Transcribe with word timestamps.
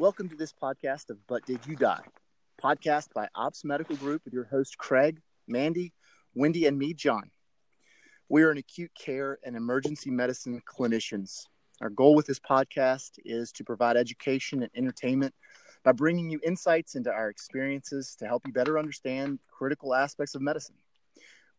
Welcome 0.00 0.30
to 0.30 0.34
this 0.34 0.54
podcast 0.54 1.10
of 1.10 1.18
But 1.26 1.44
Did 1.44 1.66
You 1.66 1.76
Die? 1.76 2.00
Podcast 2.58 3.12
by 3.14 3.28
Ops 3.34 3.66
Medical 3.66 3.96
Group 3.96 4.22
with 4.24 4.32
your 4.32 4.44
host 4.44 4.78
Craig, 4.78 5.20
Mandy, 5.46 5.92
Wendy, 6.34 6.64
and 6.64 6.78
me, 6.78 6.94
John. 6.94 7.30
We 8.30 8.42
are 8.44 8.50
an 8.50 8.56
acute 8.56 8.92
care 8.98 9.38
and 9.44 9.54
emergency 9.54 10.10
medicine 10.10 10.62
clinicians. 10.66 11.42
Our 11.82 11.90
goal 11.90 12.14
with 12.14 12.24
this 12.24 12.38
podcast 12.38 13.18
is 13.26 13.52
to 13.52 13.62
provide 13.62 13.98
education 13.98 14.62
and 14.62 14.70
entertainment 14.74 15.34
by 15.84 15.92
bringing 15.92 16.30
you 16.30 16.40
insights 16.46 16.94
into 16.94 17.12
our 17.12 17.28
experiences 17.28 18.16
to 18.20 18.26
help 18.26 18.46
you 18.46 18.54
better 18.54 18.78
understand 18.78 19.38
critical 19.50 19.94
aspects 19.94 20.34
of 20.34 20.40
medicine. 20.40 20.76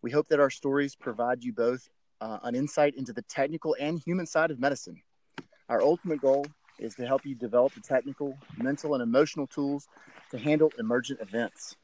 We 0.01 0.09
hope 0.09 0.29
that 0.29 0.39
our 0.39 0.49
stories 0.49 0.95
provide 0.95 1.43
you 1.43 1.53
both 1.53 1.87
uh, 2.21 2.39
an 2.41 2.55
insight 2.55 2.95
into 2.95 3.13
the 3.13 3.21
technical 3.21 3.75
and 3.79 4.01
human 4.03 4.25
side 4.25 4.49
of 4.49 4.59
medicine. 4.59 4.99
Our 5.69 5.83
ultimate 5.83 6.21
goal 6.21 6.47
is 6.81 6.95
to 6.95 7.05
help 7.05 7.25
you 7.25 7.35
develop 7.35 7.73
the 7.73 7.81
technical, 7.81 8.37
mental, 8.57 8.93
and 8.93 9.03
emotional 9.03 9.47
tools 9.47 9.87
to 10.31 10.37
handle 10.37 10.71
emergent 10.79 11.21
events. 11.21 11.75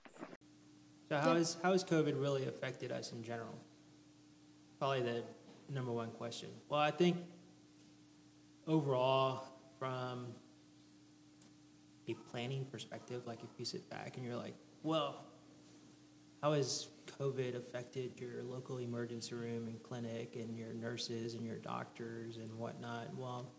So, 1.09 1.17
how, 1.17 1.33
is, 1.33 1.57
how 1.63 1.71
has 1.71 1.83
COVID 1.83 2.19
really 2.19 2.47
affected 2.47 2.91
us 2.91 3.11
in 3.11 3.23
general? 3.23 3.55
Probably 4.79 5.01
the 5.01 5.23
number 5.69 5.91
one 5.91 6.09
question. 6.09 6.49
Well, 6.69 6.79
I 6.79 6.91
think 6.91 7.17
overall, 8.67 9.43
from 9.79 10.27
a 12.07 12.13
planning 12.31 12.65
perspective, 12.65 13.23
like 13.25 13.39
if 13.43 13.49
you 13.57 13.65
sit 13.65 13.89
back 13.89 14.17
and 14.17 14.25
you're 14.25 14.35
like, 14.35 14.55
well, 14.83 15.25
how 16.41 16.53
has 16.53 16.87
COVID 17.19 17.55
affected 17.55 18.11
your 18.17 18.43
local 18.43 18.77
emergency 18.77 19.33
room 19.35 19.67
and 19.67 19.81
clinic 19.81 20.35
and 20.35 20.57
your 20.57 20.73
nurses 20.73 21.33
and 21.33 21.45
your 21.45 21.57
doctors 21.57 22.37
and 22.37 22.53
whatnot? 22.57 23.15
Well, 23.15 23.51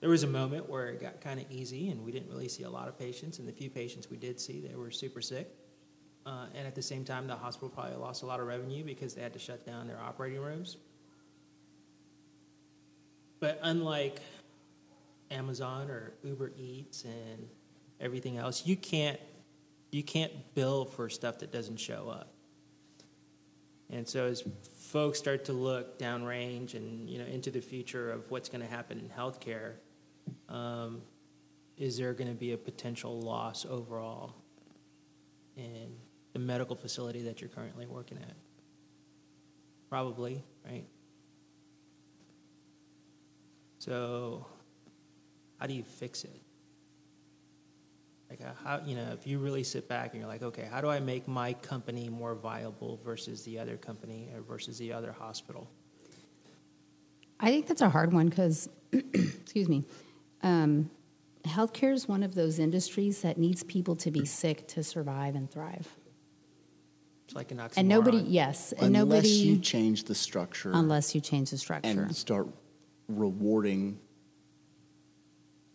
there 0.00 0.10
was 0.10 0.22
a 0.22 0.28
moment 0.28 0.68
where 0.68 0.88
it 0.88 1.00
got 1.00 1.20
kind 1.20 1.40
of 1.40 1.50
easy 1.50 1.88
and 1.88 2.04
we 2.04 2.12
didn't 2.12 2.30
really 2.30 2.48
see 2.48 2.62
a 2.62 2.70
lot 2.70 2.88
of 2.88 2.98
patients. 2.98 3.38
And 3.38 3.48
the 3.48 3.52
few 3.52 3.68
patients 3.68 4.10
we 4.10 4.16
did 4.16 4.40
see, 4.40 4.60
they 4.60 4.76
were 4.76 4.90
super 4.90 5.20
sick. 5.20 5.50
Uh, 6.24 6.46
and 6.54 6.66
at 6.66 6.74
the 6.74 6.82
same 6.82 7.04
time, 7.04 7.26
the 7.26 7.34
hospital 7.34 7.68
probably 7.68 7.96
lost 7.96 8.22
a 8.22 8.26
lot 8.26 8.38
of 8.38 8.46
revenue 8.46 8.84
because 8.84 9.14
they 9.14 9.22
had 9.22 9.32
to 9.32 9.38
shut 9.38 9.64
down 9.64 9.86
their 9.86 9.98
operating 9.98 10.40
rooms. 10.40 10.76
But 13.40 13.58
unlike 13.62 14.20
Amazon 15.30 15.90
or 15.90 16.12
Uber 16.22 16.52
Eats 16.58 17.04
and 17.04 17.48
everything 18.00 18.36
else, 18.36 18.66
you 18.66 18.76
can't 18.76 19.18
you 19.90 20.02
can't 20.02 20.32
bill 20.54 20.84
for 20.84 21.08
stuff 21.08 21.38
that 21.38 21.50
doesn't 21.50 21.78
show 21.78 22.10
up. 22.10 22.34
And 23.90 24.06
so 24.06 24.26
as 24.26 24.44
folks 24.78 25.18
start 25.18 25.46
to 25.46 25.54
look 25.54 25.98
downrange 25.98 26.74
and 26.74 27.08
you 27.08 27.18
know 27.18 27.24
into 27.24 27.50
the 27.50 27.60
future 27.60 28.10
of 28.10 28.30
what's 28.30 28.48
going 28.48 28.60
to 28.60 28.70
happen 28.70 28.98
in 28.98 29.08
healthcare, 29.08 29.74
um, 30.48 31.02
is 31.76 31.96
there 31.96 32.12
going 32.12 32.28
to 32.28 32.34
be 32.34 32.52
a 32.52 32.56
potential 32.56 33.20
loss 33.20 33.64
overall 33.64 34.34
in 35.56 35.96
the 36.32 36.38
medical 36.38 36.76
facility 36.76 37.22
that 37.22 37.40
you're 37.40 37.50
currently 37.50 37.86
working 37.86 38.18
at? 38.18 38.34
Probably, 39.88 40.42
right? 40.66 40.84
So, 43.78 44.46
how 45.58 45.66
do 45.66 45.74
you 45.74 45.82
fix 45.82 46.24
it? 46.24 46.42
Like, 48.28 48.40
uh, 48.42 48.52
how, 48.62 48.82
you 48.84 48.94
know, 48.94 49.10
if 49.12 49.26
you 49.26 49.38
really 49.38 49.62
sit 49.62 49.88
back 49.88 50.12
and 50.12 50.20
you're 50.20 50.28
like, 50.28 50.42
okay, 50.42 50.68
how 50.70 50.80
do 50.80 50.88
I 50.88 51.00
make 51.00 51.26
my 51.26 51.54
company 51.54 52.08
more 52.08 52.34
viable 52.34 53.00
versus 53.02 53.42
the 53.44 53.58
other 53.58 53.76
company 53.76 54.28
or 54.34 54.42
versus 54.42 54.78
the 54.78 54.92
other 54.92 55.12
hospital? 55.12 55.70
I 57.40 57.50
think 57.50 57.68
that's 57.68 57.80
a 57.80 57.88
hard 57.88 58.12
one 58.12 58.28
because, 58.28 58.68
excuse 58.92 59.68
me, 59.68 59.84
um, 60.42 60.90
healthcare 61.44 61.92
is 61.92 62.08
one 62.08 62.22
of 62.22 62.34
those 62.34 62.58
industries 62.58 63.22
that 63.22 63.38
needs 63.38 63.62
people 63.62 63.96
to 63.96 64.10
be 64.10 64.24
sick 64.24 64.66
to 64.68 64.82
survive 64.82 65.34
and 65.34 65.50
thrive. 65.50 65.88
It's 67.26 67.34
like 67.34 67.50
an 67.50 67.58
oxymoron. 67.58 67.76
And 67.76 67.88
nobody, 67.88 68.18
yes, 68.18 68.72
and 68.72 68.96
unless 68.96 69.04
nobody, 69.04 69.28
you 69.28 69.58
change 69.58 70.04
the 70.04 70.14
structure 70.14 70.70
unless 70.72 71.14
you 71.14 71.20
change 71.20 71.50
the 71.50 71.58
structure. 71.58 72.02
and 72.02 72.16
start 72.16 72.48
rewarding 73.08 73.98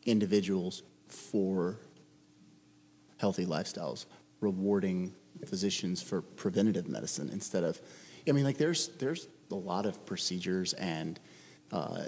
individuals 0.06 0.84
for 1.08 1.78
healthy 3.18 3.46
lifestyles, 3.46 4.06
rewarding 4.42 5.14
physicians 5.46 6.02
for 6.02 6.22
preventative 6.22 6.88
medicine 6.88 7.30
instead 7.32 7.64
of, 7.64 7.80
I 8.28 8.32
mean, 8.32 8.44
like 8.44 8.58
there's 8.58 8.88
there's 9.00 9.28
a 9.52 9.56
lot 9.56 9.86
of 9.86 10.04
procedures 10.06 10.74
and 10.74 11.20
uh, 11.72 12.06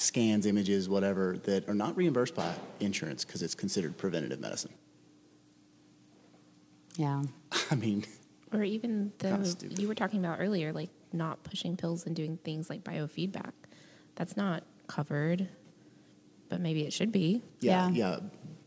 scans, 0.00 0.46
images, 0.46 0.88
whatever 0.88 1.36
that 1.44 1.68
are 1.68 1.74
not 1.74 1.96
reimbursed 1.96 2.34
by 2.34 2.54
insurance 2.80 3.24
because 3.24 3.42
it's 3.42 3.54
considered 3.54 3.96
preventative 3.96 4.40
medicine. 4.40 4.72
yeah. 6.96 7.22
I 7.70 7.74
mean, 7.74 8.04
Or 8.52 8.62
even 8.62 9.12
the 9.18 9.56
you 9.78 9.88
were 9.88 9.94
talking 9.94 10.20
about 10.24 10.38
earlier, 10.40 10.72
like 10.72 10.90
not 11.12 11.42
pushing 11.44 11.76
pills 11.76 12.06
and 12.06 12.14
doing 12.16 12.36
things 12.44 12.68
like 12.70 12.82
biofeedback. 12.84 13.52
That's 14.16 14.36
not 14.36 14.64
covered, 14.86 15.48
but 16.48 16.60
maybe 16.60 16.82
it 16.82 16.92
should 16.92 17.12
be. 17.12 17.42
yeah, 17.60 17.88
Yeah. 17.90 17.94
yeah. 18.12 18.18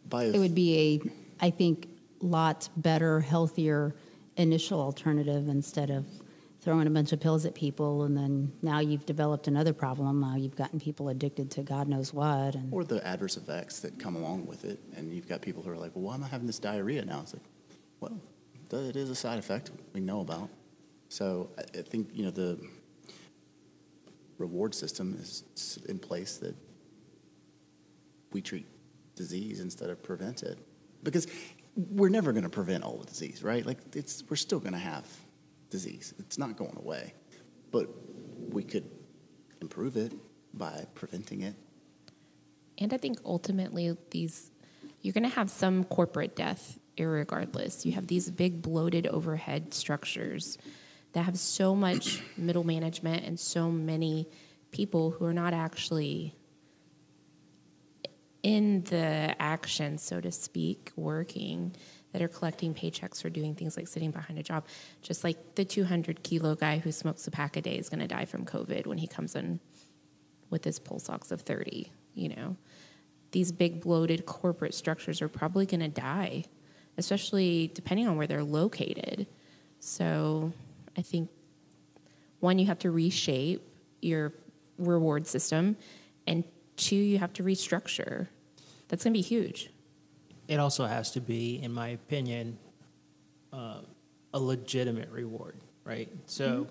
Bio, 0.10 0.30
It 0.32 0.40
would 0.40 0.56
be 0.56 1.02
a, 1.02 1.46
I 1.46 1.50
think, 1.50 1.88
lot 2.22 2.70
better, 2.78 3.20
healthier 3.20 3.96
initial 4.38 4.80
alternative 4.80 5.48
instead 5.50 5.90
of 5.90 6.06
throwing 6.64 6.88
a 6.88 6.90
bunch 6.90 7.12
of 7.12 7.20
pills 7.20 7.46
at 7.46 7.54
people 7.54 8.04
and 8.04 8.16
then 8.16 8.52
now 8.62 8.80
you've 8.80 9.06
developed 9.06 9.48
another 9.48 9.74
problem. 9.74 10.22
Now 10.22 10.36
you've 10.36 10.56
gotten 10.56 10.80
people 10.80 11.10
addicted 11.10 11.52
to 11.52 11.64
God 11.64 11.88
knows 11.88 12.14
what. 12.14 12.56
And 12.56 12.72
or 12.72 12.84
the 12.84 13.06
adverse 13.06 13.36
effects 13.36 13.82
that 13.82 14.00
come 14.00 14.16
along 14.16 14.46
with 14.46 14.64
it. 14.64 14.80
And 14.96 15.14
you've 15.14 15.28
got 15.28 15.42
people 15.42 15.62
who 15.62 15.70
are 15.70 15.78
like, 15.78 15.92
well, 15.94 16.06
why 16.06 16.16
am 16.16 16.24
I 16.24 16.28
having 16.28 16.48
this 16.48 16.60
diarrhea 16.60 17.04
now? 17.04 17.20
It's 17.22 17.34
like, 17.34 17.44
well, 18.00 18.20
it 18.72 18.96
is 18.96 19.10
a 19.10 19.16
side 19.16 19.40
effect 19.40 19.72
we 19.94 20.00
know 20.00 20.22
about. 20.22 20.50
So 21.10 21.50
I, 21.58 21.82
think, 21.82 22.10
you 22.14 22.24
know, 22.26 22.32
the 22.32 22.60
reward 24.38 24.74
system 24.74 25.18
is 25.20 25.80
in 25.88 26.00
place 26.00 26.38
that 26.38 26.56
we 28.32 28.42
treat 28.42 28.66
disease 29.16 29.60
instead 29.60 29.90
of 29.90 30.02
prevent 30.02 30.44
it. 30.44 30.58
Because 31.04 31.28
we're 31.76 32.10
never 32.10 32.32
going 32.32 32.44
to 32.44 32.50
prevent 32.50 32.84
all 32.84 32.98
the 32.98 33.06
disease, 33.06 33.44
right? 33.44 33.66
Like, 33.66 33.78
it's, 33.94 34.24
we're 34.30 34.38
still 34.38 34.60
going 34.60 34.74
to 34.74 34.80
have 34.80 35.06
disease. 35.74 36.14
It's 36.20 36.38
not 36.38 36.56
going 36.56 36.78
away. 36.78 37.14
But 37.72 37.90
we 38.58 38.64
could 38.64 38.88
improve 39.60 39.98
it 39.98 40.14
by 40.54 40.86
preventing 40.94 41.42
it 41.42 41.56
And 42.78 42.94
I 42.94 42.98
think 42.98 43.18
ultimately 43.26 43.98
these 44.12 44.52
you're 45.02 45.14
going 45.14 45.30
to 45.30 45.36
have 45.36 45.50
some 45.50 45.84
corporate 45.86 46.36
death 46.36 46.80
irregardless. 46.98 47.86
You 47.86 47.94
have 47.94 48.08
these 48.08 48.30
big 48.30 48.62
bloated 48.62 49.08
overhead 49.08 49.74
structures 49.74 50.58
that 51.14 51.24
have 51.24 51.38
so 51.38 51.76
much 51.76 52.22
middle 52.38 52.64
management 52.64 53.26
and 53.26 53.40
so 53.40 53.70
many 53.72 54.30
people 54.72 55.12
who 55.12 55.26
are 55.26 55.34
not 55.34 55.54
actually 55.54 56.36
in 58.44 58.84
the 58.84 59.36
action, 59.40 59.98
so 59.98 60.20
to 60.20 60.32
speak, 60.32 60.92
working, 60.96 61.76
that 62.14 62.22
are 62.22 62.28
collecting 62.28 62.74
paychecks 62.74 63.26
or 63.26 63.30
doing 63.30 63.56
things 63.56 63.76
like 63.76 63.88
sitting 63.88 64.12
behind 64.12 64.40
a 64.40 64.44
job. 64.44 64.66
Just 65.02 65.24
like 65.24 65.56
the 65.56 65.66
200 65.66 66.24
kilo 66.24 66.56
guy 66.56 66.78
who 66.78 66.92
smokes 66.92 67.28
a 67.28 67.32
pack 67.32 67.58
a 67.58 67.62
day 67.62 67.76
is 67.76 67.90
going 67.90 68.00
to 68.00 68.08
die 68.08 68.26
from 68.26 68.46
COVID 68.46 68.86
when 68.86 69.00
he 69.00 69.08
comes 69.08 69.36
in 69.36 69.60
with 70.50 70.64
his 70.64 70.80
pulse 70.80 71.10
ox 71.10 71.32
of 71.32 71.42
30, 71.42 71.92
you 72.14 72.30
know. 72.30 72.56
These 73.32 73.52
big 73.52 73.82
bloated 73.82 74.28
corporate 74.28 74.76
structures 74.76 75.22
are 75.22 75.28
probably 75.28 75.66
going 75.66 75.80
to 75.80 75.88
die, 75.88 76.46
especially 76.98 77.72
depending 77.74 78.08
on 78.08 78.16
where 78.16 78.28
they're 78.28 78.44
located. 78.44 79.26
So 79.80 80.54
I 80.96 81.02
think 81.02 81.32
one, 82.40 82.60
you 82.60 82.68
have 82.68 82.80
to 82.80 82.92
reshape 82.92 83.68
your 84.02 84.34
reward 84.78 85.26
system, 85.26 85.78
and 86.28 86.44
two, 86.76 86.96
you 86.96 87.18
have 87.18 87.34
to 87.34 87.44
restructure. 87.44 88.28
That's 88.88 89.04
going 89.04 89.14
to 89.14 89.18
be 89.18 89.24
huge. 89.24 89.73
It 90.48 90.60
also 90.60 90.86
has 90.86 91.12
to 91.12 91.22
be, 91.22 91.62
in 91.62 91.74
my 91.74 91.90
opinion, 91.90 92.58
uh, 93.52 93.80
a 94.34 94.40
legitimate 94.40 95.10
reward, 95.10 95.56
right? 95.84 96.10
So, 96.26 96.68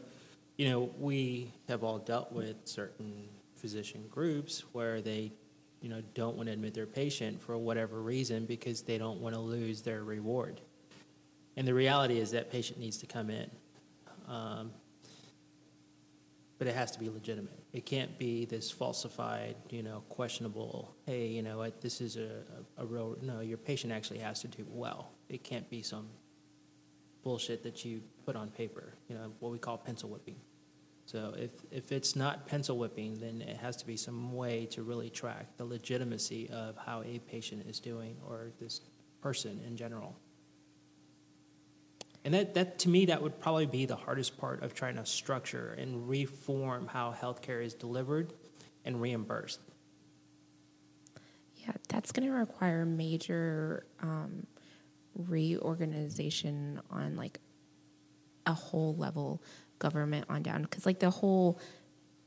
you 0.57 0.69
know, 0.69 0.91
we 0.99 1.51
have 1.69 1.85
all 1.85 1.99
dealt 1.99 2.33
with 2.33 2.57
certain 2.65 3.29
physician 3.57 4.05
groups 4.11 4.65
where 4.73 5.01
they, 5.01 5.33
you 5.81 5.89
know, 5.89 6.03
don't 6.15 6.37
want 6.37 6.49
to 6.49 6.53
admit 6.53 6.75
their 6.75 6.87
patient 6.87 7.41
for 7.41 7.57
whatever 7.57 8.03
reason 8.03 8.45
because 8.45 8.83
they 8.83 8.99
don't 8.99 9.21
want 9.21 9.35
to 9.35 9.41
lose 9.41 9.83
their 9.83 10.03
reward. 10.05 10.61
And 11.57 11.67
the 11.67 11.75
reality 11.75 12.19
is 12.19 12.31
that 12.33 12.51
patient 12.51 12.79
needs 12.79 12.97
to 12.99 13.07
come 13.07 13.31
in. 13.31 13.51
Um, 14.29 14.73
but 16.62 16.69
it 16.69 16.76
has 16.76 16.93
to 16.93 17.00
be 17.00 17.09
legitimate. 17.09 17.59
It 17.73 17.85
can't 17.85 18.17
be 18.20 18.44
this 18.44 18.70
falsified, 18.70 19.56
you 19.70 19.82
know, 19.82 20.05
questionable. 20.09 20.94
Hey, 21.06 21.26
you 21.26 21.43
know? 21.43 21.69
This 21.81 22.00
is 22.00 22.17
a, 22.17 22.44
a, 22.79 22.85
a 22.85 22.87
real. 22.87 23.17
No, 23.20 23.41
your 23.41 23.59
patient 23.59 23.93
actually 23.93 24.20
has 24.20 24.43
to 24.43 24.47
do 24.47 24.64
well. 24.69 25.11
It 25.29 25.43
can't 25.43 25.69
be 25.69 25.82
some 25.82 26.06
bullshit 27.25 27.64
that 27.64 27.85
you 27.85 28.00
put 28.25 28.37
on 28.37 28.49
paper. 28.49 28.94
You 29.09 29.17
know 29.17 29.32
what 29.41 29.50
we 29.50 29.59
call 29.59 29.76
pencil 29.76 30.09
whipping. 30.09 30.37
So 31.05 31.35
if, 31.37 31.50
if 31.73 31.91
it's 31.91 32.14
not 32.14 32.47
pencil 32.47 32.79
whipping, 32.79 33.19
then 33.19 33.43
it 33.43 33.56
has 33.56 33.75
to 33.79 33.85
be 33.85 33.97
some 33.97 34.32
way 34.32 34.67
to 34.67 34.85
really 34.85 35.11
track 35.11 35.56
the 35.56 35.64
legitimacy 35.64 36.49
of 36.50 36.76
how 36.76 37.03
a 37.03 37.19
patient 37.29 37.67
is 37.69 37.81
doing 37.81 38.14
or 38.25 38.53
this 38.61 38.82
person 39.20 39.61
in 39.67 39.76
general. 39.76 40.14
And 42.25 42.35
that, 42.35 42.55
that 42.55 42.79
to 42.81 42.89
me, 42.89 43.07
that 43.07 43.23
would 43.23 43.41
probably 43.41 43.67
be 43.67 43.85
the 43.85 43.97
hardest 43.97 44.39
part 44.39 44.63
of 44.63 44.75
trying 44.75 44.97
to 44.97 45.05
structure 45.05 45.75
and 45.77 46.09
reform 46.09 46.87
how 46.87 47.13
healthcare 47.13 47.65
is 47.65 47.75
delivered 47.75 48.33
and 48.85 49.01
reimbursed. 49.01 49.61
Yeah, 51.57 51.73
that's 51.89 52.13
going 52.13 52.29
to 52.29 52.35
require 52.35 52.85
major 52.85 53.87
um, 54.01 54.47
reorganization 55.17 56.81
on 56.91 57.17
like 57.17 57.39
a 58.47 58.53
whole 58.53 58.95
level 58.97 59.43
government 59.79 60.27
on 60.29 60.43
down 60.43 60.63
because 60.63 60.87
like 60.87 61.01
the 61.01 61.11
whole 61.11 61.59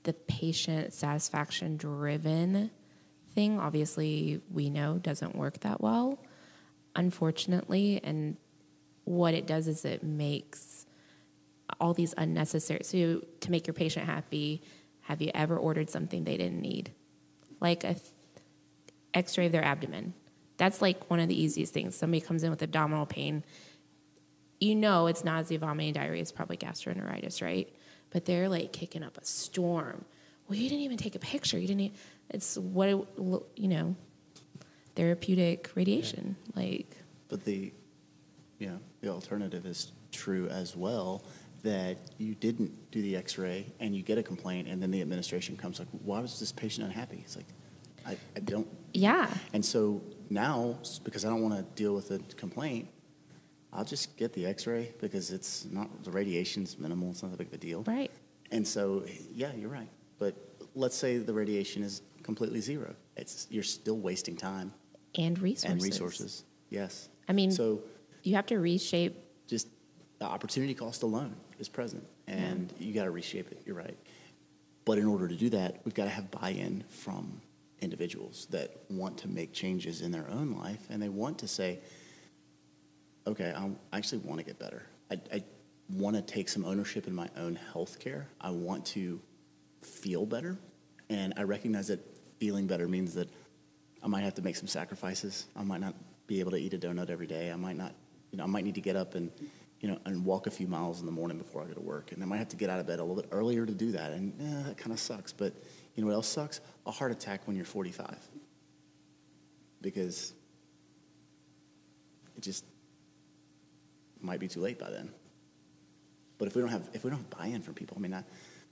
the 0.03 0.13
patient 0.13 0.93
satisfaction 0.93 1.77
driven 1.77 2.69
thing 3.33 3.59
obviously 3.59 4.41
we 4.51 4.69
know 4.69 4.97
doesn't 4.97 5.35
work 5.35 5.59
that 5.61 5.81
well 5.81 6.19
unfortunately 6.95 7.99
and 8.03 8.37
what 9.05 9.33
it 9.33 9.47
does 9.47 9.67
is 9.67 9.85
it 9.85 10.03
makes 10.03 10.85
all 11.79 11.93
these 11.93 12.13
unnecessary 12.17 12.83
so 12.83 13.21
to 13.39 13.51
make 13.51 13.65
your 13.65 13.73
patient 13.73 14.05
happy 14.05 14.61
have 15.05 15.21
you 15.21 15.29
ever 15.35 15.55
ordered 15.55 15.89
something 15.89 16.23
they 16.23 16.37
didn't 16.37 16.61
need? 16.61 16.91
Like 17.61 17.83
a 17.83 17.95
x-ray 19.13 19.45
of 19.45 19.51
their 19.51 19.63
abdomen. 19.63 20.13
That's 20.57 20.81
like 20.81 21.09
one 21.11 21.19
of 21.19 21.29
the 21.29 21.39
easiest 21.39 21.73
things. 21.73 21.95
Somebody 21.95 22.21
comes 22.21 22.43
in 22.43 22.49
with 22.49 22.61
abdominal 22.63 23.05
pain. 23.05 23.43
You 24.59 24.75
know 24.75 25.05
it's 25.07 25.23
nausea 25.23 25.59
vomiting 25.59 25.93
diarrhea 25.93 26.21
it's 26.21 26.31
probably 26.31 26.57
gastroenteritis 26.57 27.41
right? 27.41 27.71
But 28.09 28.25
they're 28.25 28.49
like 28.49 28.73
kicking 28.73 29.03
up 29.03 29.17
a 29.17 29.25
storm. 29.25 30.05
Well 30.47 30.57
you 30.57 30.69
didn't 30.69 30.83
even 30.83 30.97
take 30.97 31.15
a 31.15 31.19
picture. 31.19 31.59
You 31.59 31.67
didn't 31.67 31.81
even, 31.81 31.97
it's 32.31 32.57
what 32.57 32.89
it, 32.89 32.97
you 33.55 33.67
know 33.67 33.95
therapeutic 34.95 35.69
radiation 35.75 36.35
like 36.55 36.97
But 37.27 37.45
the, 37.45 37.73
you 38.59 38.67
know, 38.67 38.79
the 39.01 39.09
alternative 39.09 39.65
is 39.65 39.91
true 40.11 40.47
as 40.47 40.75
well, 40.75 41.23
that 41.63 41.97
you 42.17 42.35
didn't 42.35 42.91
do 42.91 43.01
the 43.01 43.15
x-ray 43.15 43.65
and 43.79 43.95
you 43.95 44.03
get 44.03 44.17
a 44.17 44.23
complaint 44.23 44.67
and 44.67 44.81
then 44.81 44.91
the 44.91 45.01
administration 45.01 45.57
comes 45.57 45.79
like, 45.79 45.87
why 46.03 46.19
was 46.19 46.39
this 46.39 46.51
patient 46.51 46.85
unhappy? 46.85 47.21
It's 47.25 47.35
like, 47.35 47.47
I, 48.07 48.17
I 48.35 48.39
don't, 48.41 48.67
yeah 48.93 49.27
and 49.53 49.65
so 49.65 50.01
now, 50.29 50.77
because 51.03 51.25
I 51.25 51.29
don't 51.29 51.41
want 51.41 51.55
to 51.55 51.63
deal 51.81 51.95
with 51.95 52.11
a 52.11 52.19
complaint, 52.35 52.87
I'll 53.73 53.83
just 53.83 54.15
get 54.15 54.31
the 54.33 54.45
x-ray 54.45 54.93
because 55.01 55.31
it's 55.31 55.65
not, 55.65 56.03
the 56.03 56.11
radiation's 56.11 56.77
minimal, 56.77 57.09
it's 57.11 57.23
not 57.23 57.31
that 57.31 57.37
big 57.37 57.47
of 57.47 57.53
a 57.53 57.57
deal. 57.57 57.83
right 57.87 58.11
And 58.51 58.65
so, 58.67 59.03
yeah, 59.33 59.51
you're 59.57 59.69
right. 59.69 59.89
But 60.19 60.35
let's 60.75 60.95
say 60.95 61.17
the 61.17 61.33
radiation 61.33 61.83
is 61.83 62.03
completely 62.23 62.61
zero. 62.61 62.93
It's, 63.17 63.47
you're 63.49 63.63
still 63.63 63.97
wasting 63.97 64.37
time 64.37 64.71
and 65.17 65.37
resources 65.39 65.71
and 65.71 65.81
resources. 65.81 66.43
Yes. 66.69 67.09
I 67.27 67.33
mean- 67.33 67.51
so 67.51 67.81
you 68.25 68.35
have 68.35 68.45
to 68.47 68.59
reshape 68.59 69.15
just 69.47 69.67
the 70.19 70.25
opportunity 70.25 70.73
cost 70.73 71.03
alone 71.03 71.35
is 71.59 71.69
present, 71.69 72.05
and 72.27 72.73
you 72.79 72.93
got 72.93 73.03
to 73.03 73.11
reshape 73.11 73.51
it. 73.51 73.61
You're 73.65 73.75
right. 73.75 73.97
But 74.85 74.97
in 74.97 75.05
order 75.05 75.27
to 75.27 75.35
do 75.35 75.49
that, 75.51 75.81
we've 75.83 75.93
got 75.93 76.05
to 76.05 76.09
have 76.09 76.31
buy-in 76.31 76.83
from 76.89 77.41
individuals 77.81 78.47
that 78.51 78.77
want 78.89 79.17
to 79.19 79.27
make 79.27 79.53
changes 79.53 80.01
in 80.01 80.11
their 80.11 80.29
own 80.29 80.55
life, 80.55 80.87
and 80.89 81.01
they 81.01 81.09
want 81.09 81.39
to 81.39 81.47
say, 81.47 81.79
"Okay, 83.27 83.53
I 83.55 83.69
actually 83.97 84.19
want 84.19 84.39
to 84.39 84.45
get 84.45 84.57
better. 84.59 84.83
I, 85.11 85.19
I 85.33 85.43
want 85.89 86.15
to 86.15 86.21
take 86.21 86.49
some 86.49 86.65
ownership 86.65 87.07
in 87.07 87.13
my 87.13 87.29
own 87.37 87.55
health 87.55 87.99
care. 87.99 88.27
I 88.41 88.49
want 88.49 88.85
to 88.87 89.21
feel 89.81 90.25
better, 90.25 90.57
and 91.09 91.33
I 91.37 91.43
recognize 91.43 91.87
that 91.87 91.99
feeling 92.39 92.67
better 92.67 92.87
means 92.87 93.13
that 93.13 93.29
I 94.01 94.07
might 94.07 94.23
have 94.23 94.35
to 94.35 94.41
make 94.41 94.55
some 94.55 94.67
sacrifices. 94.67 95.47
I 95.55 95.63
might 95.63 95.81
not 95.81 95.95
be 96.27 96.39
able 96.39 96.51
to 96.51 96.57
eat 96.57 96.73
a 96.73 96.77
donut 96.77 97.09
every 97.09 97.27
day. 97.27 97.51
I 97.51 97.55
might 97.55 97.77
not, 97.77 97.93
you 98.35 98.39
know, 98.39 98.43
I 98.43 98.47
might 98.47 98.65
need 98.65 98.75
to 98.75 98.81
get 98.81 98.97
up 98.97 99.15
and, 99.15 99.31
you 99.79 99.87
know, 99.87 99.97
and 100.03 100.25
walk 100.25 100.45
a 100.45 100.51
few 100.51 100.67
miles 100.67 100.99
in 100.99 101.05
the 101.05 101.11
morning 101.13 101.37
before 101.37 101.61
I 101.61 101.67
go 101.67 101.73
to 101.73 101.79
work. 101.79 102.11
And 102.11 102.21
I 102.21 102.25
might 102.25 102.35
have 102.35 102.49
to 102.49 102.57
get 102.57 102.69
out 102.69 102.81
of 102.81 102.87
bed 102.87 102.99
a 102.99 103.01
little 103.01 103.15
bit 103.15 103.29
earlier 103.31 103.65
to 103.65 103.73
do 103.73 103.93
that. 103.93 104.11
And 104.11 104.33
eh, 104.41 104.67
that 104.67 104.77
kind 104.77 104.91
of 104.91 104.99
sucks. 104.99 105.31
But 105.31 105.53
you 105.95 106.03
know 106.03 106.07
what 106.07 106.15
else 106.15 106.27
sucks? 106.27 106.59
A 106.85 106.91
heart 106.91 107.13
attack 107.13 107.47
when 107.47 107.55
you're 107.55 107.63
45. 107.63 108.17
Because 109.81 110.33
it 112.35 112.41
just 112.41 112.65
might 114.19 114.41
be 114.41 114.49
too 114.49 114.59
late 114.59 114.77
by 114.77 114.89
then. 114.89 115.09
But 116.37 116.49
if 116.49 116.55
we 116.55 116.61
don't 116.61 116.71
have 116.71 116.89
if 116.93 117.05
we 117.05 117.09
don't 117.09 117.19
have 117.19 117.29
buy-in 117.29 117.61
from 117.61 117.73
people, 117.73 117.95
I 117.97 118.01
mean, 118.01 118.13
I, 118.13 118.25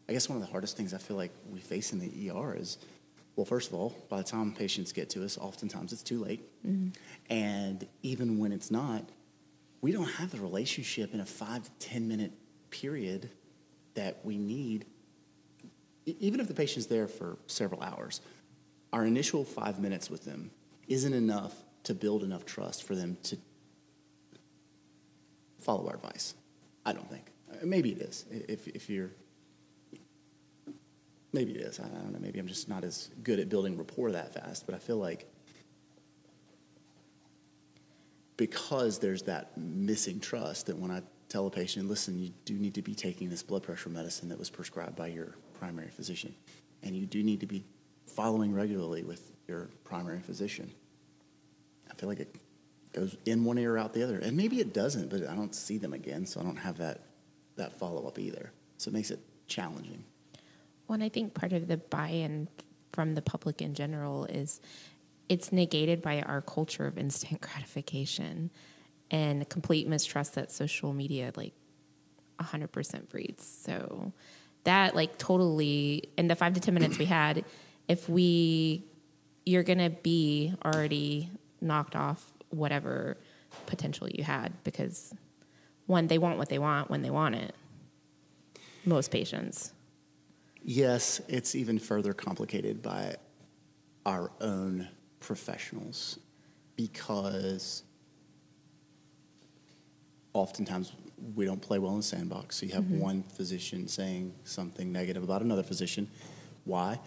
I 0.10 0.12
guess 0.12 0.28
one 0.28 0.36
of 0.36 0.46
the 0.46 0.52
hardest 0.52 0.76
things 0.76 0.94
I 0.94 0.98
feel 0.98 1.16
like 1.16 1.32
we 1.50 1.62
face 1.62 1.94
in 1.94 2.00
the 2.00 2.32
ER 2.32 2.54
is, 2.58 2.80
well, 3.38 3.46
first 3.46 3.70
of 3.70 3.76
all, 3.76 3.96
by 4.10 4.18
the 4.18 4.26
time 4.26 4.52
patients 4.52 4.92
get 4.92 5.10
to 5.12 5.24
us, 5.24 5.38
oftentimes 5.38 5.94
it's 5.94 6.04
too 6.04 6.22
late, 6.22 6.42
and 7.30 7.88
even 8.02 8.38
when 8.38 8.52
it's 8.52 8.70
not, 8.70 9.06
we 9.84 9.92
don't 9.92 10.10
have 10.12 10.32
the 10.32 10.40
relationship 10.40 11.14
in 11.14 11.20
a 11.20 11.26
five 11.26 11.62
to 11.66 11.72
ten 11.78 12.08
minute 12.08 12.32
period 12.70 13.30
that 13.96 14.18
we 14.24 14.38
need. 14.38 14.86
Even 16.06 16.40
if 16.40 16.48
the 16.48 16.54
patient's 16.54 16.88
there 16.88 17.08
for 17.08 17.38
several 17.48 17.84
hours, 17.84 18.22
our 18.94 19.06
initial 19.06 19.44
five 19.44 19.80
minutes 19.80 20.10
with 20.10 20.24
them 20.24 20.52
isn't 20.88 21.14
enough 21.14 21.54
to 21.84 21.94
build 21.94 22.24
enough 22.24 22.46
trust 22.46 22.84
for 22.84 22.96
them 22.96 23.18
to 23.24 23.38
follow 25.60 25.86
our 25.90 25.96
advice. 25.96 26.34
I 26.86 26.94
don't 26.94 27.10
think. 27.10 27.34
Uh, 27.52 27.66
Maybe 27.66 27.92
it 27.92 28.00
is. 28.00 28.24
If, 28.32 28.70
if 28.70 28.90
you're, 28.90 29.12
maybe 31.34 31.56
it 31.56 31.62
is. 31.62 31.82
I 31.82 31.84
don't 31.84 32.14
know. 32.14 32.20
Maybe 32.20 32.40
I'm 32.40 32.48
just 32.48 32.70
not 32.70 32.86
as 32.86 33.10
good 33.22 33.38
at 33.38 33.50
building 33.50 33.78
rapport 33.78 34.14
that 34.14 34.34
fast. 34.34 34.66
But 34.66 34.76
I 34.76 34.78
feel 34.78 34.98
like 34.98 35.30
because 38.38 39.00
there's 39.00 39.24
that 39.24 39.58
missing 39.58 40.20
trust 40.20 40.68
that 40.68 40.78
when 40.78 40.92
I 40.92 41.02
tell 41.30 41.48
a 41.48 41.50
patient, 41.50 41.88
listen, 41.88 42.20
you 42.20 42.32
do 42.46 42.54
need 42.54 42.74
to 42.76 42.82
be 42.82 42.96
taking 42.96 43.30
this 43.30 43.44
blood 43.44 43.64
pressure 43.64 43.90
medicine 43.90 44.30
that 44.30 44.40
was 44.40 44.50
prescribed 44.50 44.96
by 44.96 45.08
your 45.08 45.36
primary 45.60 45.90
physician, 45.90 46.34
and 46.82 46.96
you 46.96 47.06
do 47.06 47.24
need 47.24 47.40
to 47.40 47.48
be 47.48 47.64
following 48.06 48.54
regularly 48.54 49.04
with 49.04 49.32
your 49.48 49.70
primary 49.84 50.20
physician. 50.20 50.72
I 51.90 51.96
feel 51.96 52.10
like 52.10 52.20
it 52.20 52.36
goes 52.92 53.18
in 53.26 53.44
one 53.44 53.58
ear 53.58 53.78
out 53.78 53.94
the 53.94 54.04
other, 54.04 54.20
and 54.20 54.36
maybe 54.38 54.60
it 54.60 54.74
doesn't, 54.74 55.10
but 55.10 55.28
I 55.28 55.36
don't 55.36 55.56
see 55.56 55.78
them 55.78 55.94
again, 55.94 56.26
so 56.26 56.40
I 56.40 56.44
don't 56.44 56.58
have 56.58 56.78
that 56.78 57.02
that 57.56 57.78
follow 57.78 58.08
up 58.08 58.18
either. 58.18 58.52
So 58.78 58.90
it 58.90 58.94
makes 58.94 59.12
it 59.12 59.20
challenging. 59.48 60.04
Well, 60.88 60.96
and 60.96 61.04
I 61.04 61.10
think 61.10 61.34
part 61.34 61.54
of 61.54 61.68
the 61.68 61.78
buy-in 61.78 62.48
from 62.92 63.16
the 63.16 63.22
public 63.22 63.62
in 63.62 63.74
general 63.74 64.26
is 64.26 64.60
it's 65.34 65.52
negated 65.52 66.00
by 66.00 66.22
our 66.22 66.42
culture 66.42 66.86
of 66.86 66.96
instant 66.96 67.42
gratification 67.50 68.52
and 69.10 69.50
complete 69.50 69.88
mistrust 69.88 70.36
that 70.36 70.52
social 70.52 70.94
media 70.94 71.32
like 71.36 71.54
100% 72.40 73.10
breeds. 73.10 73.44
So 73.44 74.14
that 74.64 74.96
like 74.96 75.18
totally 75.18 76.10
in 76.20 76.28
the 76.28 76.36
5 76.36 76.54
to 76.54 76.60
10 76.60 76.74
minutes 76.76 77.00
we 77.00 77.06
had 77.20 77.46
if 77.88 78.08
we 78.08 78.86
you're 79.46 79.64
going 79.64 79.80
to 79.80 79.90
be 79.90 80.54
already 80.64 81.30
knocked 81.62 81.96
off 81.96 82.32
whatever 82.50 83.18
potential 83.66 84.08
you 84.08 84.24
had 84.24 84.54
because 84.64 85.16
one 85.88 86.06
they 86.06 86.20
want 86.20 86.38
what 86.38 86.48
they 86.48 86.60
want 86.60 86.92
when 86.92 87.02
they 87.02 87.10
want 87.10 87.34
it. 87.34 87.56
Most 88.86 89.10
patients. 89.10 89.74
Yes, 90.64 91.22
it's 91.28 91.56
even 91.56 91.80
further 91.80 92.14
complicated 92.14 92.84
by 92.84 93.16
our 94.06 94.32
own 94.40 94.90
professionals 95.24 96.20
because 96.76 97.84
oftentimes 100.34 100.92
we 101.36 101.46
don't 101.46 101.62
play 101.62 101.80
well 101.80 101.92
in 101.92 101.98
the 101.98 102.04
sandbox. 102.04 102.58
So 102.58 102.66
you 102.66 102.74
have 102.74 102.84
mm-hmm. 102.84 103.00
one 103.00 103.24
physician 103.24 103.88
saying 103.88 104.34
something 104.44 104.92
negative 104.92 105.24
about 105.24 105.42
another 105.42 105.64
physician. 105.64 106.10
Why? 106.66 107.00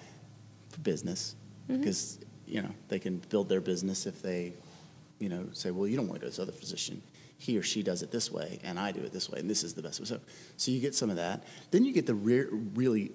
For 0.70 0.80
business. 0.80 1.36
Mm-hmm. 1.68 1.80
Because, 1.80 2.18
you 2.46 2.62
know, 2.62 2.70
they 2.88 2.98
can 2.98 3.18
build 3.28 3.48
their 3.48 3.60
business 3.60 4.06
if 4.06 4.22
they, 4.22 4.54
you 5.18 5.28
know, 5.28 5.48
say, 5.52 5.70
well, 5.70 5.86
you 5.86 5.96
don't 5.96 6.08
want 6.08 6.20
to 6.20 6.26
go 6.26 6.30
to 6.30 6.30
this 6.30 6.38
other 6.38 6.52
physician. 6.52 7.02
He 7.38 7.58
or 7.58 7.62
she 7.62 7.82
does 7.82 8.02
it 8.02 8.10
this 8.10 8.32
way, 8.32 8.60
and 8.64 8.78
I 8.78 8.92
do 8.92 9.00
it 9.00 9.12
this 9.12 9.28
way, 9.28 9.40
and 9.40 9.50
this 9.50 9.62
is 9.62 9.74
the 9.74 9.82
best 9.82 10.00
way. 10.00 10.06
So, 10.06 10.20
so 10.56 10.70
you 10.70 10.80
get 10.80 10.94
some 10.94 11.10
of 11.10 11.16
that. 11.16 11.44
Then 11.70 11.84
you 11.84 11.92
get 11.92 12.06
the 12.06 12.14
re- 12.14 12.46
really 12.74 13.12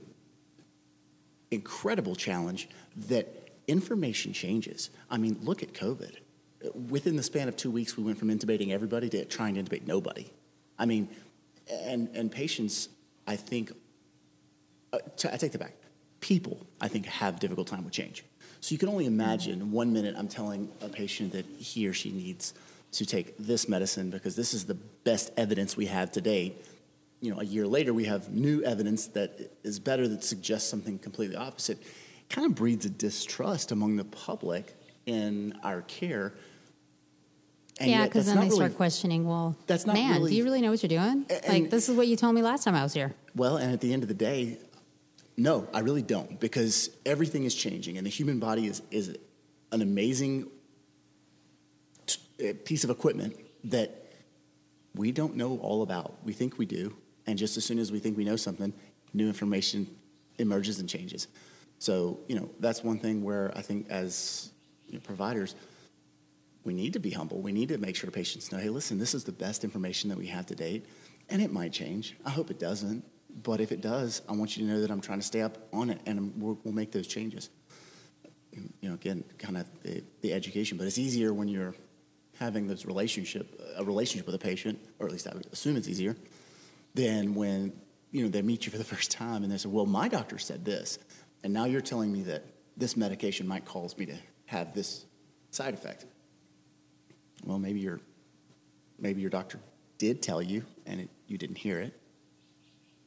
incredible 1.50 2.16
challenge 2.16 2.70
that 3.08 3.41
information 3.68 4.34
changes. 4.34 4.90
I 5.10 5.18
mean, 5.18 5.38
look 5.42 5.64
at 5.64 5.74
COVID. 5.74 6.16
Within 6.90 7.16
the 7.16 7.24
span 7.24 7.48
of 7.48 7.56
two 7.56 7.72
weeks, 7.72 7.98
we 7.98 8.04
went 8.04 8.18
from 8.18 8.30
intubating 8.30 8.70
everybody 8.70 9.10
to 9.10 9.26
trying 9.26 9.56
to 9.56 9.64
intubate 9.64 9.88
nobody. 9.88 10.32
I 10.78 10.86
mean, 10.86 11.10
and, 11.70 12.10
and 12.14 12.32
patients, 12.32 12.90
I 13.28 13.36
think, 13.36 13.72
uh, 14.94 15.00
take 15.16 15.52
that 15.52 15.60
back. 15.60 15.76
People, 16.20 16.66
I 16.80 16.88
think, 16.88 17.06
have 17.08 17.40
difficult 17.40 17.68
time 17.68 17.84
with 17.84 17.94
change. 17.94 18.24
So 18.60 18.74
you 18.74 18.78
can 18.78 18.90
only 18.90 19.08
imagine 19.08 19.72
one 19.72 19.92
minute 19.92 20.16
I'm 20.18 20.28
telling 20.28 20.70
a 20.82 20.88
patient 20.90 21.32
that 21.32 21.46
he 21.58 21.88
or 21.88 21.94
she 21.94 22.12
needs 22.12 22.54
to 22.92 23.06
take 23.06 23.36
this 23.38 23.68
medicine 23.68 24.10
because 24.10 24.36
this 24.36 24.54
is 24.54 24.66
the 24.66 24.76
best 24.76 25.32
evidence 25.38 25.76
we 25.76 25.88
have 25.88 26.12
to 26.12 26.22
date. 26.22 26.64
you 27.22 27.32
know, 27.32 27.40
a 27.40 27.44
year 27.44 27.68
later, 27.68 27.94
we 27.94 28.06
have 28.06 28.32
new 28.32 28.64
evidence 28.64 29.08
that 29.08 29.52
is 29.64 29.80
better 29.80 30.08
that 30.08 30.24
suggests 30.24 30.70
something 30.70 30.98
completely 31.00 31.36
opposite. 31.36 31.78
Kind 32.32 32.46
of 32.48 32.56
breeds 32.56 32.86
a 32.86 32.90
distrust 32.90 33.72
among 33.72 33.98
the 33.98 34.06
public 34.06 34.74
in 35.06 35.54
our 35.64 35.82
care. 35.84 36.34
And 37.80 37.90
yeah, 37.92 38.06
because 38.06 38.26
then 38.28 38.36
they 38.38 38.44
really- 38.44 38.56
start 38.56 38.76
questioning. 38.78 39.28
Well, 39.28 39.58
That's 39.68 39.86
not 39.86 39.94
man. 39.96 40.14
really- 40.18 40.32
do 40.32 40.38
you 40.38 40.44
really 40.44 40.62
know 40.62 40.72
what 40.72 40.82
you're 40.82 40.88
doing? 40.90 41.26
A- 41.30 41.50
like 41.52 41.70
this 41.70 41.90
is 41.90 41.98
what 41.98 42.08
you 42.08 42.16
told 42.16 42.36
me 42.36 42.42
last 42.42 42.64
time 42.64 42.76
I 42.76 42.84
was 42.84 42.94
here. 42.94 43.14
Well, 43.36 43.58
and 43.58 43.74
at 43.74 43.82
the 43.82 43.92
end 43.92 44.04
of 44.04 44.08
the 44.08 44.16
day, 44.16 44.58
no, 45.36 45.68
I 45.74 45.80
really 45.80 46.04
don't, 46.04 46.40
because 46.40 46.90
everything 47.06 47.44
is 47.44 47.56
changing, 47.56 47.98
and 47.98 48.06
the 48.06 48.12
human 48.12 48.40
body 48.40 48.68
is, 48.68 48.82
is 48.92 49.16
an 49.72 49.82
amazing 49.82 50.48
t- 52.06 52.50
uh, 52.50 52.54
piece 52.66 52.84
of 52.84 52.90
equipment 52.90 53.36
that 53.66 54.06
we 54.94 55.12
don't 55.12 55.36
know 55.36 55.58
all 55.60 55.82
about. 55.82 56.16
We 56.24 56.34
think 56.34 56.58
we 56.58 56.66
do, 56.66 56.96
and 57.26 57.38
just 57.38 57.58
as 57.58 57.66
soon 57.66 57.80
as 57.80 57.92
we 57.92 58.00
think 58.00 58.16
we 58.18 58.24
know 58.26 58.36
something, 58.36 58.74
new 59.14 59.28
information 59.28 59.88
emerges 60.38 60.80
and 60.80 60.88
changes. 60.88 61.28
So, 61.82 62.20
you 62.28 62.36
know, 62.36 62.48
that's 62.60 62.84
one 62.84 63.00
thing 63.00 63.24
where 63.24 63.52
I 63.56 63.64
think 63.64 63.90
as 63.90 64.52
you 64.88 64.94
know, 64.94 65.00
providers, 65.00 65.56
we 66.64 66.76
need 66.76 66.94
to 66.94 67.00
be 67.00 67.10
humble. 67.10 67.42
We 67.42 67.52
need 67.52 67.70
to 67.70 67.80
make 67.80 67.96
sure 67.96 68.12
patients 68.12 68.52
know, 68.52 68.60
hey, 68.60 68.70
listen, 68.70 69.00
this 69.00 69.16
is 69.16 69.24
the 69.24 69.32
best 69.32 69.64
information 69.64 70.08
that 70.12 70.18
we 70.20 70.28
have 70.28 70.46
to 70.46 70.56
date, 70.56 70.86
and 71.28 71.42
it 71.42 71.52
might 71.52 71.74
change. 71.74 72.16
I 72.24 72.30
hope 72.30 72.52
it 72.52 72.60
doesn't, 72.60 73.04
but 73.42 73.60
if 73.62 73.72
it 73.72 73.82
does, 73.82 74.22
I 74.30 74.34
want 74.34 74.56
you 74.56 74.68
to 74.68 74.72
know 74.72 74.80
that 74.80 74.92
I'm 74.92 75.02
trying 75.02 75.22
to 75.22 75.26
stay 75.26 75.42
up 75.42 75.58
on 75.74 75.90
it, 75.90 76.00
and 76.06 76.40
we'll, 76.40 76.60
we'll 76.64 76.76
make 76.76 76.92
those 76.92 77.08
changes. 77.08 77.50
You 78.52 78.90
know, 78.90 78.94
again, 78.94 79.24
kind 79.40 79.58
of 79.58 79.68
the, 79.82 80.04
the 80.22 80.34
education, 80.34 80.78
but 80.78 80.86
it's 80.86 81.00
easier 81.00 81.34
when 81.34 81.48
you're 81.48 81.74
having 82.38 82.68
this 82.68 82.86
relationship, 82.86 83.60
a 83.76 83.84
relationship 83.84 84.28
with 84.28 84.36
a 84.36 84.40
patient, 84.40 84.78
or 85.00 85.08
at 85.08 85.12
least 85.12 85.26
I 85.26 85.34
would 85.34 85.48
assume 85.52 85.78
it's 85.78 85.88
easier, 85.88 86.16
than 86.94 87.34
when 87.34 87.74
you 88.12 88.24
know 88.24 88.30
they 88.30 88.44
meet 88.44 88.68
you 88.68 88.72
for 88.72 88.78
the 88.78 88.84
first 88.96 89.10
time 89.10 89.42
and 89.42 89.52
they 89.52 89.58
say, 89.58 89.70
"Well, 89.70 89.88
my 89.88 90.08
doctor 90.08 90.38
said 90.38 90.64
this," 90.64 91.00
and 91.44 91.54
now 91.54 91.66
you're 91.66 91.82
telling 91.82 92.12
me 92.12 92.24
that 92.24 92.44
this 92.78 92.96
medication 92.98 93.48
might 93.48 93.66
cause 93.66 93.98
me 93.98 94.06
to 94.08 94.16
have 94.46 94.74
this 94.74 95.06
side 95.50 95.74
effect. 95.74 96.06
Well, 97.44 97.60
maybe 97.60 97.80
your 97.80 98.00
maybe 99.00 99.22
your 99.22 99.30
doctor 99.30 99.60
did 99.98 100.22
tell 100.22 100.42
you 100.42 100.64
and 100.86 101.02
it, 101.02 101.10
you 101.28 101.38
didn't 101.38 101.58
hear 101.58 101.80
it. 101.80 102.00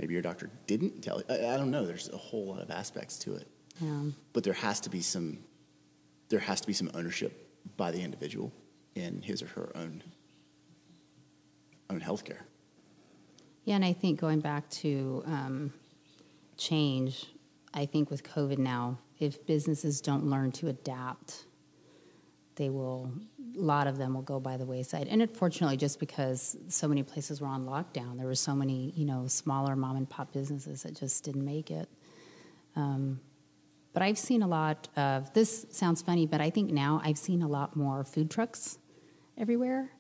Maybe 0.00 0.12
your 0.12 0.22
doctor 0.22 0.50
didn't 0.66 1.02
tell 1.02 1.18
you. 1.18 1.24
I, 1.28 1.54
I 1.54 1.56
don't 1.56 1.70
know. 1.70 1.86
There's 1.86 2.08
a 2.08 2.16
whole 2.16 2.46
lot 2.46 2.60
of 2.60 2.70
aspects 2.70 3.16
to 3.20 3.34
it, 3.36 3.46
Yeah. 3.80 4.02
but 4.32 4.42
there 4.44 4.52
has 4.54 4.80
to 4.80 4.90
be 4.90 5.00
some 5.00 5.38
there 6.30 6.40
has 6.40 6.60
to 6.62 6.66
be 6.66 6.72
some 6.72 6.90
ownership 6.94 7.48
by 7.76 7.90
the 7.90 8.00
individual 8.02 8.50
in 8.94 9.22
his 9.22 9.42
or 9.42 9.46
her 9.48 9.70
own 9.76 10.02
own 11.90 12.00
healthcare. 12.00 12.40
Yeah, 13.64 13.76
and 13.76 13.84
I 13.84 13.92
think 13.92 14.20
going 14.20 14.40
back 14.40 14.68
to 14.70 15.22
um, 15.26 15.72
change, 16.56 17.26
I 17.74 17.86
think 17.86 18.10
with 18.10 18.22
COVID 18.22 18.58
now, 18.58 18.98
if 19.18 19.44
businesses 19.46 20.00
don't 20.00 20.24
learn 20.26 20.52
to 20.52 20.68
adapt, 20.68 21.44
they 22.56 22.70
will. 22.70 23.12
A 23.56 23.60
lot 23.60 23.86
of 23.86 23.98
them 23.98 24.14
will 24.14 24.22
go 24.22 24.40
by 24.40 24.56
the 24.56 24.66
wayside, 24.66 25.06
and 25.08 25.22
unfortunately, 25.22 25.76
just 25.76 26.00
because 26.00 26.56
so 26.68 26.88
many 26.88 27.02
places 27.02 27.40
were 27.40 27.46
on 27.46 27.64
lockdown, 27.64 28.16
there 28.16 28.26
were 28.26 28.34
so 28.34 28.54
many, 28.54 28.92
you 28.96 29.04
know, 29.04 29.26
smaller 29.26 29.76
mom 29.76 29.96
and 29.96 30.08
pop 30.08 30.32
businesses 30.32 30.82
that 30.82 30.96
just 30.96 31.22
didn't 31.24 31.44
make 31.44 31.70
it. 31.70 31.88
Um, 32.74 33.20
but 33.92 34.02
I've 34.02 34.18
seen 34.18 34.42
a 34.42 34.48
lot 34.48 34.88
of 34.96 35.32
this. 35.34 35.66
Sounds 35.70 36.02
funny, 36.02 36.26
but 36.26 36.40
I 36.40 36.50
think 36.50 36.72
now 36.72 37.00
I've 37.04 37.18
seen 37.18 37.42
a 37.42 37.48
lot 37.48 37.76
more 37.76 38.04
food 38.04 38.30
trucks 38.30 38.78
everywhere 39.36 39.90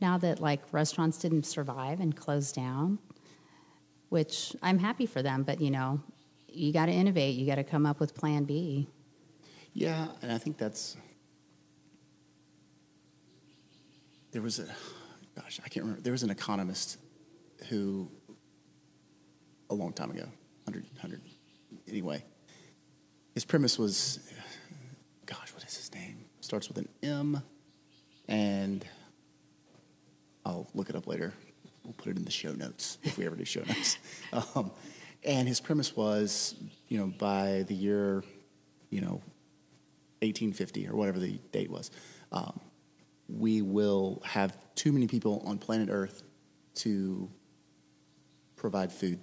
now 0.00 0.18
that 0.18 0.40
like 0.40 0.60
restaurants 0.72 1.18
didn't 1.18 1.44
survive 1.44 2.00
and 2.00 2.16
closed 2.16 2.54
down 2.54 2.98
which 4.08 4.54
i'm 4.62 4.78
happy 4.78 5.06
for 5.06 5.22
them 5.22 5.42
but 5.42 5.60
you 5.60 5.70
know 5.70 6.00
you 6.56 6.72
got 6.72 6.86
to 6.86 6.92
innovate 6.92 7.34
you 7.34 7.46
got 7.46 7.56
to 7.56 7.64
come 7.64 7.86
up 7.86 8.00
with 8.00 8.14
plan 8.14 8.44
b 8.44 8.88
Yeah, 9.72 10.08
and 10.22 10.32
I 10.32 10.38
think 10.38 10.56
that's. 10.56 10.96
There 14.32 14.42
was 14.42 14.58
a, 14.58 14.66
gosh, 15.34 15.60
I 15.64 15.68
can't 15.68 15.84
remember. 15.84 16.02
There 16.02 16.12
was 16.12 16.22
an 16.22 16.30
economist 16.30 16.98
who, 17.68 18.10
a 19.70 19.74
long 19.74 19.92
time 19.92 20.10
ago, 20.10 20.26
100, 20.64 20.84
100, 20.94 21.20
anyway, 21.88 22.22
his 23.34 23.44
premise 23.44 23.78
was, 23.78 24.18
gosh, 25.24 25.52
what 25.54 25.64
is 25.64 25.76
his 25.76 25.94
name? 25.94 26.24
Starts 26.40 26.68
with 26.68 26.78
an 26.78 26.88
M, 27.02 27.42
and 28.28 28.84
I'll 30.44 30.68
look 30.74 30.90
it 30.90 30.96
up 30.96 31.06
later. 31.06 31.32
We'll 31.84 31.94
put 31.94 32.08
it 32.08 32.16
in 32.16 32.24
the 32.24 32.30
show 32.30 32.52
notes 32.52 32.98
if 33.04 33.16
we 33.16 33.26
ever 33.26 33.36
do 33.36 33.44
show 33.44 33.62
notes. 33.66 33.98
Um, 34.32 34.70
and 35.26 35.48
his 35.48 35.60
premise 35.60 35.96
was, 35.96 36.54
you 36.88 36.98
know, 36.98 37.08
by 37.18 37.64
the 37.66 37.74
year, 37.74 38.22
you 38.90 39.00
know, 39.00 39.20
1850 40.22 40.88
or 40.88 40.94
whatever 40.94 41.18
the 41.18 41.38
date 41.52 41.70
was, 41.70 41.90
um, 42.32 42.58
we 43.28 43.60
will 43.60 44.22
have 44.24 44.56
too 44.74 44.92
many 44.92 45.06
people 45.06 45.42
on 45.44 45.58
planet 45.58 45.88
Earth 45.90 46.22
to 46.76 47.28
provide 48.54 48.92
food, 48.92 49.18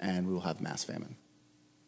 and 0.00 0.26
we 0.26 0.32
will 0.32 0.40
have 0.40 0.60
mass 0.60 0.82
famine. 0.82 1.16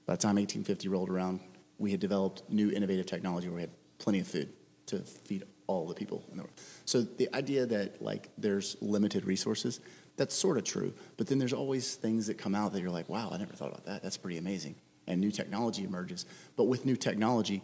By 0.06 0.14
the 0.14 0.22
time 0.22 0.36
1850 0.36 0.88
rolled 0.88 1.10
around, 1.10 1.40
we 1.78 1.90
had 1.90 2.00
developed 2.00 2.48
new 2.48 2.70
innovative 2.70 3.06
technology 3.06 3.48
where 3.48 3.56
we 3.56 3.62
had 3.62 3.70
plenty 3.98 4.20
of 4.20 4.28
food 4.28 4.48
to 4.86 4.98
feed 5.00 5.42
all 5.66 5.86
the 5.86 5.94
people 5.94 6.24
in 6.30 6.36
the 6.36 6.44
world. 6.44 6.54
So 6.84 7.02
the 7.02 7.28
idea 7.34 7.66
that 7.66 8.00
like 8.00 8.30
there's 8.38 8.76
limited 8.80 9.24
resources, 9.24 9.80
that's 10.16 10.34
sort 10.34 10.56
of 10.56 10.64
true. 10.64 10.92
But 11.16 11.26
then 11.26 11.38
there's 11.38 11.52
always 11.52 11.94
things 11.94 12.26
that 12.26 12.38
come 12.38 12.54
out 12.54 12.72
that 12.72 12.80
you're 12.80 12.90
like, 12.90 13.08
wow, 13.08 13.30
I 13.32 13.38
never 13.38 13.52
thought 13.52 13.68
about 13.68 13.84
that. 13.84 14.02
That's 14.02 14.16
pretty 14.16 14.38
amazing. 14.38 14.74
And 15.06 15.20
new 15.20 15.30
technology 15.30 15.84
emerges. 15.84 16.26
But 16.56 16.64
with 16.64 16.84
new 16.84 16.96
technology, 16.96 17.62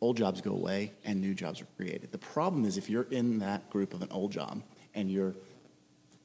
old 0.00 0.16
jobs 0.16 0.40
go 0.40 0.52
away 0.52 0.92
and 1.04 1.20
new 1.20 1.34
jobs 1.34 1.60
are 1.60 1.66
created. 1.76 2.10
The 2.10 2.18
problem 2.18 2.64
is 2.64 2.76
if 2.76 2.88
you're 2.88 3.06
in 3.10 3.38
that 3.40 3.68
group 3.70 3.94
of 3.94 4.02
an 4.02 4.08
old 4.10 4.32
job 4.32 4.62
and 4.94 5.10
you're 5.10 5.34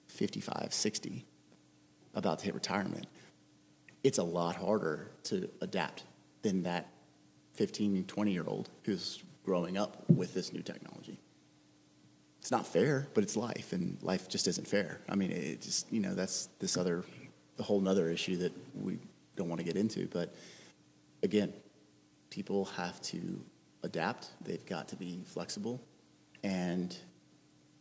55, 0.07 0.73
60, 0.73 1.25
about 2.13 2.39
to 2.39 2.45
hit 2.45 2.53
retirement, 2.53 3.05
it's 4.03 4.17
a 4.17 4.23
lot 4.23 4.55
harder 4.55 5.11
to 5.23 5.49
adapt 5.61 6.03
than 6.41 6.63
that 6.63 6.87
15, 7.53 8.05
20 8.05 8.31
year 8.31 8.43
old 8.47 8.69
who's 8.83 9.23
growing 9.43 9.77
up 9.77 10.03
with 10.09 10.33
this 10.33 10.53
new 10.53 10.61
technology. 10.61 10.94
It's 12.45 12.51
not 12.51 12.67
fair, 12.67 13.07
but 13.15 13.23
it's 13.23 13.35
life, 13.35 13.73
and 13.73 13.97
life 14.03 14.29
just 14.29 14.47
isn't 14.47 14.67
fair. 14.67 15.01
I 15.09 15.15
mean, 15.15 15.31
it 15.31 15.63
just, 15.63 15.91
you 15.91 15.99
know, 15.99 16.13
that's 16.13 16.47
this 16.59 16.77
other, 16.77 17.03
the 17.57 17.63
whole 17.63 17.81
nother 17.81 18.07
issue 18.07 18.37
that 18.37 18.53
we 18.75 18.99
don't 19.35 19.49
want 19.49 19.61
to 19.61 19.65
get 19.65 19.75
into. 19.75 20.05
But 20.05 20.31
again, 21.23 21.51
people 22.29 22.65
have 22.65 23.01
to 23.01 23.41
adapt, 23.81 24.29
they've 24.41 24.63
got 24.67 24.87
to 24.89 24.95
be 24.95 25.23
flexible, 25.25 25.81
and 26.43 26.95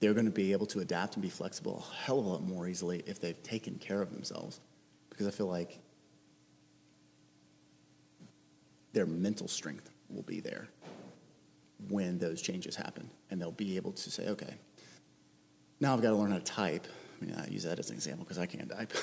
they're 0.01 0.15
going 0.15 0.25
to 0.25 0.33
be 0.33 0.53
able 0.53 0.65
to 0.69 0.81
adapt 0.81 1.17
and 1.17 1.23
be 1.23 1.29
flexible 1.29 1.85
a 1.87 1.97
hell 2.07 2.19
of 2.19 2.25
a 2.25 2.29
lot 2.31 2.43
more 2.43 2.67
easily 2.67 3.03
if 3.05 3.21
they've 3.21 3.43
taken 3.43 3.75
care 3.75 4.01
of 4.01 4.15
themselves. 4.15 4.61
Because 5.11 5.27
I 5.27 5.31
feel 5.31 5.49
like 5.49 5.79
their 8.95 9.05
mental 9.05 9.47
strength 9.47 9.91
will 10.09 10.23
be 10.23 10.41
there 10.41 10.69
when 11.89 12.19
those 12.19 12.41
changes 12.43 12.77
happen. 12.77 13.09
And 13.31 13.41
they'll 13.41 13.53
be 13.53 13.77
able 13.77 13.93
to 13.93 14.11
say, 14.11 14.29
okay, 14.29 14.55
now 15.81 15.95
I've 15.95 16.03
got 16.03 16.11
to 16.11 16.17
learn 16.17 16.31
how 16.31 16.39
to 16.39 16.45
type. 16.45 16.87
I 17.21 17.25
mean, 17.25 17.35
I 17.37 17.47
use 17.49 17.65
that 17.65 17.79
as 17.79 17.91
an 17.91 17.97
example 17.97 18.25
because 18.25 18.39
I 18.39 18.47
can't 18.47 18.71
type. 18.71 18.93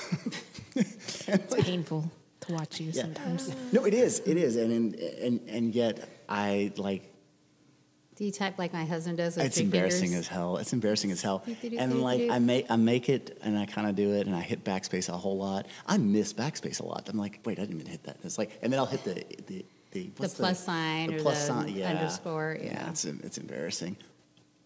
It's 0.74 1.54
painful 1.54 2.10
to 2.40 2.52
watch 2.52 2.80
you 2.80 2.90
Yeah. 2.92 3.02
sometimes. 3.02 3.54
no, 3.72 3.84
it 3.84 3.94
is. 3.94 4.20
It 4.24 4.36
is. 4.36 4.56
And, 4.56 4.94
and, 4.94 5.40
and 5.48 5.74
yet, 5.74 6.08
I 6.28 6.72
like 6.76 7.08
do 8.14 8.26
you 8.26 8.32
type 8.32 8.58
like 8.58 8.72
my 8.74 8.84
husband 8.84 9.16
does 9.16 9.36
with 9.36 9.46
it's 9.46 9.56
three 9.56 9.64
embarrassing 9.64 10.08
fingers? 10.10 10.20
as 10.20 10.28
hell. 10.28 10.58
It's 10.58 10.72
embarrassing 10.72 11.10
as 11.12 11.22
hell. 11.22 11.44
And 11.78 12.02
like 12.02 12.30
I 12.30 12.38
make 12.38 12.70
I 12.70 12.76
make 12.76 13.08
it 13.08 13.38
and 13.42 13.58
I 13.58 13.64
kind 13.66 13.88
of 13.88 13.96
do 13.96 14.12
it 14.12 14.26
and 14.26 14.36
I 14.36 14.40
hit 14.42 14.64
backspace 14.64 15.08
a 15.08 15.16
whole 15.16 15.38
lot. 15.38 15.66
I 15.86 15.96
miss 15.96 16.32
backspace 16.32 16.80
a 16.80 16.84
lot. 16.86 17.08
I'm 17.08 17.16
like, 17.18 17.40
wait, 17.44 17.58
I 17.58 17.62
didn't 17.62 17.80
even 17.80 17.90
hit 17.90 18.04
that. 18.04 18.18
It's 18.22 18.36
like, 18.38 18.58
and 18.62 18.70
then 18.72 18.78
I'll 18.78 18.86
hit 18.86 19.02
the 19.04 19.24
the 19.46 19.64
the, 19.92 20.10
what's 20.16 20.34
plus 20.34 20.64
sign 20.64 21.14
or 21.14 21.18
the 21.18 21.84
underscore, 21.84 22.58
yeah. 22.60 22.88
it's 22.90 23.04
it's 23.04 23.38
embarrassing. 23.38 23.96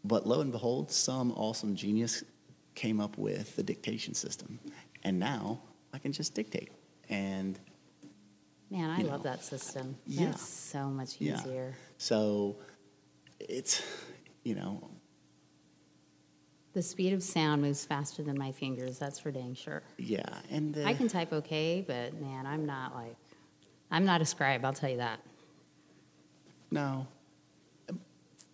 But 0.04 0.26
lo 0.26 0.40
and 0.40 0.52
behold, 0.52 0.90
some 0.90 1.32
awesome 1.32 1.74
genius 1.74 2.24
came 2.74 3.00
up 3.00 3.18
with 3.18 3.56
the 3.56 3.62
dictation 3.62 4.14
system, 4.14 4.60
and 5.02 5.18
now 5.18 5.60
I 5.92 5.98
can 5.98 6.12
just 6.12 6.34
dictate. 6.34 6.70
And 7.08 7.58
Man, 8.70 8.90
I 8.90 9.02
love 9.02 9.24
know. 9.24 9.30
that 9.30 9.44
system. 9.44 9.96
Yeah. 10.06 10.30
It's 10.30 10.48
so 10.48 10.86
much 10.88 11.16
yeah, 11.20 11.40
easier. 11.40 11.74
so 11.98 12.56
it's 13.40 13.82
you 14.44 14.54
know 14.54 14.90
The 16.72 16.82
speed 16.82 17.12
of 17.12 17.22
sound 17.22 17.62
moves 17.62 17.84
faster 17.84 18.22
than 18.22 18.38
my 18.38 18.52
fingers. 18.52 18.98
That's 18.98 19.18
for 19.18 19.30
dang 19.32 19.54
sure. 19.54 19.82
yeah, 19.98 20.22
and 20.50 20.72
the, 20.74 20.84
I 20.84 20.94
can 20.94 21.08
type 21.08 21.32
okay, 21.32 21.84
but 21.86 22.14
man, 22.20 22.46
I'm 22.46 22.64
not 22.64 22.94
like, 22.94 23.16
I'm 23.90 24.04
not 24.04 24.20
a 24.20 24.24
scribe. 24.24 24.64
I'll 24.64 24.72
tell 24.72 24.90
you 24.90 24.98
that. 24.98 25.20
No. 26.70 27.06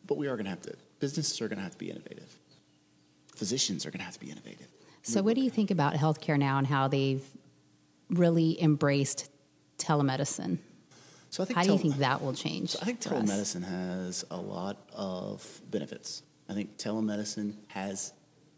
But 0.06 0.18
we 0.18 0.28
are 0.28 0.36
going 0.36 0.44
to 0.44 0.50
have 0.50 0.62
to, 0.62 0.74
businesses 1.00 1.40
are 1.40 1.48
going 1.48 1.58
to 1.58 1.62
have 1.62 1.72
to 1.72 1.78
be 1.78 1.90
innovative. 1.90 2.36
Physicians 3.34 3.86
are 3.86 3.90
going 3.90 4.00
to 4.00 4.04
have 4.04 4.14
to 4.14 4.20
be 4.20 4.30
innovative. 4.30 4.68
So, 5.02 5.22
what 5.22 5.34
do 5.34 5.40
you 5.40 5.50
think 5.50 5.70
about 5.70 5.94
healthcare 5.94 6.38
now 6.38 6.58
and 6.58 6.66
how 6.66 6.86
they've 6.86 7.24
really 8.10 8.62
embraced 8.62 9.30
telemedicine? 9.78 10.58
So 11.32 11.42
I 11.42 11.46
think 11.46 11.56
How 11.56 11.64
do 11.64 11.72
you 11.72 11.78
think 11.78 11.96
that 11.96 12.20
will 12.20 12.34
change? 12.34 12.70
So 12.70 12.80
I 12.82 12.84
think 12.84 13.02
for 13.02 13.14
us? 13.14 13.22
telemedicine 13.22 13.64
has 13.64 14.24
a 14.30 14.36
lot 14.36 14.76
of 14.92 15.62
benefits. 15.70 16.22
I 16.46 16.52
think 16.52 16.76
telemedicine 16.76 17.54
has 17.68 18.12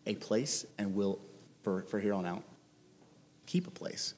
a 0.06 0.16
place 0.16 0.66
and 0.76 0.92
will, 0.92 1.20
for, 1.62 1.82
for 1.82 2.00
here 2.00 2.12
on 2.12 2.26
out, 2.26 2.42
keep 3.46 3.68
a 3.68 3.70
place. 3.70 4.14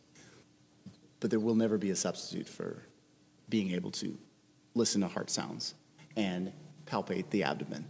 But 1.21 1.31
there 1.31 1.41
will 1.41 1.55
never 1.55 1.79
be 1.79 1.91
a 1.91 1.97
substitute 1.97 2.49
for 2.49 2.83
being 3.49 3.73
able 3.73 3.91
to 3.93 4.19
listen 4.75 5.01
to 5.01 5.09
heart 5.09 5.31
sounds 5.31 5.75
and 6.17 6.53
palpate 6.87 7.31
the 7.31 7.45
abdomen. 7.45 7.85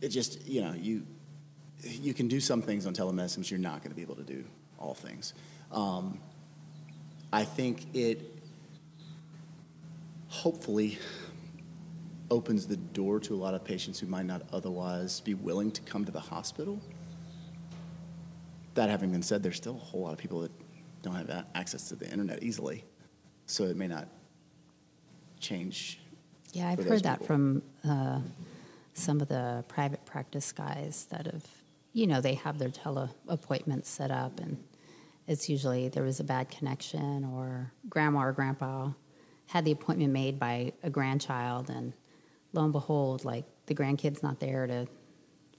It 0.00 0.08
just, 0.08 0.46
you 0.46 0.60
know, 0.60 0.74
you, 0.74 1.04
you 1.82 2.14
can 2.14 2.28
do 2.28 2.40
some 2.40 2.62
things 2.62 2.86
on 2.86 2.94
telemedicine, 2.94 3.38
but 3.38 3.50
you're 3.50 3.60
not 3.60 3.82
going 3.82 3.90
to 3.90 3.96
be 3.96 4.02
able 4.02 4.16
to 4.16 4.22
do 4.22 4.44
all 4.78 4.94
things. 4.94 5.34
Um, 5.72 6.20
I 7.32 7.44
think 7.44 7.94
it 7.94 8.38
hopefully 10.28 10.98
opens 12.30 12.66
the 12.66 12.76
door 12.76 13.18
to 13.20 13.34
a 13.34 13.36
lot 13.36 13.54
of 13.54 13.64
patients 13.64 13.98
who 13.98 14.06
might 14.06 14.26
not 14.26 14.42
otherwise 14.52 15.20
be 15.20 15.34
willing 15.34 15.70
to 15.72 15.80
come 15.82 16.04
to 16.04 16.12
the 16.12 16.20
hospital. 16.20 16.80
That 18.74 18.90
having 18.90 19.10
been 19.10 19.22
said, 19.22 19.42
there's 19.42 19.56
still 19.56 19.74
a 19.76 19.84
whole 19.84 20.02
lot 20.02 20.12
of 20.12 20.18
people 20.18 20.42
that 20.42 20.52
don't 21.02 21.14
have 21.14 21.46
access 21.54 21.88
to 21.88 21.96
the 21.96 22.10
internet 22.10 22.42
easily, 22.42 22.84
so 23.46 23.64
it 23.64 23.76
may 23.76 23.88
not 23.88 24.08
change. 25.40 26.00
Yeah, 26.52 26.68
I've 26.68 26.84
heard 26.84 27.02
that 27.04 27.20
people. 27.20 27.26
from 27.26 27.62
uh, 27.84 28.20
some 28.94 29.20
of 29.20 29.28
the 29.28 29.64
private 29.68 30.04
practice 30.04 30.50
guys 30.52 31.06
that 31.10 31.26
have, 31.26 31.44
you 31.92 32.06
know, 32.06 32.20
they 32.20 32.34
have 32.34 32.58
their 32.58 32.70
tele 32.70 33.10
appointments 33.28 33.88
set 33.88 34.10
up, 34.10 34.40
and 34.40 34.62
it's 35.26 35.48
usually 35.48 35.88
there 35.88 36.02
was 36.02 36.20
a 36.20 36.24
bad 36.24 36.48
connection, 36.50 37.24
or 37.24 37.72
grandma 37.88 38.24
or 38.24 38.32
grandpa 38.32 38.90
had 39.46 39.64
the 39.64 39.72
appointment 39.72 40.12
made 40.12 40.38
by 40.38 40.72
a 40.82 40.90
grandchild, 40.90 41.70
and 41.70 41.92
lo 42.52 42.64
and 42.64 42.72
behold, 42.72 43.24
like 43.24 43.44
the 43.66 43.74
grandkid's 43.74 44.22
not 44.22 44.40
there 44.40 44.66
to 44.66 44.86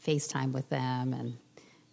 FaceTime 0.06 0.52
with 0.52 0.70
them, 0.70 1.14
and 1.14 1.38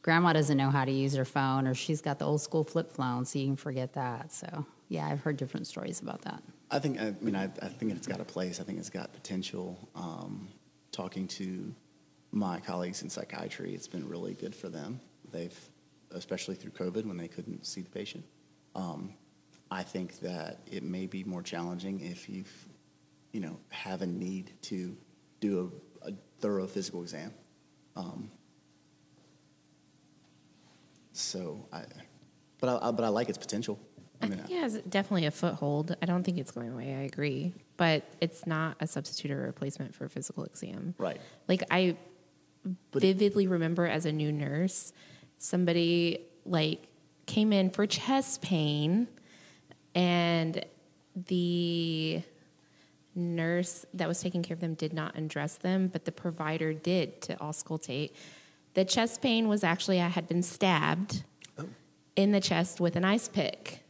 grandma 0.07 0.33
doesn't 0.33 0.57
know 0.57 0.71
how 0.71 0.85
to 0.85 0.93
use 0.93 1.15
her 1.15 1.25
phone, 1.25 1.67
or 1.67 1.75
she's 1.75 2.01
got 2.01 2.21
the 2.21 2.25
old 2.25 2.41
school 2.41 2.63
flip 2.63 2.93
phone, 2.93 3.25
so 3.25 3.41
you 3.41 3.47
can 3.47 3.57
forget 3.57 3.93
that. 3.95 4.33
So, 4.33 4.65
yeah, 4.89 5.05
I've 5.05 5.19
heard 5.19 5.37
different 5.37 5.67
stories 5.67 6.01
about 6.01 6.23
that. 6.23 6.41
I 6.71 6.79
think, 6.79 7.01
I 7.01 7.13
mean, 7.21 7.35
I, 7.35 7.51
I 7.61 7.69
think 7.69 7.91
it's 7.91 8.07
got 8.07 8.21
a 8.21 8.25
place. 8.25 8.61
I 8.61 8.63
think 8.63 8.79
it's 8.79 8.89
got 8.89 9.13
potential. 9.13 9.89
Um, 9.97 10.47
talking 10.93 11.27
to 11.41 11.75
my 12.31 12.61
colleagues 12.61 13.03
in 13.03 13.11
psychiatry, 13.11 13.75
it's 13.75 13.89
been 13.89 14.09
really 14.09 14.35
good 14.35 14.55
for 14.55 14.69
them. 14.69 15.01
They've, 15.33 15.59
especially 16.13 16.55
through 16.55 16.71
COVID 16.71 17.05
when 17.05 17.17
they 17.17 17.27
couldn't 17.27 17.67
see 17.67 17.81
the 17.81 17.91
patient. 17.91 18.25
Um, 18.77 19.13
I 19.73 19.83
think 19.83 20.21
that 20.21 20.61
it 20.71 20.85
may 20.85 21.07
be 21.07 21.25
more 21.25 21.43
challenging 21.43 21.99
if 21.99 22.29
you, 22.29 22.45
you 23.33 23.41
know, 23.41 23.59
have 23.71 24.03
a 24.03 24.07
need 24.07 24.53
to 24.63 24.97
do 25.41 25.73
a, 26.05 26.11
a 26.11 26.13
thorough 26.39 26.69
physical 26.69 27.03
exam. 27.03 27.35
Um, 27.97 28.31
so 31.21 31.67
I, 31.73 31.85
but 32.61 32.69
I, 32.83 32.89
I, 32.89 32.91
but 32.93 33.05
I 33.05 33.09
like 33.09 33.29
its 33.29 33.39
potential. 33.39 33.79
I 34.21 34.27
I 34.27 34.29
mean, 34.29 34.39
think 34.39 34.51
it 34.51 34.61
has 34.61 34.75
definitely 34.89 35.27
a 35.27 35.31
foothold. 35.31 35.95
I 36.01 36.07
don't 36.07 36.23
think 36.25 36.39
it's 36.39 36.51
going 36.51 36.71
away. 36.73 36.95
I 36.95 37.03
agree, 37.03 37.53
but 37.77 38.03
it's 38.21 38.47
not 38.47 38.77
a 38.81 38.87
substitute 38.87 39.31
or 39.31 39.41
replacement 39.43 39.95
for 39.95 40.05
a 40.07 40.09
physical 40.11 40.45
exam. 40.45 40.95
Right. 40.99 41.21
Like 41.49 41.63
I 41.71 41.97
But- 42.91 43.03
vividly 43.03 43.47
remember 43.47 43.87
as 43.87 44.07
a 44.07 44.13
new 44.13 44.33
nurse, 44.33 44.93
somebody 45.39 46.21
like 46.47 46.87
came 47.27 47.53
in 47.53 47.71
for 47.71 47.87
chest 47.87 48.41
pain, 48.41 49.09
and 49.95 50.65
the 51.27 52.23
nurse 53.15 53.85
that 53.95 54.07
was 54.09 54.21
taking 54.21 54.43
care 54.43 54.55
of 54.55 54.61
them 54.61 54.75
did 54.75 54.93
not 54.93 55.15
undress 55.15 55.57
them, 55.57 55.89
but 55.89 56.05
the 56.05 56.13
provider 56.13 56.73
did 56.75 57.21
to 57.23 57.35
auscultate. 57.37 58.11
The 58.77 58.85
chest 58.85 59.23
pain 59.23 59.49
was 59.49 59.65
actually 59.65 60.03
I 60.03 60.09
had 60.09 60.29
been 60.29 60.43
stabbed 60.43 61.25
oh. 61.59 61.65
in 62.15 62.33
the 62.33 62.41
chest 62.41 62.79
with 62.79 62.95
an 62.95 63.07
ice 63.07 63.27
pick. 63.27 63.81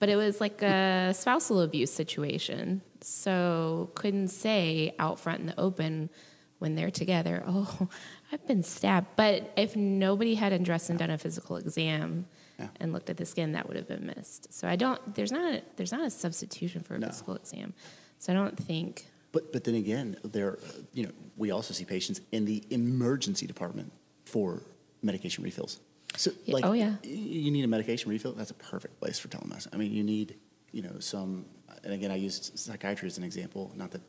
But 0.00 0.08
it 0.08 0.16
was 0.16 0.40
like 0.40 0.60
a 0.62 1.12
spousal 1.14 1.60
abuse 1.60 1.92
situation. 1.92 2.82
So 3.00 3.92
couldn't 3.94 4.28
say 4.28 4.96
out 4.98 5.20
front 5.20 5.38
in 5.38 5.46
the 5.46 5.58
open 5.58 6.10
when 6.58 6.74
they're 6.74 6.90
together, 6.90 7.44
oh, 7.46 7.88
I've 8.32 8.44
been 8.48 8.64
stabbed. 8.64 9.06
But 9.14 9.52
if 9.56 9.76
nobody 9.76 10.34
had 10.34 10.52
undressed 10.52 10.90
and 10.90 10.98
done 10.98 11.10
a 11.10 11.18
physical 11.18 11.54
exam 11.56 12.26
Yeah. 12.58 12.66
and 12.80 12.92
looked 12.92 13.08
at 13.08 13.18
the 13.18 13.24
skin, 13.24 13.52
that 13.52 13.68
would 13.68 13.76
have 13.76 13.86
been 13.86 14.06
missed. 14.16 14.52
So 14.52 14.66
I 14.66 14.74
don't 14.74 15.14
there's 15.14 15.30
not 15.30 15.54
a, 15.54 15.62
there's 15.76 15.92
not 15.92 16.04
a 16.04 16.10
substitution 16.10 16.82
for 16.82 16.96
a 16.96 16.98
No. 16.98 17.06
physical 17.06 17.36
exam. 17.36 17.72
So 18.18 18.32
I 18.32 18.36
don't 18.36 18.56
think 18.58 19.06
But 19.30 19.52
but 19.52 19.62
then 19.62 19.76
again, 19.76 20.16
there 20.24 20.58
you 20.92 21.04
know 21.04 21.12
we 21.36 21.52
also 21.52 21.72
see 21.72 21.84
patients 21.84 22.20
in 22.32 22.44
the 22.44 22.64
emergency 22.70 23.46
department 23.46 23.92
for 24.32 24.62
medication 25.02 25.44
refills. 25.44 25.78
So 26.16 26.30
like, 26.46 26.64
oh, 26.64 26.72
yeah. 26.72 26.94
you 27.02 27.50
need 27.50 27.64
a 27.64 27.68
medication 27.68 28.10
refill. 28.10 28.32
That's 28.32 28.50
a 28.50 28.54
perfect 28.54 28.98
place 28.98 29.18
for 29.18 29.28
telemedicine. 29.28 29.68
I 29.74 29.76
mean, 29.76 29.92
you 29.92 30.02
need 30.02 30.36
you 30.72 30.82
know 30.82 30.98
some. 30.98 31.44
And 31.84 31.92
again, 31.92 32.10
I 32.10 32.16
used 32.16 32.58
psychiatry 32.58 33.06
as 33.06 33.18
an 33.18 33.24
example. 33.24 33.72
Not 33.76 33.90
that. 33.92 34.00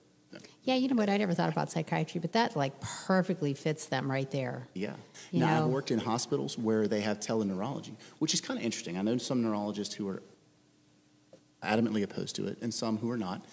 Yeah, 0.63 0.75
you 0.75 0.87
know 0.87 0.95
what? 0.95 1.09
I 1.09 1.17
never 1.17 1.33
thought 1.33 1.51
about 1.51 1.71
psychiatry, 1.71 2.19
but 2.19 2.31
that 2.31 2.55
like 2.55 2.79
perfectly 2.81 3.53
fits 3.53 3.85
them 3.85 4.09
right 4.09 4.29
there. 4.31 4.67
Yeah. 4.73 4.93
You 5.31 5.41
now 5.41 5.59
know- 5.59 5.65
I've 5.65 5.71
worked 5.71 5.91
in 5.91 5.99
hospitals 5.99 6.57
where 6.57 6.87
they 6.87 7.01
have 7.01 7.19
teleneurology, 7.19 7.95
which 8.19 8.33
is 8.33 8.41
kind 8.41 8.59
of 8.59 8.65
interesting. 8.65 8.97
I 8.97 9.01
know 9.03 9.17
some 9.17 9.43
neurologists 9.43 9.93
who 9.93 10.07
are 10.07 10.23
adamantly 11.61 12.03
opposed 12.03 12.35
to 12.37 12.47
it, 12.47 12.57
and 12.61 12.73
some 12.73 12.97
who 12.97 13.11
are 13.11 13.17
not. 13.17 13.45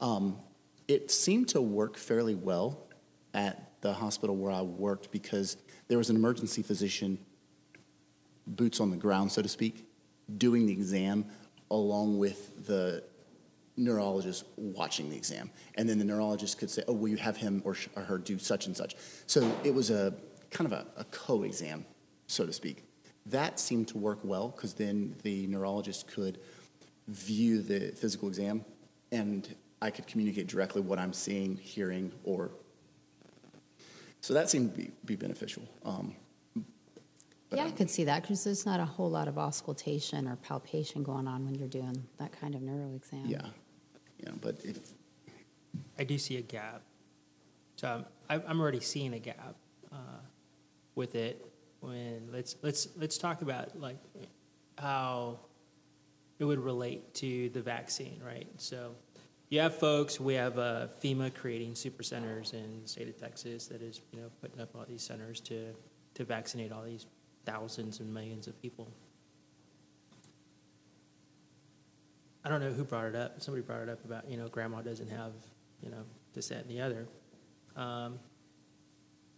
Um, 0.00 0.38
it 0.86 1.10
seemed 1.10 1.48
to 1.48 1.60
work 1.60 1.96
fairly 1.96 2.34
well 2.34 2.89
at 3.34 3.80
the 3.80 3.92
hospital 3.92 4.36
where 4.36 4.52
I 4.52 4.62
worked 4.62 5.10
because 5.10 5.56
there 5.88 5.98
was 5.98 6.10
an 6.10 6.16
emergency 6.16 6.62
physician, 6.62 7.18
boots 8.46 8.80
on 8.80 8.90
the 8.90 8.96
ground, 8.96 9.32
so 9.32 9.42
to 9.42 9.48
speak, 9.48 9.86
doing 10.38 10.66
the 10.66 10.72
exam 10.72 11.24
along 11.70 12.18
with 12.18 12.66
the 12.66 13.02
neurologist 13.76 14.44
watching 14.56 15.08
the 15.08 15.16
exam. 15.16 15.50
And 15.76 15.88
then 15.88 15.98
the 15.98 16.04
neurologist 16.04 16.58
could 16.58 16.70
say, 16.70 16.82
oh, 16.88 16.92
will 16.92 17.08
you 17.08 17.16
have 17.16 17.36
him 17.36 17.62
or, 17.64 17.76
or 17.96 18.02
her 18.02 18.18
do 18.18 18.38
such 18.38 18.66
and 18.66 18.76
such? 18.76 18.94
So 19.26 19.50
it 19.64 19.72
was 19.72 19.90
a 19.90 20.14
kind 20.50 20.70
of 20.70 20.78
a, 20.78 20.86
a 20.96 21.04
co 21.04 21.44
exam, 21.44 21.86
so 22.26 22.44
to 22.44 22.52
speak. 22.52 22.84
That 23.26 23.60
seemed 23.60 23.88
to 23.88 23.98
work 23.98 24.18
well 24.22 24.48
because 24.48 24.74
then 24.74 25.14
the 25.22 25.46
neurologist 25.46 26.08
could 26.08 26.40
view 27.08 27.62
the 27.62 27.92
physical 27.92 28.28
exam 28.28 28.64
and 29.12 29.54
I 29.82 29.90
could 29.90 30.06
communicate 30.06 30.46
directly 30.46 30.82
what 30.82 30.98
I'm 30.98 31.12
seeing, 31.12 31.56
hearing, 31.56 32.12
or. 32.24 32.50
So 34.20 34.34
that 34.34 34.50
seemed 34.50 34.74
to 34.74 34.76
be, 34.80 34.90
be 35.04 35.16
beneficial. 35.16 35.62
Um, 35.84 36.14
but 37.48 37.56
yeah, 37.56 37.62
I 37.62 37.66
I'm- 37.66 37.76
could 37.76 37.90
see 37.90 38.04
that 38.04 38.22
because 38.22 38.44
there's 38.44 38.66
not 38.66 38.80
a 38.80 38.84
whole 38.84 39.10
lot 39.10 39.26
of 39.28 39.38
auscultation 39.38 40.28
or 40.28 40.36
palpation 40.36 41.02
going 41.02 41.26
on 41.26 41.44
when 41.44 41.54
you're 41.54 41.68
doing 41.68 42.06
that 42.18 42.32
kind 42.32 42.54
of 42.54 42.62
neuro 42.62 42.94
exam. 42.94 43.24
yeah. 43.26 43.40
yeah, 44.18 44.30
but 44.40 44.56
if, 44.64 44.78
I 45.98 46.04
do 46.04 46.18
see 46.18 46.36
a 46.36 46.42
gap. 46.42 46.82
So 47.76 47.88
I'm, 48.28 48.40
I- 48.40 48.44
I'm 48.48 48.60
already 48.60 48.80
seeing 48.80 49.14
a 49.14 49.18
gap 49.18 49.56
uh, 49.92 49.96
with 50.94 51.14
it. 51.14 51.46
When 51.80 52.28
let's 52.30 52.56
let's 52.62 52.88
let's 52.98 53.16
talk 53.16 53.40
about 53.40 53.80
like 53.80 53.96
how 54.76 55.38
it 56.38 56.44
would 56.44 56.58
relate 56.58 57.14
to 57.14 57.48
the 57.50 57.62
vaccine, 57.62 58.20
right? 58.24 58.46
So 58.58 58.94
you 59.50 59.58
have 59.58 59.76
folks. 59.76 60.20
We 60.20 60.34
have 60.34 60.58
uh, 60.58 60.86
FEMA 61.02 61.34
creating 61.34 61.74
super 61.74 62.04
centers 62.04 62.52
in 62.52 62.82
the 62.82 62.88
state 62.88 63.08
of 63.08 63.18
Texas 63.18 63.66
that 63.66 63.82
is 63.82 64.00
you 64.12 64.20
know 64.20 64.28
putting 64.40 64.60
up 64.60 64.70
all 64.74 64.84
these 64.88 65.02
centers 65.02 65.40
to 65.42 65.74
to 66.14 66.24
vaccinate 66.24 66.72
all 66.72 66.84
these 66.84 67.06
thousands 67.44 68.00
and 68.00 68.14
millions 68.14 68.46
of 68.46 68.60
people. 68.62 68.88
I 72.44 72.48
don't 72.48 72.60
know 72.60 72.72
who 72.72 72.84
brought 72.84 73.06
it 73.06 73.16
up. 73.16 73.42
Somebody 73.42 73.62
brought 73.62 73.82
it 73.82 73.88
up 73.88 74.04
about 74.04 74.30
you 74.30 74.36
know 74.36 74.48
grandma 74.48 74.82
doesn't 74.82 75.10
have 75.10 75.32
you 75.82 75.90
know 75.90 76.04
this 76.32 76.48
that 76.48 76.64
and 76.64 76.70
the 76.70 76.80
other. 76.80 77.06
Um, 77.76 78.20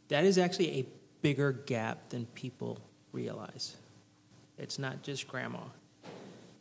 that 0.08 0.24
is 0.24 0.36
actually 0.36 0.80
a 0.80 0.86
bigger 1.22 1.52
gap 1.52 2.10
than 2.10 2.26
people 2.26 2.78
realize. 3.12 3.76
It's 4.58 4.78
not 4.78 5.02
just 5.02 5.26
grandma. 5.26 5.60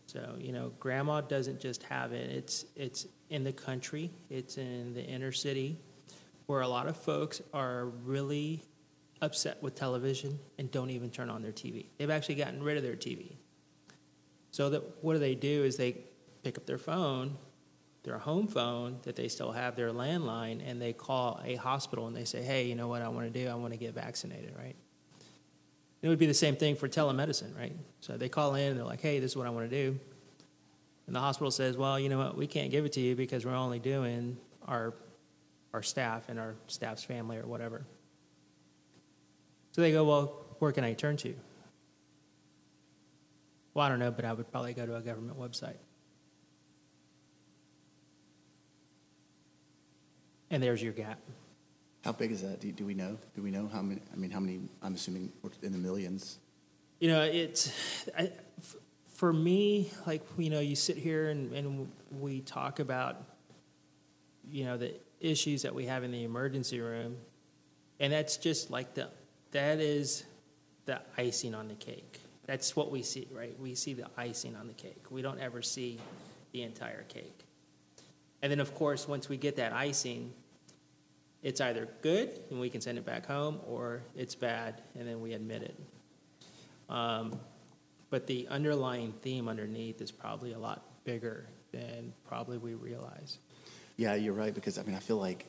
So 0.07 0.35
you 0.39 0.53
know, 0.53 0.71
grandma 0.79 1.19
doesn't 1.19 1.59
just 1.59 1.83
have 1.83 2.13
it. 2.13 2.29
It's 2.29 2.65
it's 2.77 3.07
in 3.31 3.43
the 3.43 3.51
country. 3.51 4.11
It's 4.29 4.57
in 4.57 4.93
the 4.93 5.03
inner 5.03 5.31
city, 5.31 5.79
where 6.45 6.61
a 6.61 6.67
lot 6.67 6.87
of 6.87 6.95
folks 6.95 7.41
are 7.53 7.85
really 7.85 8.63
upset 9.21 9.61
with 9.63 9.73
television 9.73 10.37
and 10.59 10.69
don't 10.69 10.91
even 10.91 11.09
turn 11.09 11.29
on 11.29 11.41
their 11.41 11.51
TV. 11.51 11.87
They've 11.97 12.09
actually 12.09 12.35
gotten 12.35 12.61
rid 12.61 12.77
of 12.77 12.83
their 12.83 12.95
TV. 12.95 13.37
So 14.51 14.69
that 14.69 15.03
what 15.03 15.13
do 15.13 15.19
they 15.19 15.35
do 15.35 15.63
is 15.63 15.77
they 15.77 15.97
pick 16.43 16.57
up 16.57 16.65
their 16.65 16.77
phone, 16.77 17.37
their 18.03 18.17
home 18.17 18.47
phone 18.47 18.99
that 19.03 19.15
they 19.15 19.27
still 19.27 19.51
have, 19.51 19.75
their 19.75 19.91
landline, 19.91 20.61
and 20.63 20.81
they 20.81 20.91
call 20.93 21.39
a 21.43 21.55
hospital 21.55 22.07
and 22.07 22.15
they 22.15 22.25
say, 22.25 22.41
"Hey, 22.41 22.67
you 22.67 22.75
know 22.75 22.87
what 22.87 23.01
I 23.01 23.07
want 23.09 23.31
to 23.31 23.43
do? 23.43 23.49
I 23.49 23.55
want 23.55 23.73
to 23.73 23.79
get 23.79 23.93
vaccinated." 23.93 24.53
Right? 24.57 24.75
It 26.01 26.09
would 26.09 26.19
be 26.19 26.25
the 26.25 26.33
same 26.33 26.55
thing 26.55 26.75
for 26.75 26.87
telemedicine, 26.87 27.55
right? 27.57 27.75
So 27.99 28.17
they 28.17 28.27
call 28.27 28.55
in 28.55 28.69
and 28.71 28.77
they're 28.77 28.85
like, 28.85 29.01
hey, 29.01 29.19
this 29.19 29.31
is 29.31 29.37
what 29.37 29.45
I 29.45 29.51
want 29.51 29.69
to 29.69 29.75
do. 29.75 29.99
And 31.07 31.15
the 31.15 31.19
hospital 31.19 31.51
says, 31.51 31.77
well, 31.77 31.99
you 31.99 32.09
know 32.09 32.17
what, 32.17 32.37
we 32.37 32.47
can't 32.47 32.71
give 32.71 32.85
it 32.85 32.93
to 32.93 32.99
you 33.01 33.15
because 33.15 33.45
we're 33.45 33.55
only 33.55 33.79
doing 33.79 34.37
our, 34.67 34.93
our 35.73 35.83
staff 35.83 36.29
and 36.29 36.39
our 36.39 36.55
staff's 36.67 37.03
family 37.03 37.37
or 37.37 37.45
whatever. 37.45 37.85
So 39.71 39.81
they 39.81 39.91
go, 39.91 40.03
well, 40.03 40.45
where 40.59 40.71
can 40.71 40.83
I 40.83 40.93
turn 40.93 41.17
to? 41.17 41.33
Well, 43.73 43.85
I 43.85 43.89
don't 43.89 43.99
know, 43.99 44.11
but 44.11 44.25
I 44.25 44.33
would 44.33 44.51
probably 44.51 44.73
go 44.73 44.85
to 44.85 44.95
a 44.95 45.01
government 45.01 45.39
website. 45.39 45.77
And 50.49 50.61
there's 50.61 50.83
your 50.83 50.91
gap. 50.91 51.19
How 52.03 52.11
big 52.11 52.31
is 52.31 52.41
that? 52.41 52.59
Do, 52.59 52.71
do 52.71 52.85
we 52.85 52.93
know? 52.93 53.17
Do 53.35 53.41
we 53.41 53.51
know 53.51 53.69
how 53.71 53.81
many? 53.81 54.01
I 54.11 54.17
mean, 54.17 54.31
how 54.31 54.39
many? 54.39 54.61
I'm 54.81 54.95
assuming 54.95 55.31
in 55.61 55.71
the 55.71 55.77
millions. 55.77 56.39
You 56.99 57.09
know, 57.09 57.21
it's 57.21 57.71
I, 58.17 58.31
for 59.21 59.31
me. 59.31 59.91
Like 60.07 60.23
you 60.35 60.49
know, 60.49 60.61
you 60.61 60.75
sit 60.75 60.97
here 60.97 61.29
and, 61.29 61.53
and 61.53 61.91
we 62.19 62.41
talk 62.41 62.79
about 62.79 63.23
you 64.49 64.65
know 64.65 64.77
the 64.77 64.95
issues 65.19 65.61
that 65.61 65.75
we 65.75 65.85
have 65.85 66.03
in 66.03 66.11
the 66.11 66.23
emergency 66.23 66.79
room, 66.79 67.17
and 67.99 68.11
that's 68.11 68.35
just 68.37 68.71
like 68.71 68.95
the 68.95 69.09
that 69.51 69.79
is 69.79 70.23
the 70.85 70.99
icing 71.19 71.53
on 71.53 71.67
the 71.67 71.75
cake. 71.75 72.19
That's 72.47 72.75
what 72.75 72.89
we 72.89 73.03
see, 73.03 73.27
right? 73.31 73.55
We 73.59 73.75
see 73.75 73.93
the 73.93 74.07
icing 74.17 74.55
on 74.55 74.65
the 74.65 74.73
cake. 74.73 75.03
We 75.11 75.21
don't 75.21 75.39
ever 75.39 75.61
see 75.61 75.99
the 76.51 76.63
entire 76.63 77.03
cake. 77.03 77.45
And 78.41 78.51
then, 78.51 78.59
of 78.59 78.73
course, 78.73 79.07
once 79.07 79.29
we 79.29 79.37
get 79.37 79.55
that 79.57 79.71
icing, 79.71 80.33
it's 81.43 81.61
either 81.61 81.87
good 82.01 82.39
and 82.49 82.59
we 82.59 82.71
can 82.71 82.81
send 82.81 82.97
it 82.97 83.05
back 83.05 83.27
home, 83.27 83.59
or 83.67 84.01
it's 84.15 84.33
bad 84.33 84.81
and 84.97 85.07
then 85.07 85.21
we 85.21 85.33
admit 85.33 85.61
it. 85.61 85.79
Um, 86.89 87.39
but 88.11 88.27
the 88.27 88.47
underlying 88.49 89.13
theme 89.23 89.47
underneath 89.49 89.99
is 90.01 90.11
probably 90.11 90.53
a 90.53 90.59
lot 90.59 90.83
bigger 91.03 91.47
than 91.71 92.13
probably 92.27 92.59
we 92.59 92.75
realize. 92.75 93.39
Yeah, 93.97 94.13
you're 94.13 94.33
right. 94.33 94.53
Because 94.53 94.77
I 94.77 94.83
mean, 94.83 94.95
I 94.95 94.99
feel 94.99 95.17
like. 95.17 95.47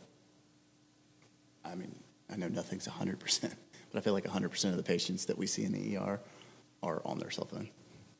I 1.64 1.74
mean, 1.74 1.94
I 2.32 2.36
know 2.36 2.48
nothing's 2.48 2.88
100, 2.88 3.20
percent 3.20 3.54
but 3.92 3.98
I 3.98 4.00
feel 4.00 4.14
like 4.14 4.24
100 4.24 4.48
percent 4.48 4.72
of 4.72 4.78
the 4.78 4.82
patients 4.82 5.26
that 5.26 5.36
we 5.36 5.46
see 5.46 5.64
in 5.64 5.72
the 5.72 5.96
ER 5.98 6.18
are 6.82 7.02
on 7.04 7.18
their 7.18 7.30
cell 7.30 7.44
phone, 7.44 7.68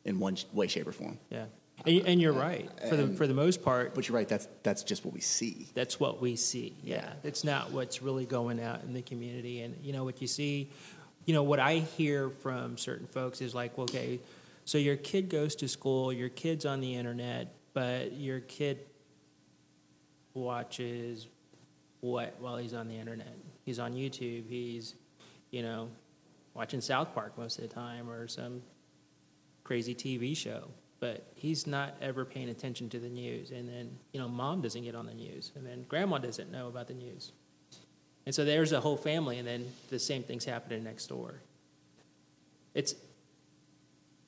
in 0.04 0.18
one 0.18 0.36
way, 0.52 0.66
shape, 0.66 0.86
or 0.86 0.92
form. 0.92 1.18
Yeah, 1.30 1.46
and, 1.84 2.06
and 2.06 2.20
you're 2.20 2.32
right. 2.32 2.70
For 2.88 2.96
the 2.96 3.08
for 3.16 3.26
the 3.26 3.34
most 3.34 3.62
part, 3.62 3.94
But 3.94 4.08
you're 4.08 4.16
right. 4.16 4.28
That's 4.28 4.48
that's 4.62 4.82
just 4.82 5.04
what 5.04 5.14
we 5.14 5.20
see. 5.20 5.68
that's 5.74 5.98
what 5.98 6.20
we 6.20 6.36
see. 6.36 6.76
Yeah. 6.82 6.96
Yeah. 6.96 7.12
It's 7.24 7.44
not 7.44 7.72
what's 7.72 8.02
really 8.02 8.26
going 8.26 8.60
out 8.60 8.82
in 8.84 8.92
the 8.92 9.02
community. 9.02 9.62
And, 9.62 9.76
you 9.82 9.92
know, 9.92 10.04
what 10.04 10.20
you 10.20 10.28
see, 10.28 10.70
you 11.24 11.34
know, 11.34 11.42
what 11.42 11.60
I 11.60 11.78
hear 11.78 12.30
from 12.30 12.76
certain 12.76 13.06
folks 13.06 13.40
is 13.40 13.54
like, 13.54 13.78
okay, 13.78 14.20
so 14.64 14.78
your 14.78 14.96
kid 14.96 15.28
goes 15.28 15.54
to 15.56 15.68
school, 15.68 16.12
your 16.12 16.28
kid's 16.28 16.66
on 16.66 16.80
the 16.80 16.94
internet, 16.94 17.54
but 17.74 18.12
your 18.12 18.40
kid 18.40 18.80
watches 20.34 21.28
what 22.00 22.34
while 22.40 22.56
he's 22.56 22.74
on 22.74 22.88
the 22.88 22.96
internet? 22.96 23.36
He's 23.64 23.78
on 23.78 23.92
YouTube, 23.94 24.48
he's, 24.48 24.94
you 25.50 25.62
know, 25.62 25.88
watching 26.54 26.80
South 26.80 27.14
Park 27.14 27.38
most 27.38 27.58
of 27.58 27.68
the 27.68 27.74
time 27.74 28.10
or 28.10 28.26
some 28.28 28.62
crazy 29.64 29.94
TV 29.94 30.36
show, 30.36 30.68
but 31.00 31.30
he's 31.34 31.66
not 31.66 31.94
ever 32.00 32.24
paying 32.24 32.48
attention 32.48 32.88
to 32.90 32.98
the 32.98 33.08
news. 33.08 33.50
And 33.50 33.68
then, 33.68 33.98
you 34.12 34.20
know, 34.20 34.28
mom 34.28 34.62
doesn't 34.62 34.82
get 34.82 34.94
on 34.94 35.06
the 35.06 35.14
news, 35.14 35.52
and 35.54 35.64
then 35.64 35.84
grandma 35.88 36.18
doesn't 36.18 36.50
know 36.50 36.68
about 36.68 36.88
the 36.88 36.94
news. 36.94 37.32
And 38.24 38.34
so 38.34 38.44
there's 38.44 38.72
a 38.72 38.80
whole 38.80 38.96
family, 38.96 39.38
and 39.38 39.46
then 39.46 39.72
the 39.90 39.98
same 39.98 40.22
thing's 40.22 40.44
happening 40.44 40.84
next 40.84 41.06
door. 41.06 41.34
It's, 42.74 42.94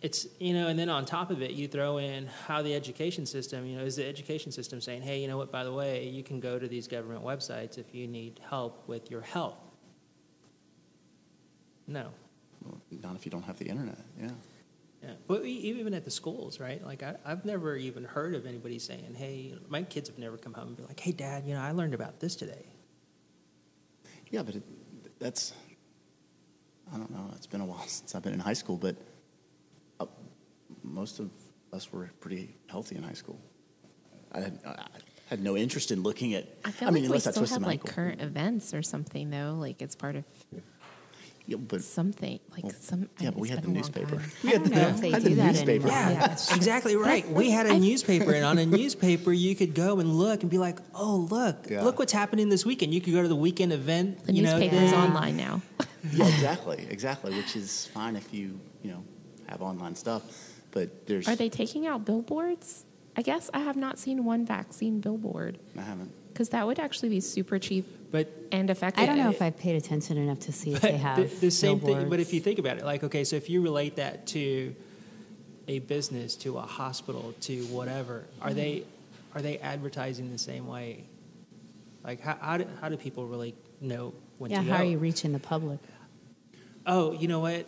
it's 0.02 0.26
you 0.38 0.52
know, 0.52 0.66
and 0.68 0.78
then 0.78 0.88
on 0.88 1.04
top 1.04 1.30
of 1.30 1.42
it, 1.42 1.52
you 1.52 1.68
throw 1.68 1.98
in 1.98 2.26
how 2.46 2.60
the 2.60 2.74
education 2.74 3.24
system, 3.24 3.64
you 3.66 3.78
know, 3.78 3.84
is 3.84 3.96
the 3.96 4.06
education 4.06 4.50
system 4.50 4.80
saying, 4.80 5.02
hey, 5.02 5.20
you 5.20 5.28
know 5.28 5.36
what? 5.36 5.52
By 5.52 5.64
the 5.64 5.72
way, 5.72 6.08
you 6.08 6.22
can 6.22 6.40
go 6.40 6.58
to 6.58 6.66
these 6.66 6.88
government 6.88 7.24
websites 7.24 7.78
if 7.78 7.94
you 7.94 8.08
need 8.08 8.40
help 8.48 8.86
with 8.88 9.10
your 9.10 9.22
health. 9.22 9.58
No, 11.86 12.08
Well, 12.64 12.80
not 13.02 13.14
if 13.14 13.24
you 13.24 13.30
don't 13.30 13.42
have 13.44 13.58
the 13.58 13.66
internet. 13.66 13.98
Yeah. 14.20 14.30
Yeah, 15.02 15.10
but 15.26 15.44
even 15.44 15.92
at 15.92 16.06
the 16.06 16.10
schools, 16.10 16.58
right? 16.58 16.82
Like 16.82 17.02
I, 17.02 17.16
I've 17.26 17.44
never 17.44 17.76
even 17.76 18.04
heard 18.04 18.34
of 18.34 18.46
anybody 18.46 18.78
saying, 18.78 19.14
"Hey, 19.14 19.54
my 19.68 19.82
kids 19.82 20.08
have 20.08 20.18
never 20.18 20.38
come 20.38 20.54
home 20.54 20.68
and 20.68 20.76
be 20.78 20.82
like, 20.82 20.98
hey, 20.98 21.12
Dad, 21.12 21.44
you 21.46 21.52
know, 21.52 21.60
I 21.60 21.72
learned 21.72 21.92
about 21.92 22.20
this 22.20 22.34
today." 22.36 22.64
Yeah, 24.34 24.42
but 24.42 24.56
it, 24.56 24.64
that's, 25.20 25.52
I 26.92 26.96
don't 26.96 27.08
know, 27.12 27.30
it's 27.36 27.46
been 27.46 27.60
a 27.60 27.64
while 27.64 27.78
since 27.86 28.16
I've 28.16 28.22
been 28.24 28.32
in 28.32 28.40
high 28.40 28.54
school, 28.54 28.76
but 28.76 28.96
uh, 30.00 30.06
most 30.82 31.20
of 31.20 31.30
us 31.72 31.92
were 31.92 32.10
pretty 32.18 32.56
healthy 32.66 32.96
in 32.96 33.04
high 33.04 33.12
school. 33.12 33.40
I 34.32 34.40
had, 34.40 34.58
I 34.66 34.86
had 35.30 35.40
no 35.40 35.56
interest 35.56 35.92
in 35.92 36.02
looking 36.02 36.34
at, 36.34 36.48
I 36.64 36.72
feel 36.72 36.90
mean, 36.90 36.94
like 36.94 37.00
we 37.02 37.06
unless 37.06 37.28
I 37.28 37.30
still 37.30 37.42
twisted 37.42 37.54
have 37.54 37.62
my 37.62 37.68
like 37.68 37.80
ankle. 37.82 37.94
current 37.94 38.20
events 38.22 38.74
or 38.74 38.82
something 38.82 39.30
though. 39.30 39.54
Like 39.56 39.80
it's 39.80 39.94
part 39.94 40.16
of 40.16 40.24
Yeah, 41.46 41.58
but, 41.58 41.82
something. 41.82 42.40
Like 42.50 42.64
well, 42.64 42.72
some. 42.80 43.08
Yeah, 43.20 43.30
but 43.30 43.40
we 43.40 43.48
had 43.50 43.58
the 43.58 43.62
been 43.62 43.70
a 43.72 43.74
long 43.74 43.82
newspaper. 43.82 44.22
We 44.42 44.50
had 44.50 44.64
the, 44.64 44.70
know 44.70 45.10
had 45.10 45.22
the 45.22 45.30
newspaper. 45.30 45.88
anymore. 45.88 45.88
Yeah, 45.88 46.14
that's 46.26 46.56
exactly 46.56 46.96
right. 46.96 47.28
We 47.28 47.50
had 47.50 47.66
a 47.66 47.78
newspaper, 47.78 48.32
and 48.32 48.44
on 48.44 48.56
a 48.58 48.64
newspaper, 48.80 49.30
you 49.30 49.54
could 49.54 49.74
go 49.74 50.00
and 50.00 50.14
look 50.14 50.40
and 50.42 50.50
be 50.50 50.56
like, 50.56 50.78
"Oh, 50.94 51.26
look, 51.30 51.66
Yeah. 51.68 51.82
look 51.82 51.98
what's 51.98 52.12
happening 52.12 52.48
this 52.48 52.64
weekend." 52.64 52.94
You 52.94 53.00
could 53.02 53.12
go 53.12 53.20
to 53.20 53.28
the 53.28 53.36
weekend 53.36 53.72
event. 53.72 54.24
The 54.24 54.32
you 54.32 54.42
know, 54.42 54.58
newspaper 54.58 54.82
is 54.82 54.92
online 54.92 55.36
now. 55.36 55.60
Yeah, 56.12 56.26
exactly, 56.28 56.86
exactly, 56.90 57.34
which 57.34 57.56
is 57.56 57.86
fine 57.86 58.14
if 58.14 58.32
you, 58.34 58.60
you 58.82 58.90
know, 58.90 59.02
have 59.48 59.62
online 59.62 59.94
stuff, 59.94 60.22
but 60.70 61.06
there's, 61.06 61.26
Are 61.26 61.34
they 61.34 61.48
taking 61.48 61.86
out 61.86 62.04
billboards? 62.04 62.84
I 63.16 63.22
guess 63.22 63.48
I 63.54 63.60
have 63.60 63.76
not 63.76 63.98
seen 63.98 64.22
one 64.24 64.44
vaccine 64.44 65.00
billboard 65.00 65.58
I 65.78 65.80
haven't. 65.80 66.12
Because 66.34 66.48
that 66.48 66.66
would 66.66 66.80
actually 66.80 67.08
be 67.10 67.20
super 67.20 67.58
cheap 67.60 67.86
But 68.10 68.28
and 68.50 68.68
effective. 68.68 69.02
I 69.02 69.06
don't 69.06 69.16
know 69.16 69.30
if 69.30 69.40
I've 69.40 69.56
paid 69.56 69.76
attention 69.76 70.16
enough 70.18 70.40
to 70.40 70.52
see 70.52 70.74
if 70.74 70.80
they 70.80 70.96
have 70.96 71.16
the, 71.16 71.46
the 71.46 71.50
same 71.50 71.78
thing. 71.78 72.08
But 72.10 72.18
if 72.20 72.32
you 72.34 72.40
think 72.40 72.58
about 72.58 72.76
it, 72.76 72.84
like, 72.84 73.04
okay, 73.04 73.22
so 73.22 73.36
if 73.36 73.48
you 73.48 73.62
relate 73.62 73.96
that 73.96 74.26
to 74.28 74.74
a 75.68 75.78
business, 75.78 76.34
to 76.36 76.58
a 76.58 76.62
hospital, 76.62 77.34
to 77.42 77.62
whatever, 77.66 78.24
are 78.42 78.52
they 78.52 78.84
are 79.34 79.40
they 79.40 79.58
advertising 79.58 80.30
the 80.32 80.38
same 80.38 80.66
way? 80.66 81.04
Like, 82.02 82.20
how 82.20 82.36
how 82.40 82.56
do, 82.58 82.66
how 82.80 82.88
do 82.88 82.96
people 82.96 83.26
really 83.26 83.54
know 83.80 84.12
when 84.38 84.50
to 84.50 84.56
yeah, 84.56 84.62
to 84.62 84.68
how 84.70 84.76
go? 84.78 84.82
are 84.82 84.86
you 84.86 84.98
reaching 84.98 85.32
the 85.32 85.38
public? 85.38 85.78
oh, 86.86 87.12
you 87.12 87.28
know 87.28 87.40
what? 87.40 87.66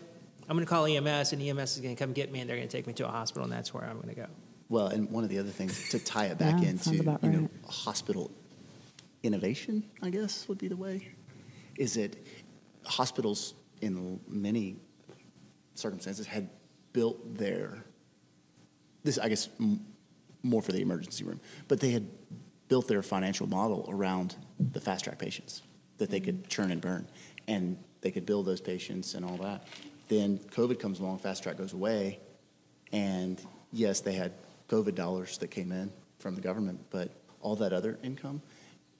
I'm 0.48 0.56
going 0.56 0.66
to 0.66 0.70
call 0.70 0.86
EMS, 0.86 1.32
and 1.32 1.42
EMS 1.42 1.76
is 1.76 1.80
going 1.80 1.96
to 1.96 1.98
come 2.04 2.12
get 2.12 2.30
me, 2.30 2.40
and 2.40 2.48
they're 2.48 2.56
going 2.56 2.68
to 2.68 2.76
take 2.76 2.86
me 2.86 2.92
to 2.94 3.08
a 3.08 3.10
hospital, 3.10 3.44
and 3.44 3.52
that's 3.52 3.72
where 3.72 3.84
I'm 3.84 3.96
going 3.96 4.14
to 4.14 4.14
go. 4.14 4.26
Well, 4.68 4.88
and 4.88 5.10
one 5.10 5.24
of 5.24 5.30
the 5.30 5.38
other 5.38 5.50
things 5.50 5.88
to 5.90 5.98
tie 5.98 6.26
it 6.26 6.38
back 6.38 6.62
Yeah, 6.62 6.70
into, 6.70 6.84
sounds 6.84 6.98
you 6.98 7.04
know, 7.04 7.38
right. 7.40 7.50
hospital 7.68 8.30
innovation, 9.22 9.84
I 10.02 10.10
guess 10.10 10.48
would 10.48 10.58
be 10.58 10.68
the 10.68 10.76
way, 10.76 11.08
is 11.76 11.94
that 11.94 12.16
hospitals 12.84 13.54
in 13.80 14.20
many 14.28 14.76
circumstances 15.74 16.26
had 16.26 16.48
built 16.92 17.36
their 17.36 17.84
this, 19.02 19.18
I 19.18 19.28
guess, 19.28 19.48
m- 19.60 19.84
more 20.42 20.60
for 20.60 20.72
the 20.72 20.80
emergency 20.80 21.24
room, 21.24 21.40
but 21.68 21.78
they 21.80 21.90
had 21.90 22.06
built 22.68 22.88
their 22.88 23.02
financial 23.02 23.46
model 23.46 23.86
around 23.88 24.34
the 24.58 24.80
fast 24.80 25.04
track 25.04 25.18
patients 25.18 25.62
that 25.98 26.10
they 26.10 26.20
could 26.20 26.48
churn 26.48 26.70
and 26.72 26.80
burn, 26.80 27.06
and 27.46 27.78
they 28.00 28.10
could 28.10 28.26
build 28.26 28.46
those 28.46 28.60
patients 28.60 29.14
and 29.14 29.24
all 29.24 29.36
that. 29.36 29.66
Then 30.08 30.38
COVID 30.38 30.78
comes 30.78 31.00
along, 31.00 31.18
fast 31.18 31.42
track 31.42 31.56
goes 31.56 31.72
away, 31.72 32.18
and 32.92 33.40
yes, 33.72 34.00
they 34.00 34.12
had 34.12 34.32
COVID 34.68 34.94
dollars 34.94 35.38
that 35.38 35.48
came 35.48 35.72
in 35.72 35.92
from 36.18 36.34
the 36.34 36.40
government, 36.40 36.80
but 36.90 37.10
all 37.40 37.56
that 37.56 37.72
other 37.72 37.98
income, 38.02 38.42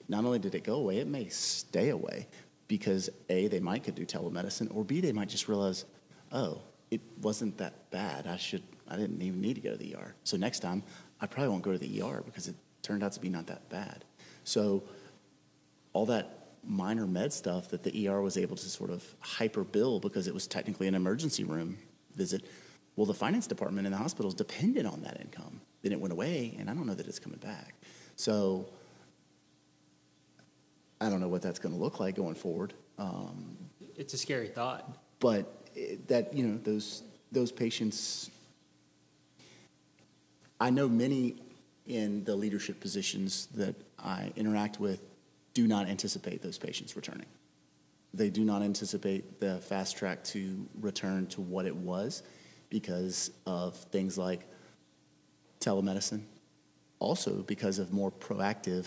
not 0.08 0.24
only 0.24 0.38
did 0.38 0.54
it 0.54 0.64
go 0.64 0.74
away, 0.74 0.98
it 0.98 1.06
may 1.06 1.28
stay 1.28 1.90
away 1.90 2.26
because 2.68 3.10
A, 3.28 3.48
they 3.48 3.60
might 3.60 3.84
could 3.84 3.94
do 3.94 4.04
telemedicine, 4.04 4.74
or 4.74 4.84
B, 4.84 5.00
they 5.00 5.12
might 5.12 5.28
just 5.28 5.48
realize, 5.48 5.84
oh, 6.32 6.60
it 6.90 7.00
wasn't 7.22 7.56
that 7.58 7.90
bad. 7.90 8.26
I 8.26 8.36
should, 8.36 8.62
I 8.88 8.96
didn't 8.96 9.22
even 9.22 9.40
need 9.40 9.54
to 9.54 9.60
go 9.60 9.70
to 9.70 9.76
the 9.76 9.94
ER. 9.96 10.14
So 10.24 10.36
next 10.36 10.60
time, 10.60 10.82
I 11.20 11.26
probably 11.26 11.50
won't 11.50 11.62
go 11.62 11.72
to 11.72 11.78
the 11.78 12.02
ER 12.02 12.22
because 12.24 12.48
it 12.48 12.54
turned 12.82 13.02
out 13.02 13.12
to 13.12 13.20
be 13.20 13.28
not 13.28 13.46
that 13.46 13.68
bad. 13.68 14.04
So 14.44 14.82
all 15.92 16.06
that 16.06 16.46
minor 16.64 17.06
med 17.06 17.32
stuff 17.32 17.68
that 17.68 17.82
the 17.82 18.08
ER 18.08 18.20
was 18.20 18.36
able 18.36 18.56
to 18.56 18.68
sort 18.68 18.90
of 18.90 19.04
hyper 19.20 19.64
bill 19.64 20.00
because 20.00 20.26
it 20.26 20.34
was 20.34 20.46
technically 20.46 20.88
an 20.88 20.94
emergency 20.94 21.44
room 21.44 21.78
visit. 22.14 22.44
Well, 22.96 23.06
the 23.06 23.14
finance 23.14 23.46
department 23.46 23.86
in 23.86 23.92
the 23.92 23.98
hospital 23.98 24.28
is 24.28 24.34
dependent 24.34 24.86
on 24.86 25.02
that 25.02 25.20
income. 25.20 25.60
Then 25.82 25.92
it 25.92 26.00
went 26.00 26.12
away, 26.12 26.56
and 26.58 26.68
I 26.68 26.74
don't 26.74 26.86
know 26.86 26.94
that 26.94 27.06
it's 27.06 27.18
coming 27.18 27.38
back. 27.38 27.74
So 28.16 28.66
I 31.00 31.08
don't 31.10 31.20
know 31.20 31.28
what 31.28 31.42
that's 31.42 31.58
going 31.58 31.74
to 31.74 31.80
look 31.80 32.00
like 32.00 32.14
going 32.16 32.34
forward. 32.34 32.72
Um, 32.98 33.56
It's 33.96 34.14
a 34.14 34.18
scary 34.18 34.48
thought. 34.48 34.96
but 35.20 35.68
it, 35.74 36.08
that 36.08 36.32
you 36.34 36.46
know 36.46 36.58
those 36.62 37.02
those 37.32 37.52
patients 37.52 38.30
i 40.60 40.70
know 40.70 40.88
many 40.88 41.36
in 41.86 42.24
the 42.24 42.34
leadership 42.34 42.80
positions 42.80 43.46
that 43.54 43.74
i 43.98 44.32
interact 44.36 44.80
with 44.80 45.00
do 45.52 45.66
not 45.66 45.86
anticipate 45.88 46.40
those 46.42 46.56
patients 46.58 46.96
returning 46.96 47.26
they 48.14 48.30
do 48.30 48.44
not 48.44 48.62
anticipate 48.62 49.38
the 49.40 49.58
fast 49.58 49.96
track 49.98 50.24
to 50.24 50.66
return 50.80 51.26
to 51.26 51.42
what 51.42 51.66
it 51.66 51.76
was 51.76 52.22
because 52.70 53.30
of 53.46 53.74
things 53.76 54.16
like 54.16 54.40
telemedicine. 55.60 56.22
Also, 56.98 57.42
because 57.42 57.78
of 57.78 57.92
more 57.92 58.10
proactive, 58.10 58.86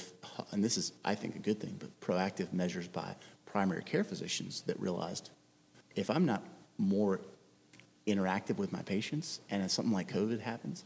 and 0.51 0.63
this 0.63 0.77
is, 0.77 0.93
I 1.05 1.15
think, 1.15 1.35
a 1.35 1.39
good 1.39 1.59
thing, 1.59 1.75
but 1.79 1.99
proactive 1.99 2.51
measures 2.53 2.87
by 2.87 3.15
primary 3.45 3.83
care 3.83 4.03
physicians 4.03 4.61
that 4.61 4.79
realized 4.79 5.29
if 5.95 6.09
I'm 6.09 6.25
not 6.25 6.43
more 6.77 7.21
interactive 8.07 8.57
with 8.57 8.71
my 8.71 8.81
patients 8.81 9.41
and 9.49 9.63
if 9.63 9.71
something 9.71 9.93
like 9.93 10.11
COVID 10.11 10.39
happens, 10.39 10.85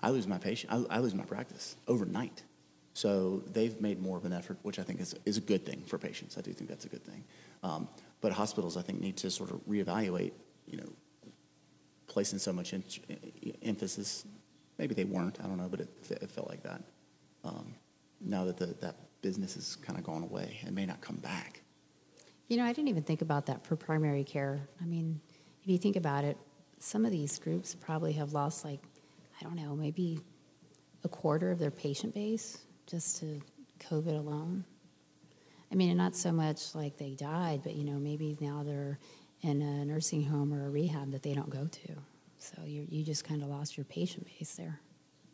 I 0.00 0.10
lose 0.10 0.26
my 0.26 0.38
patient, 0.38 0.72
I, 0.72 0.96
I 0.96 0.98
lose 1.00 1.14
my 1.14 1.24
practice 1.24 1.76
overnight. 1.88 2.42
So 2.94 3.42
they've 3.52 3.78
made 3.80 4.00
more 4.00 4.16
of 4.16 4.24
an 4.24 4.32
effort, 4.32 4.58
which 4.62 4.78
I 4.78 4.82
think 4.82 5.00
is, 5.00 5.14
is 5.26 5.36
a 5.36 5.40
good 5.42 5.66
thing 5.66 5.82
for 5.86 5.98
patients. 5.98 6.38
I 6.38 6.40
do 6.40 6.52
think 6.52 6.70
that's 6.70 6.86
a 6.86 6.88
good 6.88 7.04
thing. 7.04 7.24
Um, 7.62 7.88
but 8.22 8.32
hospitals, 8.32 8.78
I 8.78 8.82
think, 8.82 9.00
need 9.00 9.18
to 9.18 9.30
sort 9.30 9.50
of 9.50 9.60
reevaluate, 9.66 10.32
you 10.66 10.78
know, 10.78 10.88
placing 12.06 12.38
so 12.38 12.52
much 12.52 12.74
emphasis. 13.62 14.24
Maybe 14.78 14.94
they 14.94 15.04
weren't, 15.04 15.38
I 15.42 15.46
don't 15.46 15.56
know, 15.56 15.68
but 15.68 15.80
it, 15.80 15.88
it 16.10 16.30
felt 16.30 16.48
like 16.48 16.62
that. 16.62 16.82
Um, 17.44 17.74
now 18.20 18.44
that 18.44 18.56
the, 18.56 18.66
that 18.80 18.96
business 19.22 19.54
has 19.54 19.76
kind 19.76 19.98
of 19.98 20.04
gone 20.04 20.22
away 20.22 20.58
and 20.64 20.74
may 20.74 20.86
not 20.86 21.00
come 21.00 21.16
back. 21.16 21.62
You 22.48 22.56
know, 22.56 22.64
I 22.64 22.72
didn't 22.72 22.88
even 22.88 23.02
think 23.02 23.22
about 23.22 23.46
that 23.46 23.64
for 23.64 23.76
primary 23.76 24.22
care. 24.22 24.68
I 24.80 24.84
mean, 24.84 25.20
if 25.62 25.68
you 25.68 25.78
think 25.78 25.96
about 25.96 26.24
it, 26.24 26.36
some 26.78 27.04
of 27.04 27.10
these 27.10 27.38
groups 27.38 27.74
probably 27.74 28.12
have 28.12 28.32
lost, 28.32 28.64
like, 28.64 28.80
I 29.40 29.44
don't 29.44 29.56
know, 29.56 29.74
maybe 29.74 30.20
a 31.04 31.08
quarter 31.08 31.50
of 31.50 31.58
their 31.58 31.70
patient 31.70 32.14
base 32.14 32.58
just 32.86 33.18
to 33.20 33.40
COVID 33.80 34.18
alone. 34.18 34.64
I 35.72 35.74
mean, 35.74 35.88
and 35.88 35.98
not 35.98 36.14
so 36.14 36.30
much 36.30 36.74
like 36.74 36.96
they 36.96 37.14
died, 37.14 37.62
but 37.64 37.74
you 37.74 37.84
know, 37.84 37.98
maybe 37.98 38.36
now 38.40 38.62
they're 38.64 38.98
in 39.42 39.60
a 39.62 39.84
nursing 39.84 40.22
home 40.22 40.52
or 40.54 40.66
a 40.66 40.70
rehab 40.70 41.10
that 41.12 41.22
they 41.22 41.34
don't 41.34 41.50
go 41.50 41.66
to. 41.66 41.96
So 42.54 42.62
you 42.64 42.86
you 42.88 43.04
just 43.04 43.24
kind 43.24 43.42
of 43.42 43.48
lost 43.48 43.76
your 43.76 43.84
patient 43.84 44.26
base 44.26 44.54
there. 44.54 44.80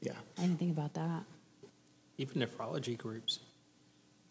Yeah. 0.01 0.13
I 0.39 0.43
didn't 0.43 0.59
think 0.59 0.73
about 0.73 0.95
that. 0.95 1.25
Even 2.19 2.43
nephrology 2.43 2.97
groups. 2.97 3.41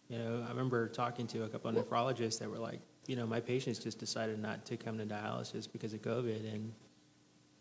You 0.10 0.18
know, 0.18 0.44
I 0.46 0.50
remember 0.50 0.88
talking 0.90 1.28
to 1.28 1.44
a 1.44 1.48
couple 1.48 1.70
of 1.70 1.76
nephrologists 1.76 2.40
that 2.40 2.50
were 2.50 2.58
like, 2.58 2.82
you 3.08 3.16
know, 3.16 3.26
my 3.26 3.40
patients 3.40 3.80
just 3.80 3.98
decided 3.98 4.40
not 4.40 4.66
to 4.66 4.78
come 4.78 4.98
to 4.98 5.06
dialysis 5.06 5.72
because 5.72 5.94
of 5.94 6.02
COVID, 6.02 6.54
and 6.54 6.74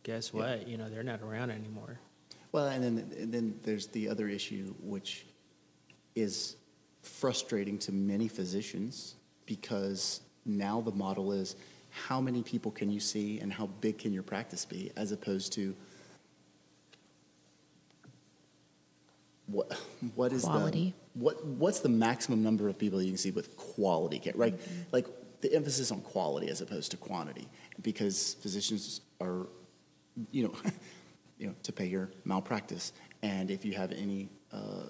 guess 0.03 0.33
Yeah. 0.35 0.41
what? 0.41 0.69
You 0.69 0.77
know, 0.77 0.89
they're 0.91 1.05
not 1.05 1.23
around 1.23 1.51
anymore. 1.51 2.01
Well, 2.53 2.67
and 2.67 2.83
then, 2.83 3.13
and 3.17 3.33
then 3.33 3.61
there's 3.63 3.87
the 3.87 4.09
other 4.09 4.29
issue, 4.29 4.75
which 4.81 5.27
is 6.17 6.57
frustrating 7.03 7.79
to 7.79 7.93
many 7.93 8.27
physicians 8.27 9.15
because 9.47 10.21
now 10.45 10.81
the 10.81 10.93
model 10.93 11.33
is 11.33 11.55
how 11.91 12.21
many 12.21 12.43
people 12.43 12.71
can 12.71 12.91
you 12.91 13.01
see 13.01 13.41
and 13.41 13.53
how 13.53 13.67
big 13.67 13.99
can 13.99 14.13
your 14.13 14.23
practice 14.23 14.65
be, 14.65 14.91
as 14.97 15.13
opposed 15.13 15.53
to 15.55 15.75
what 19.47 19.73
what 20.15 20.33
is 20.33 20.45
Quality. 20.45 20.95
the 21.15 21.21
what 21.21 21.45
what's 21.45 21.81
the 21.81 21.89
maximum 21.89 22.43
number 22.43 22.69
of 22.69 22.79
people 22.79 23.03
you 23.03 23.09
can 23.09 23.19
see 23.19 23.31
with 23.31 23.57
quality 23.57 24.19
care, 24.19 24.33
right? 24.37 24.59
Like 24.93 25.07
the 25.41 25.53
emphasis 25.55 25.91
on 25.91 26.01
quality 26.03 26.49
as 26.49 26.61
opposed 26.61 26.91
to 26.93 26.97
quantity, 26.97 27.49
because 27.83 28.35
physicians 28.35 29.01
are, 29.21 29.47
you 30.31 30.45
know, 30.45 30.55
you 31.39 31.49
know, 31.49 31.55
to 31.63 31.73
pay 31.73 31.87
your 31.87 32.11
malpractice, 32.25 32.93
and 33.23 33.51
if 33.51 33.65
you 33.65 33.73
have 33.73 33.93
any, 33.93 34.29
uh, 34.53 34.85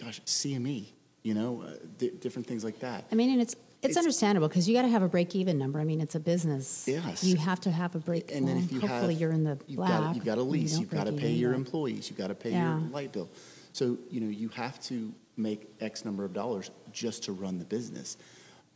gosh, 0.00 0.20
CME, 0.22 0.86
you 1.22 1.34
know, 1.34 1.62
uh, 1.66 1.74
di 1.98 2.10
different 2.10 2.46
things 2.46 2.64
like 2.64 2.80
that. 2.80 3.04
I 3.12 3.14
mean, 3.14 3.30
and 3.30 3.40
it's 3.40 3.54
it's, 3.80 3.90
It's- 3.92 3.96
understandable 3.96 4.48
because 4.48 4.68
you 4.68 4.74
got 4.74 4.82
to 4.82 4.88
have 4.88 5.02
a 5.02 5.08
break 5.08 5.36
even 5.36 5.56
number. 5.56 5.78
I 5.78 5.84
mean, 5.84 6.00
it's 6.00 6.16
a 6.16 6.20
business. 6.20 6.84
Yes. 6.88 7.22
You 7.22 7.36
have 7.36 7.60
to 7.60 7.70
have 7.70 7.94
a 7.94 8.00
break-even. 8.00 8.38
And 8.38 8.48
then 8.48 8.56
if 8.64 8.72
you 8.72 8.80
hopefully 8.80 9.14
have, 9.14 9.20
you're 9.20 9.30
in 9.30 9.44
the 9.44 9.56
you've 9.68 9.76
black. 9.76 9.90
got, 9.90 10.14
you've 10.16 10.24
got 10.24 10.38
a 10.38 10.40
you 10.40 10.46
lease, 10.48 10.72
don't 10.72 10.80
you've 10.80 10.90
got 10.90 11.04
to 11.04 11.12
pay 11.12 11.30
your 11.30 11.54
employees, 11.54 12.10
you've 12.10 12.18
got 12.18 12.26
to 12.28 12.34
pay 12.34 12.50
Yeah. 12.50 12.78
your 12.80 12.88
light 12.90 13.12
bill. 13.12 13.28
So, 13.72 13.96
you 14.10 14.20
know, 14.20 14.28
you 14.28 14.48
have 14.48 14.80
to 14.84 15.12
make 15.36 15.68
X 15.80 16.04
number 16.04 16.24
of 16.24 16.32
dollars 16.32 16.70
just 16.92 17.22
to 17.24 17.32
run 17.32 17.58
the 17.60 17.64
business. 17.64 18.16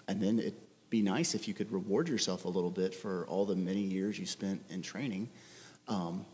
And 0.07 0.23
then 0.23 0.39
it'd 0.39 0.55
be 0.89 1.03
nice 1.03 1.35
if 1.35 1.49
you 1.49 1.55
could 1.55 1.73
reward 1.73 2.09
yourself 2.09 2.45
a 2.45 2.49
little 2.49 2.71
bit 2.71 2.95
for 2.95 3.27
all 3.27 3.45
the 3.45 3.57
many 3.57 3.81
years 3.81 4.21
you 4.21 4.27
spent 4.27 4.63
in 4.71 4.83
training. 4.83 5.29
Um, 5.89 6.25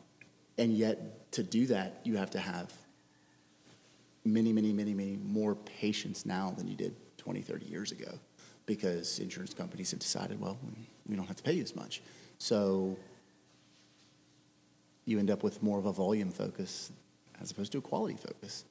and 0.58 0.74
yet, 0.74 1.32
to 1.32 1.42
do 1.42 1.66
that, 1.68 2.00
you 2.04 2.16
have 2.18 2.30
to 2.30 2.38
have 2.38 2.70
many, 4.26 4.52
many, 4.52 4.72
many, 4.74 4.92
many 4.92 5.16
more 5.16 5.54
patients 5.54 6.26
now 6.26 6.52
than 6.56 6.68
you 6.68 6.74
did 6.76 6.94
20, 7.16 7.40
30 7.40 7.64
years 7.66 7.92
ago 7.92 8.18
because 8.68 9.18
insurance 9.18 9.54
companies 9.54 9.90
have 9.92 9.98
decided, 9.98 10.38
well, 10.38 10.58
we 11.08 11.16
don't 11.16 11.26
have 11.26 11.36
to 11.36 11.42
pay 11.42 11.54
you 11.54 11.62
as 11.62 11.74
much. 11.74 12.02
So 12.36 12.98
you 15.06 15.18
end 15.18 15.30
up 15.30 15.42
with 15.42 15.62
more 15.62 15.78
of 15.78 15.86
a 15.86 15.92
volume 15.92 16.30
focus 16.30 16.92
as 17.40 17.50
opposed 17.50 17.72
to 17.72 17.78
a 17.78 17.80
quality 17.80 18.16
focus. 18.16 18.66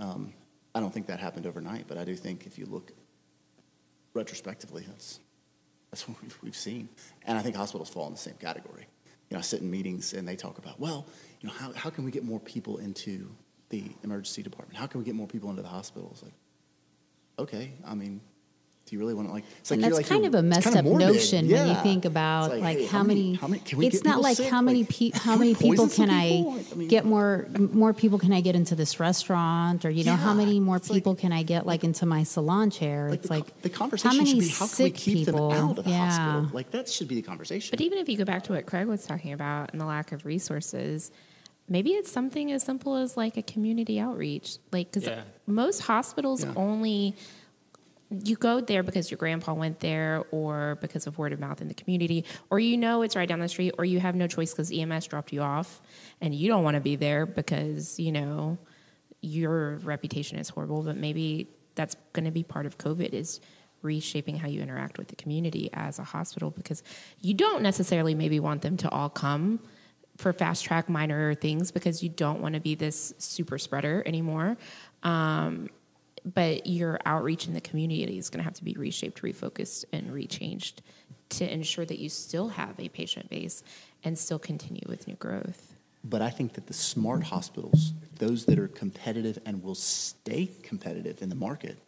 Um, 0.00 0.34
I 0.74 0.80
don't 0.80 0.92
think 0.92 1.06
that 1.06 1.20
happened 1.20 1.46
overnight, 1.46 1.84
but 1.86 1.96
I 1.96 2.04
do 2.04 2.16
think 2.16 2.44
if 2.44 2.58
you 2.58 2.66
look 2.66 2.90
retrospectively, 4.14 4.84
that's, 4.88 5.20
that's 5.92 6.08
what 6.08 6.20
we've, 6.20 6.38
we've 6.42 6.56
seen. 6.56 6.88
And 7.24 7.38
I 7.38 7.42
think 7.42 7.54
hospitals 7.54 7.88
fall 7.88 8.08
in 8.08 8.14
the 8.14 8.18
same 8.18 8.34
category. 8.40 8.88
You 9.30 9.36
know, 9.36 9.38
I 9.38 9.42
sit 9.42 9.60
in 9.60 9.70
meetings 9.70 10.12
and 10.12 10.26
they 10.26 10.34
talk 10.34 10.58
about, 10.58 10.80
well, 10.80 11.06
you 11.40 11.48
know, 11.48 11.54
how, 11.54 11.72
how 11.72 11.90
can 11.90 12.04
we 12.04 12.10
get 12.10 12.24
more 12.24 12.40
people 12.40 12.78
into 12.78 13.30
the 13.68 13.84
emergency 14.02 14.42
department? 14.42 14.76
How 14.76 14.88
can 14.88 14.98
we 14.98 15.04
get 15.04 15.14
more 15.14 15.28
people 15.28 15.50
into 15.50 15.62
the 15.62 15.68
hospitals? 15.68 16.24
Like, 16.24 16.34
okay, 17.38 17.74
I 17.86 17.94
mean, 17.94 18.20
do 18.86 18.94
you 18.94 19.00
really 19.00 19.14
want 19.14 19.26
to 19.28 19.34
like? 19.34 19.42
It's 19.58 19.70
like 19.72 19.78
And 19.78 19.82
you're 19.86 19.96
that's 19.96 20.08
like 20.10 20.20
kind 20.22 20.26
of 20.26 20.34
a 20.36 20.42
messed 20.42 20.62
kind 20.62 20.76
of 20.76 20.86
up 20.86 20.90
morbid. 20.90 21.08
notion 21.08 21.48
when 21.48 21.66
you 21.68 21.74
think 21.82 22.04
about 22.04 22.56
like, 22.60 22.78
hey, 22.78 22.86
how, 22.86 23.02
many, 23.02 23.34
how 23.34 23.48
many 23.48 23.60
can 23.60 23.78
we 23.78 23.86
it's 23.88 24.00
get 24.00 24.08
not 24.08 24.20
like 24.20 24.36
sick? 24.36 24.48
how 24.48 24.62
many 24.62 24.80
Like, 24.84 24.88
pe- 24.90 25.10
how 25.14 25.36
many 25.36 25.56
people 25.56 25.88
can 25.88 26.08
I, 26.08 26.28
people? 26.28 26.52
Like, 26.54 26.66
I 26.72 26.74
mean- 26.76 26.88
get 26.88 27.04
more 27.04 27.48
more 27.58 27.92
people 27.92 28.18
can 28.20 28.32
I 28.32 28.40
get 28.40 28.54
into 28.54 28.76
this 28.76 29.00
restaurant 29.00 29.84
or 29.84 29.90
you 29.90 30.04
know 30.04 30.14
how 30.14 30.32
many 30.34 30.60
more 30.60 30.76
it's 30.76 30.88
like- 30.88 30.98
people 30.98 31.16
can 31.16 31.32
I 31.32 31.42
get 31.42 31.66
like 31.66 31.82
into 31.82 32.06
my 32.06 32.22
salon 32.22 32.70
chair? 32.70 33.10
Like 33.10 33.18
it's 33.18 33.28
the, 33.28 33.34
like 33.34 33.62
the 33.62 33.70
conversation 33.70 34.10
how 34.10 34.16
many 34.16 34.30
should 34.30 34.38
be 34.40 34.48
how 34.50 34.66
can 34.68 34.84
we 34.84 34.90
sick 34.90 34.94
keep 34.94 35.26
people? 35.26 35.48
them 35.50 35.70
out 35.70 35.78
of 35.78 35.84
the 35.84 35.90
yeah. 35.90 36.08
hospital? 36.10 36.50
Like 36.54 36.70
that 36.70 36.88
should 36.88 37.08
be 37.08 37.16
the 37.16 37.22
conversation. 37.22 37.70
But 37.72 37.80
even 37.80 37.98
if 37.98 38.08
you 38.08 38.16
go 38.16 38.24
back 38.24 38.44
to 38.44 38.52
what 38.52 38.66
Craig 38.66 38.86
was 38.86 39.04
talking 39.04 39.32
about 39.32 39.72
and 39.72 39.80
the 39.80 39.84
lack 39.86 40.12
of 40.12 40.24
resources, 40.24 41.10
maybe 41.68 41.90
it's 41.90 42.12
something 42.12 42.52
as 42.52 42.62
simple 42.62 42.94
as 42.94 43.16
like 43.16 43.36
a 43.36 43.42
community 43.42 43.98
outreach. 43.98 44.58
Like, 44.70 44.92
because 44.92 45.08
Yeah. 45.08 45.22
most 45.48 45.80
hospitals 45.80 46.44
Yeah. 46.44 46.52
only 46.54 47.16
you 48.10 48.36
go 48.36 48.60
there 48.60 48.82
because 48.82 49.10
your 49.10 49.18
grandpa 49.18 49.52
went 49.52 49.80
there 49.80 50.24
or 50.30 50.78
because 50.80 51.06
of 51.06 51.18
word 51.18 51.32
of 51.32 51.40
mouth 51.40 51.60
in 51.60 51.68
the 51.68 51.74
community 51.74 52.24
or 52.50 52.60
you 52.60 52.76
know 52.76 53.02
it's 53.02 53.16
right 53.16 53.28
down 53.28 53.40
the 53.40 53.48
street 53.48 53.74
or 53.78 53.84
you 53.84 53.98
have 53.98 54.14
no 54.14 54.26
choice 54.26 54.52
because 54.52 54.70
ems 54.72 55.06
dropped 55.06 55.32
you 55.32 55.42
off 55.42 55.80
and 56.20 56.34
you 56.34 56.48
don't 56.48 56.62
want 56.62 56.74
to 56.74 56.80
be 56.80 56.96
there 56.96 57.26
because 57.26 57.98
you 57.98 58.12
know 58.12 58.56
your 59.22 59.76
reputation 59.78 60.38
is 60.38 60.48
horrible 60.48 60.82
but 60.82 60.96
maybe 60.96 61.48
that's 61.74 61.96
going 62.12 62.24
to 62.24 62.30
be 62.30 62.42
part 62.42 62.64
of 62.64 62.78
covid 62.78 63.12
is 63.12 63.40
reshaping 63.82 64.36
how 64.36 64.48
you 64.48 64.60
interact 64.62 64.98
with 64.98 65.08
the 65.08 65.16
community 65.16 65.68
as 65.72 65.98
a 65.98 66.04
hospital 66.04 66.50
because 66.50 66.82
you 67.20 67.34
don't 67.34 67.62
necessarily 67.62 68.14
maybe 68.14 68.40
want 68.40 68.62
them 68.62 68.76
to 68.76 68.88
all 68.90 69.08
come 69.08 69.60
for 70.16 70.32
fast 70.32 70.64
track 70.64 70.88
minor 70.88 71.34
things 71.34 71.70
because 71.70 72.02
you 72.02 72.08
don't 72.08 72.40
want 72.40 72.54
to 72.54 72.60
be 72.60 72.74
this 72.74 73.14
super 73.18 73.58
spreader 73.58 74.02
anymore. 74.06 74.56
Um, 75.02 75.68
but 76.34 76.66
your 76.66 76.98
outreach 77.06 77.46
in 77.46 77.54
the 77.54 77.60
community 77.60 78.18
is 78.18 78.28
going 78.30 78.38
to 78.40 78.44
have 78.44 78.54
to 78.54 78.64
be 78.64 78.74
reshaped, 78.74 79.22
refocused, 79.22 79.84
and 79.92 80.10
rechanged 80.10 80.74
to 81.30 81.52
ensure 81.52 81.84
that 81.84 81.98
you 81.98 82.08
still 82.08 82.48
have 82.48 82.74
a 82.78 82.88
patient 82.88 83.30
base 83.30 83.62
and 84.04 84.18
still 84.18 84.38
continue 84.38 84.82
with 84.88 85.06
new 85.08 85.14
growth. 85.14 85.74
But 86.04 86.22
I 86.22 86.30
think 86.30 86.52
that 86.54 86.66
the 86.66 86.72
smart 86.74 87.24
hospitals, 87.24 87.92
those 88.18 88.44
that 88.46 88.58
are 88.58 88.68
competitive 88.68 89.38
and 89.46 89.62
will 89.62 89.74
stay 89.74 90.50
competitive 90.62 91.22
in 91.22 91.28
the 91.28 91.34
market, 91.34 91.78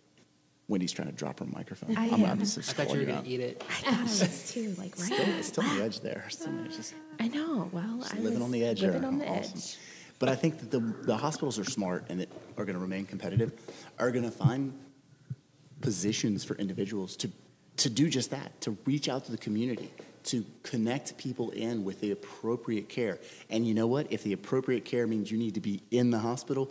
Wendy's 0.66 0.92
trying 0.92 1.08
to 1.08 1.14
drop 1.14 1.38
her 1.40 1.46
microphone. 1.46 1.96
I 1.96 2.06
I'm, 2.08 2.14
am. 2.14 2.24
I'm 2.24 2.30
I 2.40 2.44
just 2.44 2.58
thought 2.72 2.90
you 2.92 2.98
were 3.00 3.04
going 3.06 3.22
to 3.22 3.28
eat 3.28 3.40
it. 3.40 3.64
I 3.68 3.72
thought 3.72 3.94
I 4.00 4.02
was 4.02 4.52
too, 4.52 4.74
like 4.76 4.98
right. 4.98 5.12
Still, 5.12 5.42
still 5.42 5.64
on 5.64 5.78
the 5.78 5.84
edge 5.84 6.00
there. 6.00 6.26
Still, 6.28 6.52
it's 6.66 6.76
just 6.76 6.94
I 7.20 7.28
know. 7.28 7.70
Well, 7.72 8.00
I 8.12 8.18
living 8.18 8.34
was 8.34 8.42
on 8.42 8.50
the 8.50 8.64
edge 8.64 8.82
living 8.82 9.00
there. 9.00 9.08
on 9.08 9.18
the 9.18 9.26
Awesome. 9.28 9.58
edge. 9.58 9.76
But 10.18 10.28
I 10.28 10.34
think 10.34 10.58
that 10.58 10.70
the, 10.70 10.80
the 11.02 11.16
hospitals 11.16 11.58
are 11.58 11.64
smart 11.64 12.06
and 12.08 12.20
that 12.20 12.28
are 12.56 12.64
going 12.64 12.74
to 12.74 12.80
remain 12.80 13.06
competitive, 13.06 13.52
are 13.98 14.10
going 14.10 14.24
to 14.24 14.30
find 14.30 14.72
positions 15.80 16.44
for 16.44 16.56
individuals 16.56 17.16
to, 17.16 17.30
to 17.76 17.90
do 17.90 18.08
just 18.08 18.30
that, 18.30 18.60
to 18.62 18.76
reach 18.84 19.08
out 19.08 19.24
to 19.26 19.30
the 19.30 19.38
community, 19.38 19.92
to 20.24 20.44
connect 20.62 21.16
people 21.18 21.50
in 21.50 21.84
with 21.84 22.00
the 22.00 22.10
appropriate 22.10 22.88
care. 22.88 23.18
And 23.48 23.66
you 23.66 23.74
know 23.74 23.86
what? 23.86 24.12
If 24.12 24.24
the 24.24 24.32
appropriate 24.32 24.84
care 24.84 25.06
means 25.06 25.30
you 25.30 25.38
need 25.38 25.54
to 25.54 25.60
be 25.60 25.82
in 25.90 26.10
the 26.10 26.18
hospital, 26.18 26.70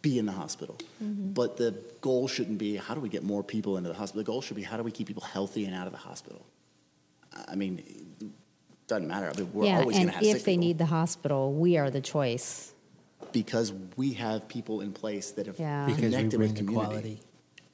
be 0.00 0.18
in 0.18 0.26
the 0.26 0.32
hospital. 0.32 0.76
Mm-hmm. 1.02 1.32
But 1.32 1.56
the 1.56 1.74
goal 2.00 2.28
shouldn't 2.28 2.58
be 2.58 2.76
how 2.76 2.94
do 2.94 3.00
we 3.00 3.08
get 3.08 3.22
more 3.22 3.42
people 3.42 3.76
into 3.76 3.88
the 3.88 3.94
hospital? 3.94 4.22
The 4.22 4.26
goal 4.26 4.40
should 4.40 4.56
be 4.56 4.62
how 4.62 4.76
do 4.76 4.82
we 4.82 4.90
keep 4.90 5.06
people 5.06 5.22
healthy 5.22 5.66
and 5.66 5.74
out 5.74 5.86
of 5.86 5.92
the 5.92 5.98
hospital? 5.98 6.46
I 7.48 7.54
mean, 7.54 7.82
it 8.20 8.28
doesn't 8.86 9.06
matter. 9.06 9.30
I 9.34 9.38
mean, 9.38 9.50
we're 9.52 9.66
yeah, 9.66 9.80
always 9.80 9.96
going 9.96 10.08
to 10.08 10.14
have 10.14 10.22
if 10.22 10.44
they 10.44 10.52
people 10.52 10.66
need 10.66 10.78
the 10.78 10.86
hospital, 10.86 11.52
we 11.52 11.76
are 11.76 11.90
the 11.90 12.00
choice. 12.00 12.72
Because 13.32 13.72
we 13.96 14.12
have 14.14 14.48
people 14.48 14.80
in 14.80 14.92
place 14.92 15.32
that 15.32 15.46
have 15.46 15.58
Yeah. 15.58 15.86
Because 15.86 16.00
we 16.02 16.10
connected 16.10 16.36
bring 16.38 16.48
with 16.50 16.58
the 16.58 16.64
community. 16.64 16.86
quality. 16.90 17.20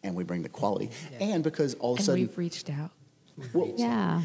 And 0.05 0.15
we 0.17 0.25
bring 0.25 0.43
the 0.43 0.49
quality. 0.49 0.91
And 1.21 1.45
because 1.45 1.75
all 1.75 1.93
of 1.93 1.99
a 1.99 2.01
And 2.01 2.07
sudden, 2.07 2.21
we've 2.23 2.39
reached 2.39 2.71
out. 2.71 2.91
Well, 3.53 3.73
Yeah. 3.77 4.23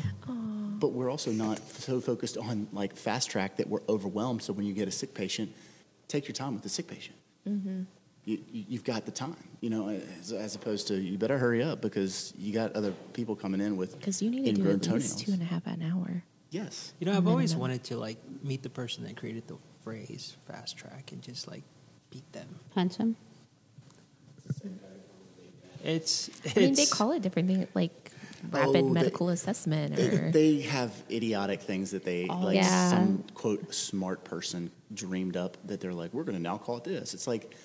But 0.80 0.90
we're 0.94 1.10
also 1.10 1.32
not 1.32 1.60
so 1.72 2.00
focused 2.00 2.38
on 2.38 2.68
like 2.72 2.96
fast 2.96 3.30
track 3.32 3.58
that 3.58 3.68
we're 3.68 3.82
overwhelmed. 3.90 4.44
So 4.44 4.54
when 4.54 4.66
you 4.66 4.74
get 4.74 4.88
a 4.88 4.92
sick 4.92 5.14
patient, 5.16 5.52
take 6.08 6.28
your 6.28 6.34
time 6.36 6.54
with 6.54 6.62
the 6.64 6.70
sick 6.70 6.88
patient. 6.88 7.16
Mm-hmm. 7.48 7.84
You, 8.26 8.38
you, 8.52 8.66
you've 8.70 8.84
got 8.84 9.06
the 9.06 9.12
time, 9.12 9.36
you 9.62 9.70
know, 9.70 9.90
as, 9.90 10.32
as 10.34 10.54
opposed 10.56 10.88
to 10.90 10.96
you 11.00 11.18
better 11.18 11.38
hurry 11.38 11.64
up 11.64 11.82
because 11.82 12.34
you 12.38 12.54
got 12.54 12.74
other 12.76 12.92
people 13.14 13.36
coming 13.36 13.62
in 13.62 13.78
with 13.78 13.98
Because 13.98 14.22
you 14.22 14.30
need 14.30 14.46
to 14.46 14.52
do 14.52 14.58
ingrown 14.60 14.76
at 14.76 14.84
toenails. 14.84 15.16
least 15.16 15.26
two 15.26 15.32
and 15.32 15.42
a 15.42 15.46
half 15.46 15.66
an 15.66 15.82
hour. 15.82 16.24
yes. 16.52 16.94
You 17.00 17.06
know, 17.08 17.16
I've 17.18 17.28
always 17.28 17.56
wanted 17.56 17.84
to 17.86 17.98
like 17.98 18.18
meet 18.44 18.62
the 18.64 18.70
person 18.70 19.04
that 19.06 19.16
created 19.16 19.48
the 19.48 19.58
phrase 19.88 20.36
fast 20.48 20.78
track 20.78 21.12
and 21.14 21.22
just 21.22 21.48
like 21.48 21.64
beat 22.10 22.30
them. 22.34 22.48
Punch 22.74 22.98
him. 22.98 23.16
It's, 25.84 26.30
it's 26.44 26.58
I 26.58 26.60
mean, 26.60 26.74
they 26.74 26.86
call 26.86 27.12
it 27.14 27.22
different 27.22 27.48
things 27.48 27.68
like 27.74 28.12
rapid 28.52 28.68
Oh, 28.70 28.72
they- 28.74 28.82
medical 28.82 29.30
assessment 29.30 29.96
They, 29.96 30.08
or. 30.10 30.32
they 30.32 30.62
have 30.62 30.92
idiotic 31.10 31.62
things 31.62 31.92
that 31.92 32.04
they 32.04 32.28
oh, 32.30 32.40
like 32.40 32.56
yeah. 32.56 32.90
some 32.90 33.24
quote 33.34 33.74
smart 33.74 34.24
person 34.24 34.72
dreamed 34.94 35.38
up 35.38 35.56
that 35.68 35.80
they're 35.80 35.94
like 35.94 36.14
we're 36.14 36.24
going 36.24 36.36
to 36.36 36.42
now 36.42 36.58
call 36.58 36.78
it 36.78 36.84
this. 36.84 37.14
It's 37.14 37.28
like 37.28 37.56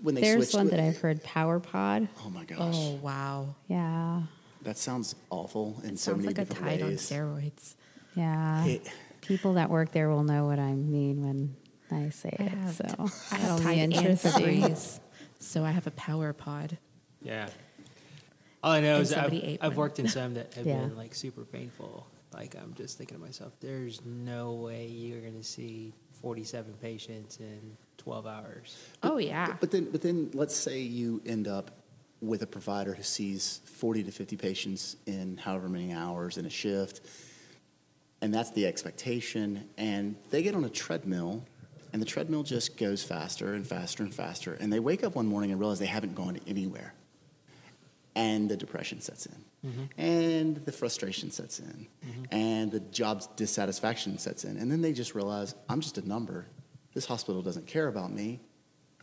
when 0.00 0.14
they 0.14 0.20
There's 0.22 0.36
switched 0.50 0.54
one 0.54 0.64
with- 0.66 0.70
that 0.72 0.80
I've 0.80 0.96
heard, 0.98 1.22
Power 1.22 1.60
Pod. 1.60 2.08
Oh 2.24 2.30
my 2.30 2.44
gosh, 2.44 2.58
oh, 2.76 2.98
wow. 3.02 3.54
Yeah. 3.68 4.22
that 4.62 4.78
sounds 4.78 5.14
awful 5.30 5.76
in 5.84 5.90
It 5.90 5.98
so 5.98 6.12
sounds 6.12 6.24
many 6.24 6.28
like 6.34 6.38
a 6.38 6.44
different 6.50 6.80
tide 6.80 6.82
on 6.82 6.92
steroids. 6.92 7.74
Yeah. 8.14 8.64
It- 8.64 8.86
People 9.26 9.54
that 9.54 9.70
work 9.70 9.92
there 9.92 10.08
will 10.08 10.24
know 10.24 10.46
what 10.46 10.58
I 10.58 10.72
mean 10.72 11.22
when 11.24 11.56
I 11.90 12.10
say 12.10 12.34
I 12.38 12.42
it. 12.44 12.48
have, 12.50 12.74
so 12.74 12.84
I 13.30 13.38
that'll 13.38 13.56
have 13.56 13.58
be 13.58 13.64
tide 13.64 13.78
and 13.78 13.92
interesting. 13.94 14.76
So 15.40 15.64
I 15.64 15.70
have 15.70 15.86
a 15.86 15.90
power 15.92 16.32
pod. 16.32 16.78
Yeah. 17.22 17.48
All 18.62 18.72
I 18.72 18.80
know 18.80 18.94
And 18.94 19.02
is 19.02 19.12
I've, 19.12 19.58
I've 19.60 19.76
worked 19.76 19.98
in 19.98 20.08
some 20.08 20.34
that 20.34 20.54
have 20.56 20.66
Yeah. 20.66 20.80
been 20.80 20.96
like 20.96 21.14
super 21.14 21.44
painful. 21.44 22.06
Like 22.32 22.56
I'm 22.56 22.74
just 22.74 22.98
thinking 22.98 23.18
to 23.18 23.22
myself, 23.22 23.52
there's 23.60 24.00
no 24.04 24.54
way 24.54 24.86
you're 24.86 25.20
going 25.20 25.36
to 25.36 25.44
see 25.44 25.92
47 26.22 26.72
patients 26.80 27.38
in 27.38 27.76
12 27.98 28.26
hours. 28.26 28.76
Oh, 29.02 29.18
yeah. 29.18 29.54
But 29.60 29.70
then, 29.70 29.88
but 29.90 30.00
then, 30.02 30.30
let's 30.34 30.56
say 30.56 30.80
you 30.80 31.20
end 31.26 31.46
up 31.46 31.70
with 32.20 32.42
a 32.42 32.46
provider 32.46 32.94
who 32.94 33.02
sees 33.02 33.60
40 33.66 34.04
to 34.04 34.10
50 34.10 34.36
patients 34.36 34.96
in 35.06 35.36
however 35.36 35.68
many 35.68 35.92
hours 35.92 36.38
in 36.38 36.46
a 36.46 36.50
shift, 36.50 37.02
and 38.24 38.32
that's 38.32 38.50
the 38.52 38.66
expectation. 38.66 39.68
And 39.76 40.16
they 40.30 40.42
get 40.42 40.54
on 40.54 40.64
a 40.64 40.70
treadmill, 40.70 41.44
and 41.92 42.00
the 42.00 42.06
treadmill 42.06 42.42
just 42.42 42.78
goes 42.78 43.04
faster 43.04 43.52
and 43.52 43.66
faster 43.66 44.02
and 44.02 44.14
faster. 44.14 44.54
And 44.54 44.72
they 44.72 44.80
wake 44.80 45.04
up 45.04 45.14
one 45.14 45.26
morning 45.26 45.50
and 45.50 45.60
realize 45.60 45.78
they 45.78 45.84
haven't 45.84 46.14
gone 46.14 46.40
anywhere. 46.46 46.94
And 48.16 48.48
the 48.48 48.56
depression 48.56 49.02
sets 49.02 49.26
in, 49.26 49.88
and 49.98 50.56
the 50.64 50.72
frustration 50.72 51.30
sets 51.30 51.58
in, 51.58 51.86
and 52.30 52.72
the 52.72 52.80
job 52.80 53.22
dissatisfaction 53.36 54.16
sets 54.18 54.44
in. 54.44 54.56
And 54.56 54.72
then 54.72 54.80
they 54.80 54.94
just 54.94 55.14
realize, 55.14 55.54
I'm 55.68 55.82
just 55.82 55.98
a 55.98 56.08
number. 56.08 56.46
This 56.94 57.04
hospital 57.04 57.42
doesn't 57.42 57.66
care 57.66 57.88
about 57.88 58.10
me. 58.10 58.40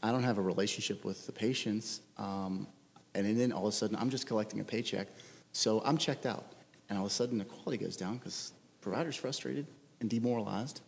I 0.01 0.11
don't 0.11 0.23
have 0.23 0.39
a 0.39 0.41
relationship 0.41 1.05
with 1.05 1.27
the 1.27 1.31
patients. 1.31 2.01
Um, 2.17 2.67
and 3.13 3.39
then 3.39 3.51
all 3.51 3.67
of 3.67 3.73
a 3.73 3.77
sudden, 3.77 3.97
I'm 3.97 4.09
just 4.09 4.25
collecting 4.25 4.61
a 4.61 4.63
paycheck. 4.63 5.09
So 5.51 5.81
I'm 5.85 5.97
checked 5.97 6.25
out. 6.25 6.53
And 6.89 6.97
all 6.97 7.05
of 7.05 7.11
a 7.11 7.13
sudden, 7.13 7.37
the 7.37 7.45
quality 7.45 7.83
goes 7.83 7.95
down 7.97 8.17
because 8.17 8.53
provider's 8.81 9.15
frustrated 9.15 9.67
and 9.99 10.09
demoralized. 10.09 10.81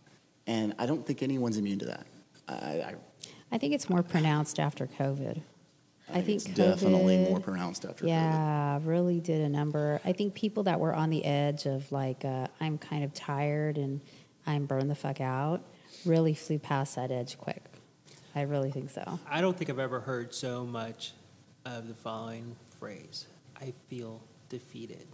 And 0.48 0.74
I 0.78 0.86
don't 0.86 1.06
think 1.06 1.24
anyone's 1.24 1.58
immune 1.58 1.80
to 1.80 1.86
that. 1.86 2.06
I, 2.48 2.54
I, 2.54 2.96
I 3.52 3.58
think 3.58 3.74
it's 3.74 3.90
more 3.90 4.04
pronounced 4.04 4.60
after 4.60 4.88
COVID. 4.88 5.42
I, 6.10 6.22
think 6.22 6.36
it's 6.36 6.44
definitely 6.46 7.18
more 7.18 7.40
pronounced 7.40 7.86
after 7.86 8.04
COVID. 8.04 8.10
Yeah, 8.10 8.80
really 8.84 9.22
did 9.22 9.42
a 9.42 9.50
number. 9.50 10.02
I 10.04 10.12
think 10.12 10.34
people 10.34 10.64
that 10.64 10.80
were 10.80 10.94
on 10.94 11.10
the 11.10 11.24
edge 11.24 11.66
of 11.66 11.90
like, 11.92 12.26
uh, 12.26 12.48
I'm 12.60 12.78
kind 12.78 13.04
of 13.04 13.14
tired 13.14 13.78
and 13.78 14.02
I'm 14.46 14.66
burned 14.66 14.90
the 14.90 14.96
fuck 14.96 15.22
out, 15.22 15.62
really 16.06 16.34
flew 16.34 16.60
past 16.60 16.96
that 16.98 17.10
edge 17.10 17.38
quick. 17.38 17.64
I 18.36 18.42
really 18.42 18.72
think 18.72 18.90
so. 18.90 19.20
I 19.30 19.40
don't 19.42 19.56
think 19.56 19.70
I've 19.70 19.80
ever 19.80 20.02
heard 20.02 20.34
so 20.34 20.66
much 20.66 21.14
of 21.66 21.88
the 21.88 21.94
following 21.94 22.56
phrase 22.80 23.28
I 23.62 23.74
feel 23.88 24.22
defeated. 24.50 25.08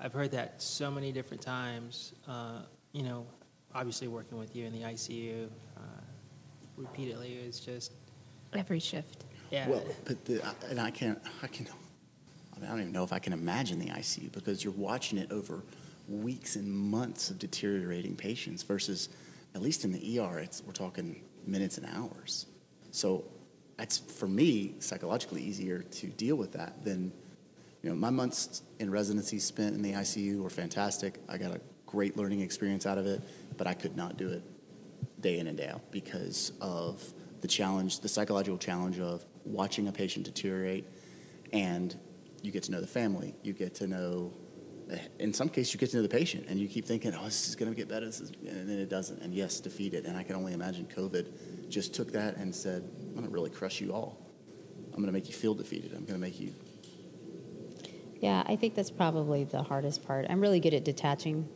I've 0.00 0.12
heard 0.12 0.30
that 0.32 0.60
so 0.62 0.90
many 0.90 1.12
different 1.12 1.42
times. 1.42 2.12
Uh, 2.26 2.60
you 2.92 3.02
know, 3.02 3.26
obviously 3.74 4.08
working 4.08 4.38
with 4.38 4.54
you 4.54 4.64
in 4.64 4.72
the 4.72 4.80
ICU 4.82 5.48
uh, 5.76 5.80
repeatedly 6.76 7.32
is 7.34 7.60
just, 7.60 7.92
Every 8.54 8.78
shift. 8.80 9.24
yeah. 9.50 9.68
Well, 9.68 9.84
but 10.04 10.24
the, 10.24 10.44
I- 10.44 10.54
and 10.70 10.80
I 10.80 10.90
can't, 10.90 11.18
I 11.42 11.48
can, 11.48 11.66
I, 12.56 12.60
mean, 12.60 12.66
I 12.66 12.70
don't 12.70 12.80
even 12.80 12.92
know 12.92 13.04
if 13.04 13.12
I 13.12 13.18
can 13.18 13.32
imagine 13.32 13.78
the 13.78 13.86
ICU 13.90 14.32
because 14.32 14.64
you're 14.64 14.72
watching 14.72 15.18
it 15.18 15.30
over 15.32 15.62
weeks 16.08 16.56
and 16.56 16.70
months 16.72 17.28
of 17.30 17.38
deteriorating 17.38 18.16
patients 18.16 18.62
versus, 18.62 19.10
at 19.54 19.60
least 19.60 19.84
in 19.84 19.92
the 19.92 20.20
ER, 20.20 20.38
it's, 20.38 20.62
we're 20.64 20.72
talking 20.72 21.20
minutes 21.46 21.76
and 21.76 21.86
hours. 21.94 22.46
So 22.92 23.24
it's, 23.78 23.98
for 23.98 24.26
me, 24.28 24.74
psychologically 24.78 25.42
easier 25.42 25.80
to 25.82 26.06
deal 26.06 26.36
with 26.36 26.52
that 26.52 26.82
than, 26.84 27.12
you 27.82 27.90
know, 27.90 27.96
my 27.96 28.10
months 28.10 28.62
in 28.78 28.90
residency 28.90 29.38
spent 29.38 29.74
in 29.74 29.82
the 29.82 29.92
ICU 29.92 30.42
were 30.42 30.50
fantastic. 30.50 31.20
I 31.28 31.38
got 31.38 31.54
a 31.54 31.60
great 31.86 32.16
learning 32.16 32.40
experience 32.40 32.86
out 32.86 32.98
of 32.98 33.06
it, 33.06 33.22
but 33.56 33.66
I 33.66 33.74
could 33.74 33.96
not 33.96 34.16
do 34.16 34.28
it 34.28 34.42
day 35.20 35.38
in 35.38 35.46
and 35.46 35.56
day 35.56 35.68
out 35.68 35.90
because 35.90 36.52
of 36.60 37.02
the 37.40 37.48
challenge, 37.48 38.00
the 38.00 38.08
psychological 38.08 38.58
challenge 38.58 38.98
of 38.98 39.24
watching 39.44 39.88
a 39.88 39.92
patient 39.92 40.24
deteriorate, 40.24 40.86
and 41.52 41.96
you 42.42 42.50
get 42.50 42.64
to 42.64 42.72
know 42.72 42.80
the 42.80 42.86
family, 42.86 43.34
you 43.42 43.52
get 43.52 43.74
to 43.76 43.86
know, 43.86 44.32
in 45.18 45.32
some 45.32 45.48
cases, 45.48 45.72
you 45.72 45.80
get 45.80 45.90
to 45.90 45.96
know 45.96 46.02
the 46.02 46.08
patient, 46.08 46.46
and 46.48 46.58
you 46.58 46.66
keep 46.66 46.86
thinking, 46.86 47.14
"Oh, 47.14 47.24
this 47.24 47.48
is 47.48 47.56
going 47.56 47.70
to 47.70 47.76
get 47.76 47.88
better," 47.88 48.06
and 48.06 48.68
then 48.68 48.78
it 48.78 48.88
doesn't. 48.88 49.20
And 49.20 49.34
yes, 49.34 49.60
defeat 49.60 49.94
it. 49.94 50.04
And 50.06 50.16
I 50.16 50.22
can 50.22 50.34
only 50.34 50.52
imagine 50.52 50.86
COVID 50.86 51.68
just 51.68 51.94
took 51.94 52.12
that 52.12 52.36
and 52.36 52.54
said, 52.54 52.82
"I'm 53.00 53.12
going 53.12 53.26
to 53.26 53.30
really 53.30 53.50
crush 53.50 53.80
you 53.80 53.92
all. 53.92 54.18
I'm 54.86 54.94
going 54.94 55.06
to 55.06 55.12
make 55.12 55.28
you 55.28 55.34
feel 55.34 55.54
defeated. 55.54 55.92
I'm 55.92 56.04
going 56.04 56.18
to 56.18 56.26
make 56.26 56.40
you." 56.40 56.54
Yeah, 58.20 58.42
I 58.46 58.56
think 58.56 58.74
that's 58.74 58.90
probably 58.90 59.44
the 59.44 59.62
hardest 59.62 60.04
part. 60.04 60.26
I'm 60.28 60.40
really 60.40 60.60
good 60.60 60.74
at 60.74 60.84
detaching 60.84 61.48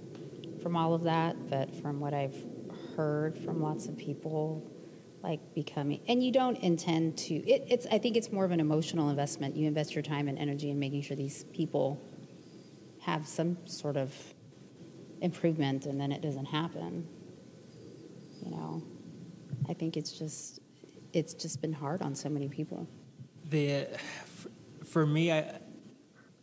from 0.62 0.77
all 0.77 0.94
of 0.94 1.03
that, 1.05 1.51
but 1.51 1.75
from 1.83 1.98
what 1.98 2.14
I've 2.14 2.37
heard 2.96 3.37
from 3.38 3.61
lots 3.61 3.87
of 3.87 3.96
people, 3.96 4.62
like 5.22 5.40
becoming, 5.55 6.01
and 6.09 6.22
you 6.22 6.31
don't 6.33 6.57
intend 6.59 7.16
to. 7.18 7.35
It, 7.35 7.66
it's. 7.68 7.87
I 7.90 7.98
think 7.98 8.16
it's 8.16 8.31
more 8.31 8.44
of 8.44 8.53
an 8.53 8.61
emotional 8.61 9.09
investment. 9.11 9.57
You 9.57 9.66
invest 9.66 9.94
your 9.94 10.03
time 10.03 10.29
and 10.29 10.38
energy 10.38 10.70
in 10.70 10.79
making 10.79 11.03
sure 11.03 11.16
these 11.16 11.44
people 11.53 12.01
have 13.01 13.27
some 13.27 13.57
sort 13.66 13.96
of 13.96 14.14
improvement, 15.20 15.87
and 15.87 16.01
then 16.01 16.12
it 16.12 16.22
doesn't 16.22 16.46
happen. 16.46 17.09
You 18.44 18.51
know, 18.51 18.83
I 19.68 19.75
think 19.75 19.96
it's 19.96 20.12
just, 20.12 20.61
it's 21.12 21.35
just 21.35 21.61
been 21.61 21.72
hard 21.72 22.03
on 22.03 22.14
so 22.14 22.29
many 22.29 22.48
people. 22.48 22.87
the 23.51 23.87
for 24.85 25.07
me 25.07 25.33
I 25.33 25.59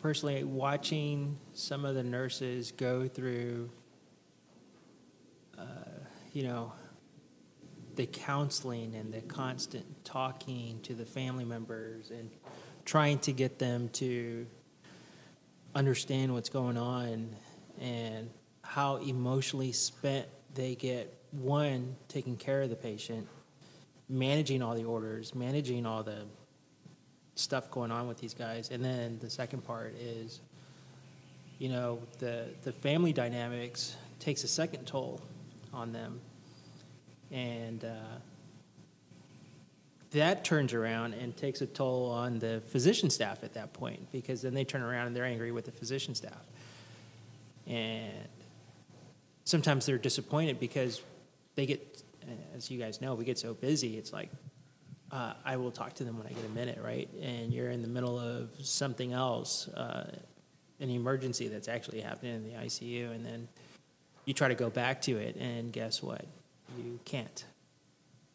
personally 0.02 0.44
watching 0.44 1.38
some 1.54 1.86
of 1.86 1.96
the 1.96 2.04
nurses 2.04 2.72
go 2.72 3.08
through 3.08 3.70
uh, 5.58 5.64
you 6.32 6.44
know 6.44 6.72
the 7.96 8.06
counseling 8.06 8.96
and 8.96 9.14
the 9.14 9.22
constant 9.22 9.86
talking 10.06 10.80
to 10.84 10.94
the 10.94 11.06
family 11.06 11.44
members 11.44 12.12
and 12.12 12.30
trying 12.86 13.20
to 13.20 13.34
get 13.34 13.60
them 13.60 13.90
to 13.90 14.48
understand 15.76 16.34
what's 16.34 16.48
going 16.48 16.78
on 16.78 17.36
and 17.82 18.30
how 18.64 18.98
emotionally 18.98 19.74
spent 19.74 20.26
they 20.54 20.76
get. 20.76 21.14
One 21.32 21.96
taking 22.08 22.38
care 22.38 22.62
of 22.62 22.70
the 22.70 22.76
patient 22.76 23.28
managing 24.08 24.64
all 24.64 24.74
the 24.74 24.84
orders 24.84 25.36
managing 25.36 25.86
all 25.86 26.02
the 26.02 26.24
stuff 27.40 27.72
going 27.72 27.92
on 27.92 28.08
with 28.08 28.20
these 28.20 28.34
guys. 28.34 28.70
And 28.72 28.84
then 28.84 29.18
the 29.22 29.30
second 29.30 29.66
part 29.66 29.96
is 30.00 30.42
you 31.58 31.70
know 31.70 32.00
the 32.20 32.46
the 32.64 32.72
family 32.72 33.14
dynamics 33.14 33.96
takes 34.20 34.44
a 34.44 34.48
second 34.48 34.86
toll 34.86 35.22
on 35.74 35.92
them. 35.92 36.20
And 37.32 37.86
uh, 37.86 38.18
that 40.12 40.44
turns 40.44 40.74
around 40.74 41.14
and 41.14 41.38
takes 41.38 41.62
a 41.62 41.68
toll 41.68 42.10
on 42.10 42.40
the 42.40 42.62
physician 42.68 43.10
staff 43.10 43.44
at 43.44 43.54
that 43.54 43.74
point 43.74 44.12
because 44.12 44.42
then 44.42 44.54
they 44.54 44.64
turn 44.64 44.82
around 44.82 45.08
and 45.08 45.16
they're 45.16 45.26
angry 45.26 45.52
with 45.52 45.66
the 45.66 45.72
physician 45.72 46.16
staff. 46.16 46.48
And 47.68 48.28
sometimes 49.44 49.86
they're 49.86 50.00
disappointed 50.00 50.60
because 50.60 51.02
they 51.56 51.66
get 51.66 52.04
as 52.56 52.70
you 52.70 52.80
guys 52.80 53.02
know 53.02 53.16
we 53.16 53.26
get 53.26 53.38
so 53.38 53.54
busy 53.54 53.98
it's 53.98 54.14
like 54.14 54.30
uh, 55.12 55.34
I 55.44 55.58
will 55.58 55.72
talk 55.72 55.94
to 55.96 56.04
them 56.04 56.18
when 56.18 56.28
I 56.28 56.32
get 56.32 56.46
a 56.46 56.50
minute, 56.50 56.80
right? 56.84 57.10
And 57.22 57.54
you're 57.54 57.70
in 57.70 57.82
the 57.82 57.88
middle 57.88 58.20
of 58.20 58.50
something 58.62 59.14
else, 59.14 59.68
uh, 59.70 60.12
an 60.80 60.90
emergency 60.90 61.48
that's 61.48 61.68
actually 61.68 62.02
happening 62.02 62.36
in 62.36 62.44
the 62.44 62.52
ICU, 62.52 63.12
and 63.12 63.26
then 63.26 63.48
you 64.26 64.34
try 64.34 64.48
to 64.48 64.56
go 64.56 64.70
back 64.70 65.02
to 65.04 65.18
it, 65.18 65.36
and 65.38 65.72
guess 65.72 66.04
what? 66.04 66.26
You 66.78 67.00
can't. 67.06 67.44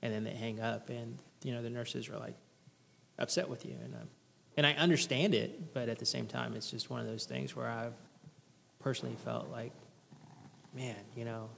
And 0.02 0.12
then 0.12 0.24
they 0.24 0.34
hang 0.34 0.60
up, 0.60 0.90
and 0.90 1.18
you 1.42 1.52
know 1.52 1.62
the 1.62 1.70
nurses 1.70 2.08
are 2.08 2.18
like 2.18 2.34
upset 3.18 3.48
with 3.48 3.64
you, 3.64 3.76
and 3.82 3.94
uh, 3.94 3.98
and 4.56 4.66
I 4.66 4.72
understand 4.74 5.34
it, 5.34 5.72
but 5.74 5.88
at 5.88 5.98
the 5.98 6.06
same 6.06 6.26
time, 6.26 6.54
it's 6.54 6.70
just 6.70 6.90
one 6.90 7.00
of 7.00 7.06
those 7.06 7.24
things 7.24 7.56
where 7.56 7.68
I've 7.68 7.94
personally 8.80 9.16
felt 9.24 9.50
like, 9.50 9.72
man, 10.74 10.96
you 11.16 11.24
know, 11.24 11.48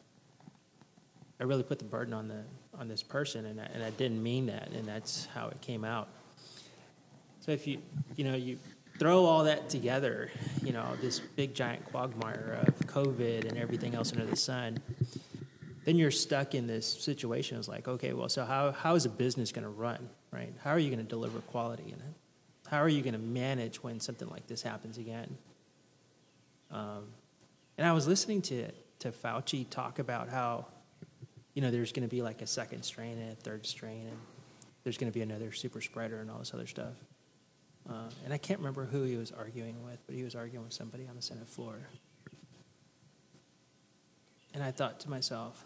I 1.39 1.45
really 1.45 1.62
put 1.62 1.78
the 1.78 1.84
burden 1.84 2.14
on 2.14 2.28
the 2.28 2.45
on 2.78 2.89
this 2.89 3.03
person, 3.03 3.47
and 3.47 3.61
I, 3.61 3.64
and 3.74 3.82
I 3.82 3.91
didn't 3.91 4.22
mean 4.22 4.47
that, 4.47 4.70
and 4.70 4.87
that's 4.87 5.26
how 5.34 5.49
it 5.49 5.61
came 5.61 5.84
out. 5.84 6.09
So 7.41 7.53
if 7.53 7.66
you 7.66 7.78
you 8.16 8.24
know 8.24 8.34
you 8.34 8.59
throw 8.99 9.24
all 9.24 9.45
that 9.45 9.68
together, 9.68 10.30
you 10.62 10.72
know 10.72 10.97
this 11.01 11.20
big 11.20 11.55
giant 11.55 11.84
quagmire 11.84 12.59
of 12.66 12.78
COVID 12.87 13.47
and 13.47 13.59
everything 13.59 13.95
else 13.95 14.12
under 14.12 14.24
the 14.24 14.37
sun, 14.37 14.78
then 15.84 15.97
you're 15.97 16.11
stuck 16.11 16.55
in 16.55 16.66
this 16.66 16.87
situation. 16.87 17.59
It's 17.59 17.68
like, 17.68 17.87
okay, 17.87 18.12
well, 18.14 18.28
so 18.28 18.45
how 18.45 18.72
how 18.72 18.95
is 18.95 19.05
a 19.05 19.11
business 19.11 19.53
going 19.53 19.64
to 19.64 19.70
run, 19.70 20.09
right? 20.30 20.53
How 20.64 20.70
are 20.70 20.78
you 20.78 20.89
going 20.89 21.05
to 21.05 21.09
deliver 21.09 21.41
quality 21.41 21.84
in 21.84 21.95
it? 21.95 22.14
How 22.68 22.78
are 22.78 22.89
you 22.89 23.03
going 23.03 23.14
to 23.14 23.20
manage 23.20 23.82
when 23.82 24.01
something 24.01 24.28
like 24.28 24.47
this 24.47 24.62
happens 24.62 24.99
again? 24.99 25.37
Um, 26.70 27.05
and 27.78 27.87
I 27.87 27.93
was 27.93 28.09
listening 28.09 28.41
to 28.43 28.70
to 29.01 29.12
Fauci 29.12 29.68
talk 29.68 29.99
about 29.99 30.30
how 30.30 30.66
you 31.57 31.63
know, 31.63 31.71
there's 31.71 31.91
going 31.91 32.07
to 32.07 32.15
be 32.15 32.21
like 32.21 32.43
a 32.43 32.47
second 32.47 32.83
strain 32.83 33.19
and 33.19 33.33
a 33.33 33.35
third 33.35 33.65
strain, 33.65 34.07
and 34.07 34.19
there's 34.85 34.99
going 34.99 35.11
to 35.11 35.19
be 35.19 35.23
another 35.23 35.53
super 35.53 35.81
spreader 35.81 36.21
and 36.21 36.31
all 36.31 36.39
this 36.39 36.53
other 36.53 36.67
stuff. 36.67 36.93
Uh, 37.89 38.11
and 38.25 38.35
I 38.35 38.37
can't 38.37 38.61
remember 38.61 38.85
who 38.85 39.05
he 39.05 39.17
was 39.17 39.33
arguing 39.33 39.83
with, 39.83 39.99
but 40.07 40.15
he 40.15 40.23
was 40.23 40.35
arguing 40.35 40.65
with 40.65 40.75
somebody 40.75 41.07
on 41.09 41.17
the 41.17 41.23
Senate 41.23 41.49
floor. 41.49 41.77
And 44.53 44.63
I 44.63 44.71
thought 44.71 45.01
to 45.01 45.11
myself, 45.11 45.65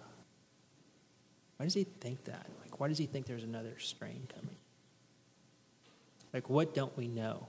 why 1.57 1.67
does 1.67 1.75
he 1.75 1.83
think 1.83 2.23
that? 2.27 2.47
Like, 2.63 2.79
why 2.79 2.87
does 2.87 2.99
he 2.99 3.07
think 3.07 3.27
there's 3.27 3.43
another 3.43 3.75
strain 3.81 4.29
coming? 4.33 4.57
Like, 6.33 6.49
what 6.49 6.73
don't 6.73 6.97
we 6.97 7.09
know? 7.09 7.49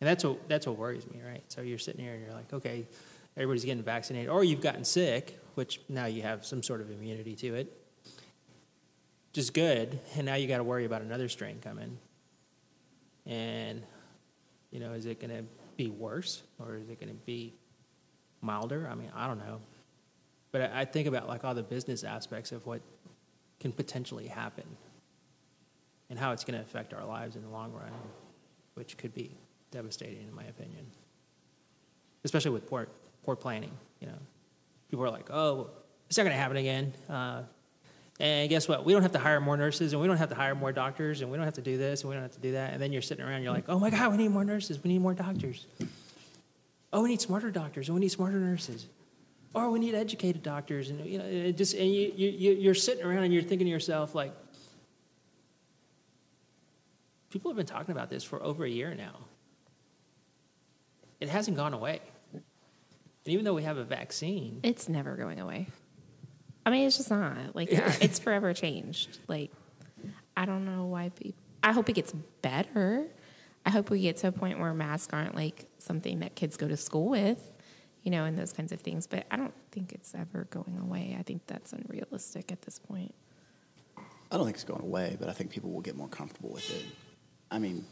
And 0.00 0.08
that's 0.08 0.24
what, 0.24 0.48
that's 0.48 0.66
what 0.66 0.78
worries 0.78 1.06
me, 1.06 1.20
right? 1.22 1.42
So 1.48 1.60
you're 1.60 1.78
sitting 1.78 2.02
here 2.02 2.14
and 2.14 2.24
you're 2.24 2.32
like, 2.32 2.50
okay, 2.50 2.86
everybody's 3.36 3.66
getting 3.66 3.82
vaccinated, 3.82 4.30
or 4.30 4.42
you've 4.42 4.62
gotten 4.62 4.84
sick, 4.84 5.38
which 5.58 5.80
now 5.88 6.06
you 6.06 6.22
have 6.22 6.46
some 6.46 6.62
sort 6.62 6.80
of 6.80 6.88
immunity 6.88 7.34
to 7.34 7.56
it, 7.56 7.76
which 8.04 9.38
is 9.38 9.50
good. 9.50 9.98
And 10.16 10.24
now 10.24 10.36
you 10.36 10.46
got 10.46 10.58
to 10.58 10.62
worry 10.62 10.84
about 10.84 11.02
another 11.02 11.28
strain 11.28 11.58
coming. 11.60 11.98
And, 13.26 13.82
you 14.70 14.78
know, 14.78 14.92
is 14.92 15.04
it 15.04 15.20
going 15.20 15.36
to 15.36 15.42
be 15.76 15.88
worse 15.88 16.44
or 16.60 16.76
is 16.76 16.88
it 16.88 17.00
going 17.00 17.12
to 17.12 17.20
be 17.26 17.54
milder? 18.40 18.88
I 18.88 18.94
mean, 18.94 19.10
I 19.16 19.26
don't 19.26 19.40
know. 19.40 19.60
But 20.52 20.70
I, 20.72 20.84
think 20.84 21.08
about 21.08 21.26
like 21.26 21.44
all 21.44 21.54
the 21.54 21.64
business 21.64 22.04
aspects 22.04 22.52
of 22.52 22.64
what 22.64 22.80
can 23.58 23.72
potentially 23.72 24.28
happen 24.28 24.64
and 26.08 26.20
how 26.20 26.30
it's 26.30 26.44
going 26.44 26.56
to 26.56 26.64
affect 26.64 26.94
our 26.94 27.04
lives 27.04 27.34
in 27.34 27.42
the 27.42 27.48
long 27.48 27.72
run, 27.72 27.90
which 28.74 28.96
could 28.96 29.12
be 29.12 29.36
devastating, 29.72 30.28
in 30.28 30.34
my 30.36 30.44
opinion, 30.44 30.86
especially 32.22 32.52
with 32.52 32.68
poor, 32.68 32.86
poor 33.24 33.34
planning, 33.34 33.72
you 33.98 34.06
know 34.06 34.18
people 34.90 35.04
are 35.04 35.10
like, 35.10 35.30
oh, 35.30 35.70
it's 36.08 36.16
not 36.16 36.24
going 36.24 36.34
to 36.34 36.40
happen 36.40 36.56
again. 36.56 36.92
Uh, 37.08 37.42
and 38.20 38.48
guess 38.48 38.66
what? 38.66 38.84
We 38.84 38.92
don't 38.92 39.02
have 39.02 39.12
to 39.12 39.18
hire 39.18 39.40
more 39.40 39.56
nurses, 39.56 39.92
and 39.92 40.02
we 40.02 40.08
don't 40.08 40.16
have 40.16 40.30
to 40.30 40.34
hire 40.34 40.54
more 40.54 40.72
doctors, 40.72 41.20
and 41.20 41.30
we 41.30 41.36
don't 41.36 41.44
have 41.44 41.54
to 41.54 41.62
do 41.62 41.78
this, 41.78 42.02
and 42.02 42.10
we 42.10 42.14
don't 42.14 42.22
have 42.22 42.32
to 42.32 42.40
do 42.40 42.52
that. 42.52 42.72
And 42.72 42.82
then 42.82 42.92
you're 42.92 43.02
sitting 43.02 43.24
around, 43.24 43.42
you're 43.42 43.52
like, 43.52 43.68
oh 43.68 43.78
my 43.78 43.90
God, 43.90 44.10
we 44.10 44.18
need 44.18 44.30
more 44.30 44.44
nurses, 44.44 44.82
we 44.82 44.90
need 44.90 45.00
more 45.00 45.14
doctors. 45.14 45.66
Oh, 46.92 47.02
we 47.02 47.10
need 47.10 47.20
smarter 47.20 47.50
doctors, 47.50 47.88
and 47.88 47.94
we 47.94 48.00
need 48.00 48.10
smarter 48.10 48.38
nurses. 48.38 48.86
Or 49.54 49.70
we 49.70 49.78
need 49.78 49.94
educated 49.94 50.42
doctors, 50.42 50.90
and 50.90 51.04
you 51.06 51.18
know, 51.18 51.52
just 51.52 51.74
and 51.74 51.90
you, 51.90 52.12
you 52.16 52.52
you're 52.52 52.74
sitting 52.74 53.04
around 53.04 53.24
and 53.24 53.32
you're 53.32 53.42
thinking 53.42 53.66
to 53.66 53.70
yourself 53.70 54.14
like, 54.14 54.32
people 57.30 57.50
have 57.50 57.56
been 57.56 57.66
talking 57.66 57.92
about 57.92 58.10
this 58.10 58.24
for 58.24 58.42
over 58.42 58.64
a 58.64 58.68
year 58.68 58.94
now. 58.94 59.14
It 61.20 61.28
hasn't 61.28 61.56
gone 61.56 61.72
away. 61.72 62.00
And 63.28 63.34
even 63.34 63.44
though 63.44 63.52
we 63.52 63.64
have 63.64 63.76
a 63.76 63.84
vaccine, 63.84 64.60
It's 64.62 64.88
never 64.88 65.14
going 65.14 65.38
away. 65.38 65.66
I 66.64 66.70
mean, 66.70 66.86
it's 66.86 66.96
just 66.96 67.10
not. 67.10 67.54
Like, 67.54 67.68
it's 67.70 68.18
forever 68.18 68.54
changed. 68.54 69.18
Like, 69.28 69.50
I 70.34 70.46
don't 70.46 70.64
know 70.64 70.86
why 70.86 71.10
people. 71.10 71.38
I 71.62 71.74
hope 71.74 71.90
it 71.90 71.92
gets 71.92 72.14
better. 72.40 73.06
I 73.66 73.70
hope 73.70 73.90
we 73.90 74.00
get 74.00 74.16
to 74.18 74.28
a 74.28 74.32
point 74.32 74.58
where 74.58 74.72
masks 74.72 75.12
aren't 75.12 75.34
like 75.34 75.66
something 75.76 76.20
that 76.20 76.36
kids 76.36 76.56
go 76.56 76.68
to 76.68 76.76
school 76.78 77.10
with, 77.10 77.52
you 78.02 78.10
know, 78.10 78.24
and 78.24 78.38
those 78.38 78.54
kinds 78.54 78.72
of 78.72 78.80
things. 78.80 79.06
But 79.06 79.26
I 79.30 79.36
don't 79.36 79.52
think 79.72 79.92
it's 79.92 80.14
ever 80.14 80.46
going 80.48 80.78
away. 80.80 81.14
I 81.18 81.22
think 81.22 81.46
that's 81.46 81.74
unrealistic 81.74 82.50
at 82.50 82.62
this 82.62 82.78
point. 82.78 83.14
I 84.32 84.38
don't 84.38 84.46
think 84.46 84.54
it's 84.54 84.64
going 84.64 84.80
away, 84.80 85.18
but 85.20 85.28
I 85.28 85.34
think 85.34 85.50
people 85.50 85.70
will 85.70 85.82
get 85.82 85.98
more 85.98 86.08
comfortable 86.08 86.48
with 86.48 86.70
it. 86.70 86.86
I 87.50 87.58
mean, 87.58 87.84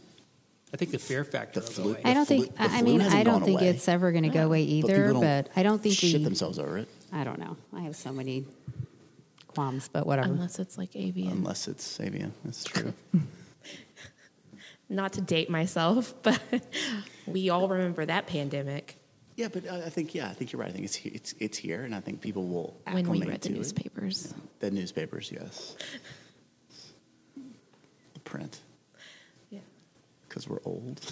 I 0.75 0.77
think 0.77 0.91
the 0.91 0.99
fear 0.99 1.25
factor 1.25 1.61
The 1.61 1.67
flu- 1.67 1.95
go. 1.95 2.01
I 2.05 2.13
don't 2.15 2.27
think. 2.27 2.55
the 2.55 2.63
I 2.63 2.79
I 2.79 2.83
mean, 2.83 3.01
I 3.01 3.23
don't 3.23 3.45
think 3.45 3.61
away. 3.61 3.71
it's 3.71 3.89
ever 3.89 4.11
going 4.13 4.25
to 4.25 4.31
go 4.31 4.45
away 4.47 4.63
either. 4.63 5.07
people 5.07 5.21
But, 5.23 5.49
I 5.57 5.63
don't 5.63 5.81
think 5.83 5.95
shit 5.95 6.15
we. 6.19 6.25
themselves 6.25 6.59
over 6.59 6.79
it 6.79 6.89
I 7.13 7.25
don't 7.25 7.39
know. 7.39 7.57
I 7.73 7.83
have 7.83 7.95
so 7.97 8.13
many 8.13 8.45
qualms, 9.47 9.89
but 9.89 10.07
whatever. 10.07 10.29
Unless 10.33 10.59
it's 10.59 10.77
like 10.77 10.95
avian. 10.97 11.33
unless 11.33 11.69
it's 11.69 11.99
avian. 12.01 12.33
That's 12.45 12.65
true. 12.75 12.93
Not 14.89 15.15
to 15.15 15.21
date 15.21 15.49
myself, 15.51 16.15
but 16.23 16.41
we 17.27 17.49
all 17.51 17.69
remember 17.69 18.05
that 18.07 18.27
pandemic 18.27 18.97
yeah, 19.37 19.49
but 19.49 19.69
I 19.71 19.85
I 19.85 19.91
think 19.91 20.15
yeah, 20.15 20.29
I 20.31 20.33
think 20.33 20.51
you're 20.53 20.61
right. 20.61 20.71
I 20.71 20.73
think 20.73 20.85
it's 20.87 20.99
it's 21.05 21.35
it's 21.39 21.59
here, 21.59 21.85
and 21.85 21.95
I 21.95 22.01
think 22.01 22.23
people 22.23 22.47
will 22.47 22.81
when 22.91 23.07
we 23.11 23.21
read 23.21 23.43
the 23.43 23.49
to 23.51 23.55
it. 23.55 23.57
newspapers. 23.59 24.33
The 24.61 24.71
newspapers, 24.71 25.31
yes. 25.31 25.77
The 28.15 28.21
print, 28.21 28.59
Yeah. 28.59 28.66
Because 30.37 30.49
we're 30.49 30.61
old. 30.65 31.01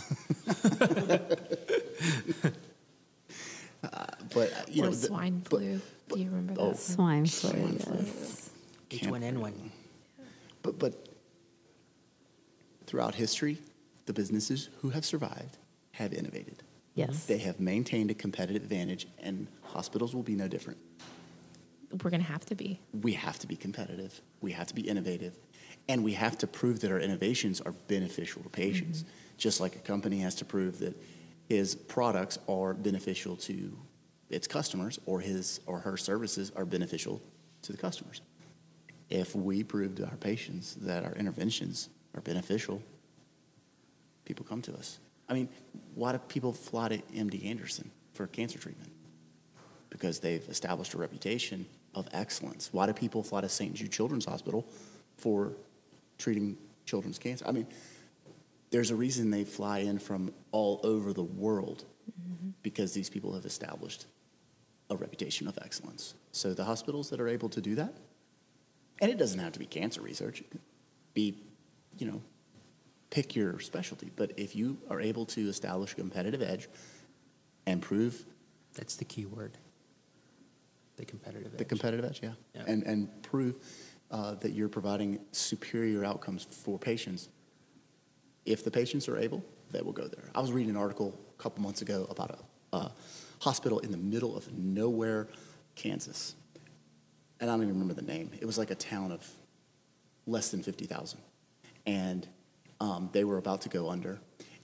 Uh, 3.82 4.06
but 4.32 4.50
uh, 4.50 4.56
you 4.66 4.82
or 4.82 4.86
know, 4.86 4.92
the- 4.92 5.06
swine 5.06 5.40
but- 5.40 5.60
flu. 5.60 5.78
Do 6.08 6.18
you 6.18 6.30
remember 6.30 6.54
oh. 6.56 6.70
that? 6.70 6.78
Swine 6.78 7.26
flu. 7.26 7.50
Swine 7.50 7.78
flu. 7.78 7.96
yes. 7.98 8.50
H1N1. 8.88 9.52
But 10.62 10.78
but 10.78 11.06
throughout 12.86 13.14
history, 13.14 13.58
the 14.06 14.14
businesses 14.14 14.70
who 14.80 14.88
have 14.88 15.04
survived 15.04 15.58
have 15.92 16.14
innovated. 16.14 16.62
Yes. 16.94 17.26
They 17.26 17.36
have 17.36 17.60
maintained 17.60 18.10
a 18.10 18.14
competitive 18.14 18.62
advantage, 18.62 19.06
and 19.22 19.48
hospitals 19.62 20.14
will 20.14 20.22
be 20.22 20.34
no 20.34 20.48
different. 20.48 20.78
We're 22.02 22.10
going 22.10 22.22
to 22.22 22.32
have 22.32 22.46
to 22.46 22.54
be. 22.54 22.80
We 23.02 23.12
have 23.12 23.38
to 23.40 23.46
be 23.46 23.56
competitive. 23.56 24.18
We 24.40 24.52
have 24.52 24.66
to 24.68 24.74
be 24.74 24.88
innovative. 24.88 25.34
And 25.88 26.02
we 26.02 26.12
have 26.14 26.38
to 26.38 26.46
prove 26.46 26.80
that 26.80 26.90
our 26.90 26.98
innovations 26.98 27.60
are 27.60 27.72
beneficial 27.72 28.42
to 28.42 28.48
patients, 28.48 29.00
mm-hmm. 29.00 29.10
just 29.36 29.60
like 29.60 29.76
a 29.76 29.80
company 29.80 30.20
has 30.20 30.34
to 30.36 30.44
prove 30.44 30.78
that 30.78 30.96
his 31.48 31.74
products 31.74 32.38
are 32.48 32.72
beneficial 32.72 33.36
to 33.36 33.76
its 34.30 34.46
customers 34.46 34.98
or 35.06 35.20
his 35.20 35.60
or 35.66 35.78
her 35.78 35.96
services 35.96 36.50
are 36.56 36.64
beneficial 36.64 37.20
to 37.62 37.72
the 37.72 37.78
customers. 37.78 38.22
If 39.10 39.36
we 39.36 39.62
prove 39.62 39.96
to 39.96 40.06
our 40.06 40.16
patients 40.16 40.74
that 40.76 41.04
our 41.04 41.12
interventions 41.12 41.90
are 42.14 42.20
beneficial, 42.22 42.82
people 44.24 44.44
come 44.48 44.62
to 44.62 44.72
us. 44.74 44.98
I 45.28 45.34
mean, 45.34 45.48
why 45.94 46.12
do 46.12 46.18
people 46.18 46.52
fly 46.52 46.88
to 46.88 46.98
MD 47.14 47.44
Anderson 47.46 47.90
for 48.12 48.26
cancer 48.26 48.58
treatment? 48.58 48.90
Because 49.90 50.18
they've 50.18 50.46
established 50.48 50.94
a 50.94 50.98
reputation 50.98 51.66
of 51.94 52.08
excellence. 52.12 52.70
Why 52.72 52.86
do 52.86 52.92
people 52.92 53.22
fly 53.22 53.42
to 53.42 53.48
St. 53.48 53.74
Jude 53.74 53.92
Children's 53.92 54.24
Hospital 54.24 54.66
for 55.16 55.52
treating 56.24 56.56
children's 56.86 57.18
cancer? 57.18 57.44
I 57.46 57.52
mean, 57.52 57.66
there's 58.70 58.90
a 58.90 58.96
reason 58.96 59.30
they 59.30 59.44
fly 59.44 59.78
in 59.80 59.98
from 59.98 60.32
all 60.52 60.80
over 60.82 61.12
the 61.12 61.22
world 61.22 61.84
because 62.62 62.92
these 62.94 63.10
people 63.10 63.34
have 63.34 63.44
established 63.44 64.06
a 64.90 64.96
reputation 64.96 65.46
of 65.48 65.58
excellence. 65.62 66.14
So 66.32 66.54
the 66.54 66.64
hospitals 66.64 67.10
that 67.10 67.20
are 67.20 67.28
able 67.28 67.48
to 67.50 67.60
do 67.60 67.74
that, 67.76 67.94
and 69.00 69.10
it 69.10 69.18
doesn't 69.18 69.38
have 69.38 69.52
to 69.52 69.58
be 69.58 69.66
cancer 69.66 70.00
research, 70.00 70.40
it 70.40 70.50
could 70.50 70.60
be, 71.12 71.36
you 71.98 72.06
know, 72.10 72.20
pick 73.10 73.36
your 73.36 73.60
specialty. 73.60 74.10
But 74.16 74.32
if 74.38 74.56
you 74.56 74.78
are 74.90 75.00
able 75.00 75.26
to 75.26 75.48
establish 75.48 75.92
a 75.92 75.96
competitive 75.96 76.42
edge 76.42 76.68
and 77.66 77.80
prove 77.82 78.24
That's 78.74 78.96
the 78.96 79.04
key 79.04 79.26
word. 79.26 79.56
The 80.96 81.04
competitive 81.04 81.52
edge. 81.52 81.58
the 81.58 81.64
competitive 81.64 82.04
edge, 82.04 82.20
yeah, 82.22 82.32
Yeah. 82.54 82.64
and 82.66 82.82
and 82.84 83.08
prove 83.22 83.54
uh, 84.14 84.34
that 84.36 84.52
you're 84.52 84.68
providing 84.68 85.18
superior 85.32 86.04
outcomes 86.04 86.44
for 86.48 86.78
patients. 86.78 87.28
If 88.46 88.62
the 88.62 88.70
patients 88.70 89.08
are 89.08 89.18
able, 89.18 89.44
they 89.72 89.82
will 89.82 89.92
go 89.92 90.06
there. 90.06 90.30
I 90.36 90.40
was 90.40 90.52
reading 90.52 90.70
an 90.70 90.76
article 90.76 91.18
a 91.36 91.42
couple 91.42 91.64
months 91.64 91.82
ago 91.82 92.06
about 92.08 92.38
a, 92.72 92.76
a 92.76 92.92
hospital 93.40 93.80
in 93.80 93.90
the 93.90 93.98
middle 93.98 94.36
of 94.36 94.50
nowhere, 94.56 95.26
Kansas, 95.74 96.36
and 97.40 97.50
I 97.50 97.54
don't 97.54 97.64
even 97.64 97.74
remember 97.74 97.94
the 97.94 98.06
name. 98.06 98.30
It 98.40 98.46
was 98.46 98.56
like 98.56 98.70
a 98.70 98.76
town 98.76 99.10
of 99.10 99.28
less 100.28 100.52
than 100.52 100.62
fifty 100.62 100.84
thousand, 100.84 101.18
and 101.84 102.28
um, 102.80 103.10
they 103.12 103.24
were 103.24 103.38
about 103.38 103.62
to 103.62 103.68
go 103.68 103.90
under, 103.90 104.20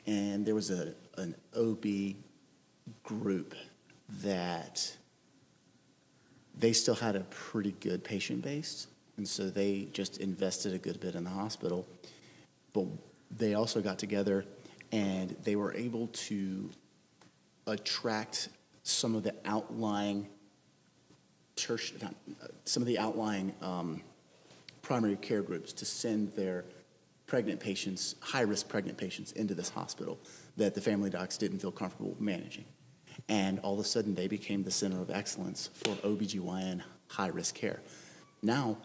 and 0.06 0.46
there 0.46 0.54
was 0.54 0.70
a 0.70 0.94
an 1.18 1.34
OB 1.58 2.14
group 3.02 3.56
that 4.22 4.96
they 6.56 6.72
still 6.72 6.94
had 6.94 7.16
a 7.16 7.20
pretty 7.30 7.72
good 7.80 8.04
patient 8.04 8.42
base, 8.42 8.86
and 9.20 9.28
so 9.28 9.50
they 9.50 9.86
just 9.92 10.16
invested 10.16 10.72
a 10.72 10.78
good 10.78 10.98
bit 10.98 11.14
in 11.14 11.24
the 11.24 11.30
hospital. 11.30 11.86
But 12.72 12.86
they 13.30 13.52
also 13.52 13.82
got 13.82 13.98
together 13.98 14.46
and 14.92 15.36
they 15.44 15.56
were 15.56 15.74
able 15.74 16.06
to 16.06 16.70
attract 17.66 18.48
some 18.82 19.14
of 19.14 19.22
the 19.22 19.34
outlying 19.44 20.26
some 22.64 22.82
of 22.82 22.86
the 22.86 22.98
outlying 22.98 23.52
um, 23.60 24.00
primary 24.80 25.16
care 25.16 25.42
groups 25.42 25.74
to 25.74 25.84
send 25.84 26.34
their 26.34 26.64
pregnant 27.26 27.60
patients, 27.60 28.14
high-risk 28.20 28.70
pregnant 28.70 28.96
patients, 28.96 29.32
into 29.32 29.54
this 29.54 29.68
hospital 29.68 30.18
that 30.56 30.74
the 30.74 30.80
family 30.80 31.10
docs 31.10 31.36
didn't 31.36 31.58
feel 31.58 31.70
comfortable 31.70 32.16
managing. 32.18 32.64
And 33.28 33.58
all 33.58 33.74
of 33.74 33.80
a 33.80 33.84
sudden, 33.84 34.14
they 34.14 34.28
became 34.28 34.62
the 34.62 34.70
center 34.70 35.02
of 35.02 35.10
excellence 35.10 35.68
for 35.74 35.90
OBGYN 35.96 36.80
high-risk 37.08 37.54
care. 37.54 37.80
Now, 38.42 38.78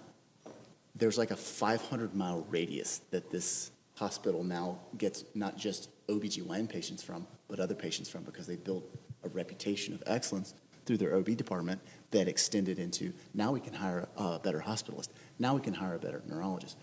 there's 0.96 1.18
like 1.18 1.32
a 1.32 1.36
500-mile 1.36 2.46
radius 2.50 3.02
that 3.12 3.30
this 3.30 3.72
hospital 3.96 4.44
now 4.44 4.80
gets 4.98 5.24
not 5.34 5.58
just 5.58 5.90
OBGYN 6.08 6.70
patients 6.70 7.04
from, 7.04 7.28
but 7.48 7.60
other 7.60 7.76
patients 7.76 8.10
from 8.10 8.24
because 8.24 8.48
they 8.48 8.56
built 8.56 8.84
a 9.24 9.30
reputation 9.30 9.94
of 9.94 10.04
excellence 10.06 10.54
through 10.86 10.98
their 10.98 11.16
OB 11.16 11.36
department 11.36 11.82
that 12.12 12.28
extended 12.28 12.80
into 12.80 13.12
now 13.34 13.52
we 13.52 13.60
can 13.60 13.74
hire 13.74 14.08
a 14.18 14.40
better 14.40 14.60
hospitalist. 14.60 15.10
Now 15.40 15.56
we 15.56 15.62
can 15.62 15.74
hire 15.74 15.96
a 15.96 16.00
better 16.00 16.22
neurologist. 16.28 16.78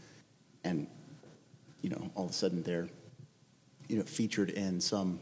And, 0.65 0.87
you 1.83 1.91
know, 1.91 2.11
all 2.15 2.25
of 2.25 2.31
a 2.31 2.35
sudden 2.35 2.63
they're, 2.63 2.89
you 3.89 3.97
know, 3.97 4.03
featured 4.05 4.51
in 4.51 4.81
some, 4.81 5.21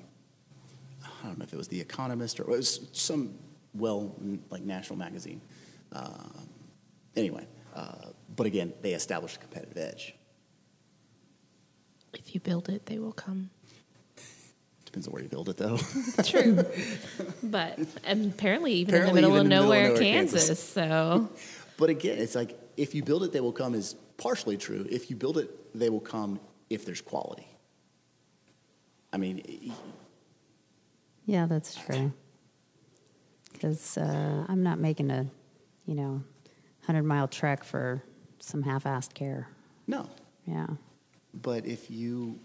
I 1.22 1.26
don't 1.26 1.38
know 1.38 1.45
if 1.45 1.53
it 1.53 1.57
was 1.57 1.68
The 1.68 1.80
Economist 1.80 2.41
or 2.41 2.45
it 2.45 2.49
was 2.49 2.88
some 2.93 3.34
well, 3.74 4.14
like 4.51 4.62
national 4.62 4.99
magazine. 4.99 5.41
Uh, 5.93 6.28
anyway, 7.16 7.47
uh, 7.74 8.09
but 8.35 8.47
again, 8.47 8.72
they 8.83 8.93
established 8.93 9.37
a 9.37 9.39
competitive 9.41 9.76
edge. 9.76 10.14
If 12.14 12.35
you 12.35 12.41
build 12.41 12.68
it, 12.68 12.87
they 12.87 12.99
will 12.99 13.12
come. 13.12 13.51
Depends 14.85 15.07
on 15.07 15.12
where 15.12 15.22
you 15.22 15.28
build 15.28 15.49
it, 15.49 15.57
though. 15.57 15.76
True. 16.24 16.64
but 17.45 17.78
apparently, 18.05 18.72
even 18.72 18.95
Apparently 18.95 19.22
in 19.22 19.24
the 19.24 19.31
middle 19.31 19.37
of 19.37 19.41
in 19.43 19.49
the 19.49 19.55
middle 19.55 19.62
of 19.62 19.68
nowhere, 19.68 19.89
nowhere, 19.89 20.01
Kansas. 20.01 20.47
Kansas. 20.47 20.61
So 20.61 21.31
But 21.81 21.89
again, 21.89 22.18
it's 22.18 22.35
like 22.35 22.59
if 22.76 22.95
you 22.95 23.03
build 23.03 23.22
it, 23.22 23.33
they 23.33 23.41
will 23.41 23.53
come 23.53 23.74
is 23.74 23.95
partially 24.18 24.59
true. 24.59 24.87
If 24.91 25.09
you 25.09 25.16
build 25.16 25.39
it, 25.39 25.49
they 25.78 25.89
will 25.89 26.01
come 26.01 26.39
if 26.68 26.85
there's 26.85 27.01
quality. 27.01 27.47
I 29.12 29.16
mean, 29.16 29.72
Yeah, 31.24 31.47
that's 31.47 31.74
true. 31.74 32.12
Because 33.53 33.97
uh, 33.97 34.45
I'm 34.47 34.62
not 34.62 34.78
making 34.78 35.11
a, 35.11 35.26
you 35.87 35.95
know, 35.95 36.22
hundred 36.83 37.05
mile 37.05 37.28
trek 37.28 37.64
for 37.64 38.03
some 38.41 38.62
half-assed 38.62 39.14
care. 39.14 39.49
no. 39.86 40.09
Yeah. 40.47 40.66
But 41.43 41.64
if 41.66 41.91
you, 41.91 42.41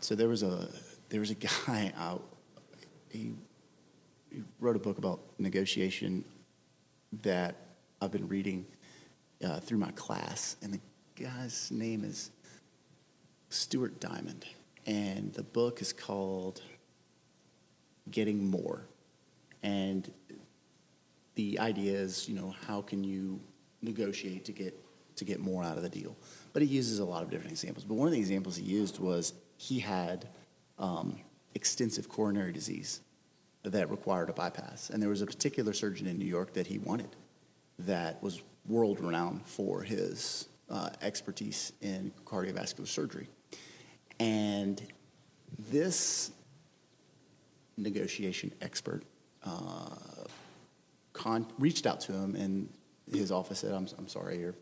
so 0.00 0.14
there 0.14 0.28
was 0.28 0.42
a 0.42 0.68
there 1.10 1.20
was 1.20 1.30
a 1.30 1.34
guy 1.66 1.92
out. 1.98 2.22
He, 3.10 3.34
he 4.30 4.42
wrote 4.60 4.76
a 4.76 4.78
book 4.78 4.98
about 4.98 5.20
negotiation 5.38 6.24
that 7.22 7.56
I've 8.00 8.12
been 8.12 8.28
reading 8.28 8.64
uh, 9.44 9.60
through 9.60 9.78
my 9.78 9.90
class, 9.92 10.56
and 10.62 10.72
the 10.72 10.80
guy's 11.22 11.70
name 11.70 12.04
is 12.04 12.30
Stuart 13.50 14.00
Diamond, 14.00 14.46
and 14.86 15.32
the 15.34 15.42
book 15.42 15.82
is 15.82 15.92
called 15.92 16.62
Getting 18.10 18.50
More, 18.50 18.86
and 19.62 20.10
the 21.34 21.58
idea 21.58 21.92
is, 21.92 22.28
you 22.28 22.34
know, 22.34 22.54
how 22.66 22.82
can 22.82 23.04
you 23.04 23.40
negotiate 23.82 24.44
to 24.46 24.52
get 24.52 24.78
to 25.16 25.24
get 25.24 25.40
more 25.40 25.64
out 25.64 25.76
of 25.76 25.82
the 25.82 25.88
deal? 25.88 26.16
But 26.52 26.62
he 26.62 26.68
uses 26.68 26.98
a 26.98 27.04
lot 27.04 27.22
of 27.22 27.30
different 27.30 27.52
examples. 27.52 27.84
But 27.84 27.94
one 27.94 28.06
of 28.06 28.12
the 28.12 28.20
examples 28.20 28.56
he 28.56 28.64
used 28.64 28.98
was 28.98 29.34
he 29.56 29.80
had 29.80 30.28
um, 30.78 31.16
extensive 31.54 32.08
coronary 32.08 32.52
disease 32.52 33.00
that 33.64 33.90
required 33.90 34.30
a 34.30 34.32
bypass, 34.32 34.90
and 34.90 35.02
there 35.02 35.10
was 35.10 35.22
a 35.22 35.26
particular 35.26 35.72
surgeon 35.72 36.06
in 36.06 36.18
New 36.18 36.24
York 36.24 36.52
that 36.54 36.66
he 36.66 36.78
wanted 36.78 37.16
that 37.80 38.22
was 38.22 38.42
world 38.66 39.00
renowned 39.00 39.44
for 39.44 39.82
his 39.82 40.48
uh, 40.70 40.90
expertise 41.02 41.72
in 41.80 42.12
cardiovascular 42.24 42.86
surgery, 42.86 43.28
and 44.20 44.82
this 45.70 46.30
negotiation 47.76 48.52
expert 48.60 49.02
uh, 49.44 49.94
reached 51.58 51.86
out 51.86 52.00
to 52.00 52.12
him, 52.12 52.36
and 52.36 52.68
his 53.12 53.30
office 53.30 53.60
said, 53.60 53.72
"I'm, 53.72 53.86
I'm 53.98 54.08
sorry, 54.08 54.38
you're, 54.38 54.54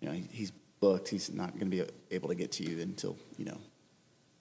you 0.00 0.08
know, 0.08 0.14
he- 0.14 0.28
he's 0.30 0.52
booked. 0.80 1.08
He's 1.08 1.32
not 1.32 1.52
going 1.58 1.70
to 1.70 1.76
be 1.76 1.84
able 2.10 2.28
to 2.28 2.34
get 2.34 2.52
to 2.52 2.62
you 2.68 2.80
until 2.80 3.16
you 3.38 3.44
know, 3.46 3.58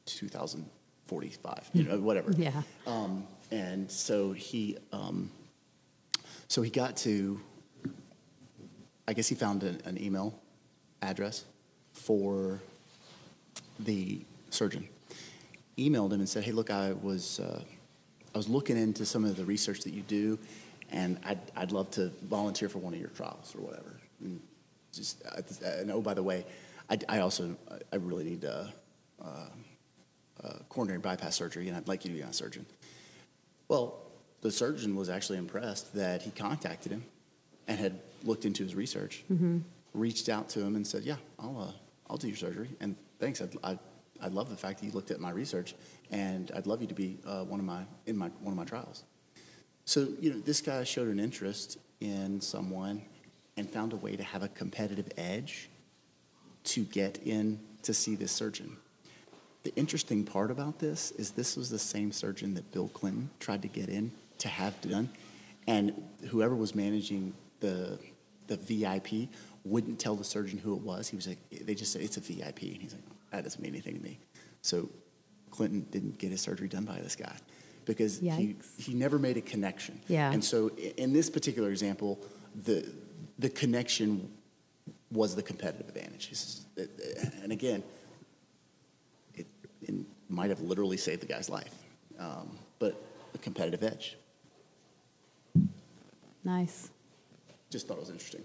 2045, 0.06 1.70
you 1.74 1.84
know, 1.84 1.99
whatever." 1.99 2.32
Yeah. 2.38 2.62
Um, 2.88 3.26
and 3.51 3.89
so 3.89 4.32
he, 4.32 4.78
um, 4.91 5.30
so 6.47 6.62
he 6.62 6.70
got 6.72 6.97
to, 6.97 7.39
I 9.08 9.14
guess 9.14 9.28
he 9.28 9.36
found 9.36 9.64
an, 9.64 9.82
an 9.86 10.01
email 10.01 10.39
address 11.01 11.45
for 11.91 12.60
the 13.80 14.22
surgeon. 14.49 14.88
Emailed 15.78 16.12
him 16.14 16.20
and 16.20 16.30
said, 16.30 16.43
"Hey, 16.43 16.51
look, 16.51 16.70
I 16.70 16.93
was 16.93 17.39
uh, 17.39 17.62
I 18.34 18.38
was 18.38 18.47
looking 18.47 18.78
into 18.78 19.06
some 19.06 19.24
of 19.26 19.36
the 19.36 19.45
research 19.45 19.82
that 19.82 19.93
you 19.93 20.01
do, 20.04 20.38
and 20.93 21.19
I'd 21.25 21.39
I'd 21.55 21.71
love 21.71 21.91
to 21.91 22.11
volunteer 22.23 22.69
for 22.69 22.79
one 22.79 22.93
of 22.93 22.99
your 22.99 23.09
trials 23.09 23.53
or 23.55 23.61
whatever. 23.61 23.99
And 24.21 24.39
just 24.93 25.23
uh, 25.25 25.41
and 25.65 25.91
oh, 25.91 26.01
by 26.01 26.13
the 26.13 26.23
way, 26.23 26.45
I, 26.89 26.97
I 27.09 27.19
also 27.19 27.57
I 27.91 27.95
really 27.97 28.23
need 28.23 28.45
uh, 28.45 28.65
uh, 29.21 29.27
uh, 30.43 30.53
coronary 30.69 30.99
bypass 30.99 31.35
surgery, 31.35 31.67
and 31.67 31.75
I'd 31.75 31.87
like 31.87 32.05
you 32.05 32.11
to 32.11 32.17
be 32.17 32.23
my 32.23 32.31
surgeon." 32.31 32.65
Well, 33.67 33.99
the 34.41 34.51
surgeon 34.51 34.95
was 34.95 35.09
actually 35.09 35.39
impressed 35.39 35.93
that 35.95 36.21
he 36.21 36.31
contacted 36.31 36.91
him 36.91 37.03
and 37.67 37.79
had 37.79 37.99
looked 38.23 38.45
into 38.45 38.61
his 38.63 38.75
research, 38.75 39.23
reached 39.93 40.29
out 40.29 40.47
to 40.49 40.61
him 40.61 40.75
and 40.75 40.85
said, 40.85 41.03
"Yeah, 41.03 41.17
I'll 41.39 41.59
uh, 41.59 41.71
I'll 42.09 42.17
do 42.17 42.27
your 42.27 42.37
surgery, 42.37 42.69
and 42.79 42.95
thanks. 43.19 43.41
I'd, 43.41 43.57
I 43.63 43.79
I 44.21 44.27
love 44.27 44.49
the 44.49 44.55
fact 44.57 44.79
that 44.79 44.85
you 44.85 44.91
looked 44.91 45.09
at 45.09 45.19
my 45.19 45.31
research, 45.31 45.73
and 46.11 46.51
I'd 46.55 46.67
love 46.67 46.81
you 46.81 46.87
to 46.87 46.93
be 46.93 47.17
uh, 47.25 47.43
one 47.43 47.59
of 47.59 47.65
my 47.65 47.83
in 48.05 48.15
my 48.15 48.27
one 48.41 48.53
of 48.53 48.57
my 48.57 48.65
trials." 48.65 49.05
So 49.86 50.07
you 50.19 50.34
know, 50.34 50.39
this 50.39 50.61
guy 50.61 50.84
showed 50.84 51.07
an 51.07 51.19
interest 51.19 51.77
in 51.99 52.39
someone 52.41 53.01
and 53.57 53.69
found 53.69 53.93
a 53.93 53.97
way 53.97 54.15
to 54.15 54.23
have 54.23 54.43
a 54.43 54.47
competitive 54.49 55.09
edge 55.17 55.69
to 56.65 56.84
get 56.86 57.19
in 57.25 57.59
to 57.84 57.93
see 57.93 58.15
this 58.15 58.31
surgeon. 58.31 58.77
The 59.63 59.73
interesting 59.75 60.23
part 60.23 60.51
about 60.51 60.79
this 60.79 61.11
is 61.11 61.31
this 61.31 61.55
was 61.55 61.69
the 61.69 61.79
same 61.79 62.11
surgeon 62.11 62.53
that 62.55 62.71
Bill 62.71 62.89
Clinton 62.89 63.29
tried 63.39 63.61
to 63.61 63.67
get 63.67 63.89
in 63.89 64.11
to 64.39 64.47
have 64.47 64.79
done, 64.81 65.09
and 65.67 65.93
whoever 66.29 66.55
was 66.55 66.75
managing 66.75 67.34
the 67.59 67.99
the 68.47 68.57
VIP 68.57 69.29
wouldn't 69.63 69.99
tell 69.99 70.15
the 70.15 70.23
surgeon 70.23 70.57
who 70.57 70.75
it 70.75 70.81
was. 70.81 71.07
He 71.07 71.15
was 71.15 71.27
like, 71.27 71.38
they 71.49 71.73
just 71.73 71.93
said 71.93 72.01
it's 72.01 72.17
a 72.17 72.19
VIP, 72.19 72.63
and 72.63 72.81
he's 72.81 72.93
like, 72.93 73.03
that 73.31 73.43
doesn't 73.43 73.61
mean 73.61 73.71
anything 73.71 73.95
to 73.95 74.03
me. 74.03 74.19
So 74.61 74.89
Clinton 75.49 75.86
didn't 75.91 76.17
get 76.17 76.31
his 76.31 76.41
surgery 76.41 76.67
done 76.67 76.84
by 76.84 76.99
this 76.99 77.15
guy 77.15 77.34
because 77.86 78.19
he 78.19 78.55
he 78.77 78.93
never 78.93 79.19
made 79.19 79.38
a 79.38 79.41
connection. 79.41 79.99
Yeah. 80.07 80.31
And 80.31 80.43
so 80.43 80.69
in 80.69 81.13
this 81.13 81.29
particular 81.29 81.69
example, 81.69 82.19
the 82.63 82.88
the 83.39 83.49
connection 83.49 84.31
was 85.11 85.36
the 85.36 85.43
competitive 85.43 85.88
advantage. 85.88 86.31
And 87.43 87.51
again, 87.51 87.84
it, 89.36 89.45
it 89.81 89.93
might 90.27 90.49
have 90.49 90.61
literally 90.61 90.97
saved 90.97 91.21
the 91.21 91.27
guy's 91.27 91.49
life, 91.49 91.73
um, 92.19 92.57
but 92.79 92.99
a 93.36 93.38
competitive 93.38 93.84
edge. 93.84 94.17
Nice. 96.43 96.89
Just 97.69 97.88
thought 97.88 97.97
it 97.97 98.01
was 98.01 98.09
interesting. 98.09 98.43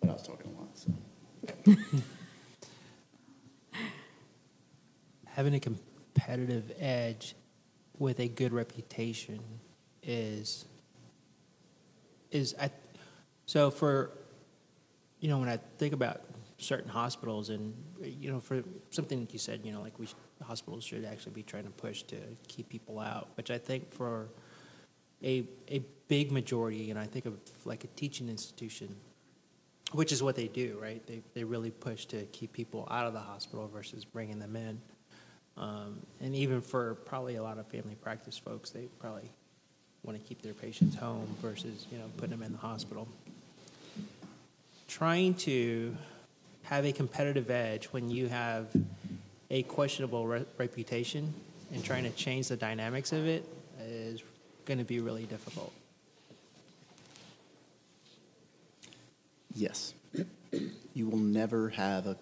But 0.00 0.10
I 0.10 0.12
was 0.12 0.22
talking 0.22 0.52
a 0.52 0.60
lot, 0.60 0.78
so. 0.78 2.02
having 5.36 5.54
a 5.54 5.60
competitive 5.60 6.72
edge 6.78 7.36
with 7.98 8.20
a 8.20 8.28
good 8.28 8.54
reputation 8.54 9.38
is 10.02 10.64
is 12.30 12.54
I 12.58 12.70
so 13.44 13.70
for 13.70 14.12
you 15.20 15.28
know 15.28 15.38
when 15.38 15.50
I 15.50 15.58
think 15.76 15.92
about 15.92 16.22
certain 16.56 16.88
hospitals 16.88 17.50
and 17.50 17.74
you 18.02 18.32
know 18.32 18.40
for 18.40 18.62
something 18.88 19.20
like 19.20 19.34
you 19.34 19.38
said 19.38 19.60
you 19.62 19.72
know 19.72 19.82
like 19.82 19.98
we 19.98 20.08
hospitals 20.42 20.84
should 20.84 21.04
actually 21.04 21.32
be 21.32 21.42
trying 21.42 21.64
to 21.64 21.70
push 21.70 22.02
to 22.04 22.16
keep 22.48 22.70
people 22.70 22.98
out 22.98 23.28
which 23.36 23.50
I 23.50 23.58
think 23.58 23.92
for 23.92 24.28
a 25.22 25.46
a 25.68 25.82
big 26.08 26.32
majority 26.32 26.90
and 26.90 26.98
I 26.98 27.04
think 27.04 27.26
of 27.26 27.34
like 27.66 27.84
a 27.84 27.88
teaching 27.88 28.30
institution 28.30 28.96
which 29.92 30.12
is 30.12 30.22
what 30.22 30.34
they 30.34 30.48
do 30.48 30.78
right? 30.80 31.06
They 31.06 31.20
they 31.34 31.44
really 31.44 31.70
push 31.70 32.06
to 32.06 32.24
keep 32.26 32.54
people 32.54 32.88
out 32.90 33.06
of 33.06 33.12
the 33.12 33.20
hospital 33.20 33.68
versus 33.68 34.02
bringing 34.06 34.38
them 34.38 34.56
in 34.56 34.80
um, 35.56 36.00
and 36.20 36.34
even 36.34 36.60
for 36.60 36.94
probably 37.06 37.36
a 37.36 37.42
lot 37.42 37.58
of 37.58 37.66
family 37.66 37.94
practice 37.94 38.36
folks, 38.36 38.70
they 38.70 38.88
probably 38.98 39.30
want 40.02 40.20
to 40.20 40.28
keep 40.28 40.42
their 40.42 40.54
patients 40.54 40.94
home 40.96 41.26
versus, 41.40 41.86
you 41.90 41.98
know, 41.98 42.04
putting 42.16 42.30
them 42.30 42.42
in 42.42 42.52
the 42.52 42.58
hospital. 42.58 43.08
trying 44.88 45.34
to 45.34 45.96
have 46.62 46.84
a 46.84 46.92
competitive 46.92 47.50
edge 47.50 47.86
when 47.86 48.08
you 48.08 48.28
have 48.28 48.66
a 49.50 49.62
questionable 49.64 50.26
re- 50.26 50.44
reputation 50.58 51.32
and 51.72 51.84
trying 51.84 52.04
to 52.04 52.10
change 52.10 52.48
the 52.48 52.56
dynamics 52.56 53.12
of 53.12 53.26
it 53.26 53.44
is 53.80 54.22
going 54.64 54.78
to 54.78 54.84
be 54.84 55.00
really 55.00 55.24
difficult. 55.24 55.72
Yes. 59.54 59.94
You 60.94 61.08
will 61.08 61.18
never 61.18 61.70
have 61.70 62.06
a 62.06 62.16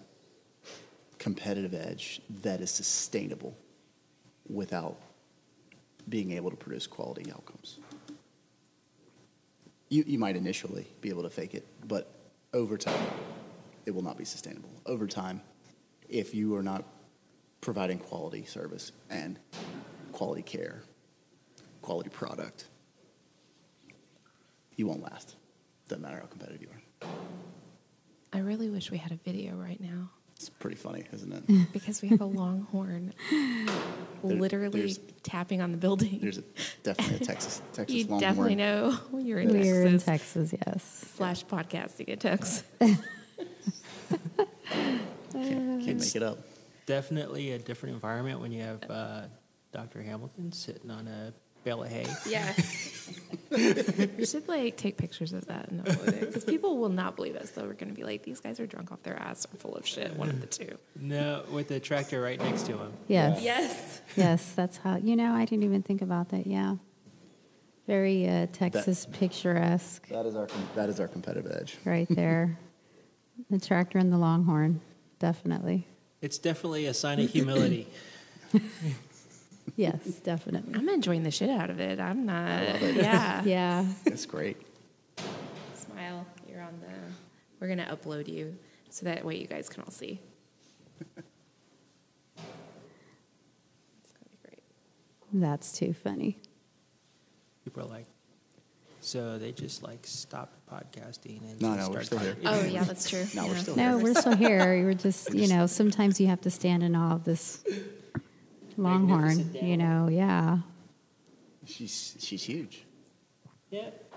competitive 1.25 1.72
edge 1.72 2.20
that 2.43 2.61
is 2.61 2.70
sustainable 2.70 3.57
without 4.47 4.99
being 6.07 6.33
able 6.33 6.51
to 6.51 6.57
produce 6.57 6.87
quality 6.87 7.33
outcomes. 7.33 7.79
You, 9.89 10.05
you 10.07 10.18
might 10.18 10.37
initially 10.37 10.87
be 11.01 11.09
able 11.09 11.22
to 11.22 11.31
fake 11.31 11.55
it, 11.55 11.66
but 11.89 12.12
over 12.53 12.77
time, 12.77 13.09
it 13.87 13.93
will 13.93 14.03
not 14.03 14.18
be 14.18 14.27
sustainable. 14.27 14.68
Over 14.85 15.07
time, 15.07 15.41
if 16.11 16.35
you 16.35 16.55
are 16.57 16.62
not 16.62 16.85
providing 17.62 18.01
quality 18.01 18.45
service 18.45 18.93
and 19.09 19.39
quality 20.12 20.43
care, 20.43 20.83
quality 21.81 22.11
product, 22.11 22.66
you 24.77 24.87
won't 24.87 25.03
last. 25.03 25.37
Doesn't 25.89 26.03
matter 26.03 26.18
how 26.18 26.27
competitive 26.27 26.61
you 26.61 26.68
are. 26.68 27.09
I 28.31 28.41
really 28.41 28.68
wish 28.68 28.91
we 28.91 28.99
had 28.99 29.11
a 29.12 29.18
video 29.25 29.55
right 29.55 29.81
now 29.81 30.11
It's 30.37 30.51
pretty 30.51 30.76
funny, 30.76 31.05
isn't 31.12 31.32
it? 31.32 31.45
because 31.72 32.03
we 32.03 32.09
have 32.09 32.20
a 32.20 32.24
longhorn 32.26 33.14
There- 33.30 34.37
literally 34.37 34.97
tapping 35.22 35.62
on 35.62 35.70
the 35.70 35.76
building. 35.78 36.18
There's 36.20 36.39
a, 36.39 36.45
definitely 36.82 37.16
a 37.16 37.18
Texas 37.20 37.62
Texas 37.72 37.95
you 37.95 38.03
Longhorn. 38.05 38.20
definitely 38.20 38.55
know 38.57 38.93
when 39.11 39.26
you're 39.26 39.39
in 39.41 39.49
We're 39.53 39.87
in 39.87 39.99
Texas 39.99 40.51
Texas, 40.51 40.55
yes. 40.66 41.05
slash 41.16 41.45
podcasting 41.47 42.11
at 42.11 42.20
Texas. 42.20 42.62
Can't, 42.78 43.01
can't 45.32 45.87
make 46.01 46.16
it 46.16 46.22
up. 46.22 46.39
Definitely 46.87 47.53
a 47.53 47.59
different 47.59 47.95
environment 47.95 48.41
when 48.41 48.53
you 48.53 48.62
have 48.62 48.91
uh, 48.91 49.22
Dr. 49.72 50.03
Hamilton 50.03 50.53
sitting 50.53 50.91
on 50.91 51.09
a 51.09 51.32
bale 51.64 51.82
of 51.82 51.89
hay. 51.91 52.07
Yeah. 52.28 52.53
we 54.18 54.26
should 54.26 54.49
like 54.49 54.76
take 54.76 54.97
pictures 54.97 55.32
of 55.32 55.47
that 55.47 55.68
and 55.68 55.84
upload 55.84 56.09
it 56.09 56.20
because 56.20 56.45
people 56.45 56.78
will 56.78 56.88
not 56.88 57.16
believe 57.16 57.36
us. 57.36 57.51
Though 57.51 57.62
we're 57.62 57.74
going 57.74 57.88
to 57.90 57.95
be 57.95 58.05
like, 58.05 58.22
these 58.22 58.40
guys 58.40 58.59
are 58.61 58.66
drunk 58.66 58.92
off 58.92 59.03
their 59.03 59.16
ass 59.16 59.47
or 59.53 59.57
full 59.59 59.74
of 59.74 59.86
shit. 59.86 60.16
One 60.16 60.28
of 60.30 60.40
the 60.40 60.47
two. 60.47 60.76
No, 60.99 61.45
with 61.51 61.68
the 61.68 61.80
tractor 61.80 62.20
right 62.20 62.38
next 62.38 62.66
to 62.66 62.78
him. 62.78 62.92
Yes. 63.09 63.42
Yes. 63.42 64.01
Yes, 64.16 64.53
that's 64.53 64.76
how, 64.78 64.97
you 64.97 65.16
know, 65.16 65.32
I 65.32 65.45
didn't 65.45 65.64
even 65.64 65.82
think 65.82 66.03
about 66.03 66.30
that. 66.30 66.47
Yeah. 66.47 66.76
Very 67.86 68.26
uh, 68.28 68.47
Texas 68.53 69.07
picturesque 69.12 70.09
That 70.09 70.24
is 70.24 70.36
our 70.36 70.49
that 70.74 70.88
is 70.88 71.01
our 71.01 71.09
competitive 71.09 71.53
edge. 71.53 71.76
right 71.84 72.07
there. 72.09 72.59
the 73.51 73.59
tractor 73.59 73.99
and 73.99 74.12
the 74.12 74.16
longhorn, 74.16 74.80
definitely. 75.18 75.86
It's 76.22 76.38
definitely 76.38 76.86
a 76.86 76.95
sign 76.95 77.20
of 77.20 77.30
humility. 77.30 77.86
Yes, 79.77 80.05
definitely. 80.23 80.75
I'm 80.75 80.89
enjoying 80.89 81.23
the 81.23 81.31
shit 81.31 81.51
out 81.51 81.71
of 81.71 81.81
it. 81.81 81.99
I'm 81.99 82.27
not. 82.27 82.62
love 82.62 82.83
it. 82.83 82.97
Yeah. 82.97 83.43
Yeah. 83.45 83.87
It's 84.07 84.27
great. 84.27 84.57
Smile. 85.75 86.27
You're 86.49 86.62
on 86.62 86.79
the. 86.81 86.93
We're 87.61 87.69
gonna 87.69 87.97
upload 87.97 88.29
you 88.29 88.57
so 88.91 89.07
that 89.07 89.25
way 89.25 89.37
you 89.37 89.47
guys 89.47 89.69
can 89.69 89.83
all 89.83 89.91
see. 89.91 90.21
It's 91.01 91.23
gonna 94.12 94.31
be 94.31 94.39
great. 94.49 94.62
That's 95.33 95.73
too 95.73 95.93
funny. 95.93 96.39
People 97.65 97.83
are 97.85 97.87
like, 97.87 98.07
so 99.01 99.39
they 99.39 99.53
just 99.53 99.83
like 99.83 100.07
stopped 100.07 100.55
podcasting 100.71 101.41
and 101.51 101.61
No, 101.61 101.75
just 101.75 101.89
no, 101.89 101.95
we're 101.95 102.03
start 102.03 102.07
still 102.07 102.19
here. 102.19 102.37
Oh 102.45 102.65
yeah, 102.65 102.85
that's 102.85 103.09
true. 103.09 103.25
No, 103.35 103.47
we're 103.47 103.55
Yeah. 103.55 103.59
still 103.62 103.77
No, 103.77 103.97
here. 103.97 104.05
we're 104.05 104.15
still 104.15 104.37
here. 104.37 104.59
We're 104.85 104.95
just, 104.95 105.33
you 105.35 105.49
know, 105.49 105.67
sometimes 105.67 106.21
you 106.21 106.27
have 106.29 106.41
to 106.43 106.51
stand 106.51 106.83
in 106.83 106.95
awe 106.95 107.15
of 107.15 107.25
this 107.25 107.65
longhorn, 108.77 109.29
Magnificent 109.29 109.62
you 109.62 109.77
know, 109.77 110.09
yeah. 110.09 110.59
She's 111.66 112.16
she's 112.18 112.43
huge. 112.43 112.85
Yep. 113.70 114.12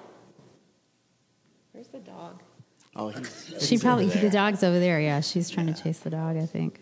Where's 1.71 1.87
the 1.87 1.99
dog? 1.99 2.41
Oh, 2.95 3.09
he's, 3.09 3.55
She 3.59 3.67
he's 3.67 3.83
probably, 3.83 4.07
the 4.07 4.29
dog's 4.31 4.63
over 4.63 4.79
there. 4.79 4.99
Yeah, 4.99 5.21
she's 5.21 5.49
trying 5.49 5.71
to 5.71 5.79
chase 5.79 5.99
the 5.99 6.09
dog, 6.09 6.35
I 6.35 6.47
think. 6.47 6.79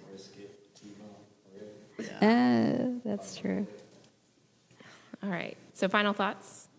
Uh, 2.21 2.99
that's 3.03 3.37
true. 3.37 3.67
All 5.21 5.29
right. 5.29 5.57
So 5.73 5.89
final 5.89 6.13
thoughts. 6.13 6.69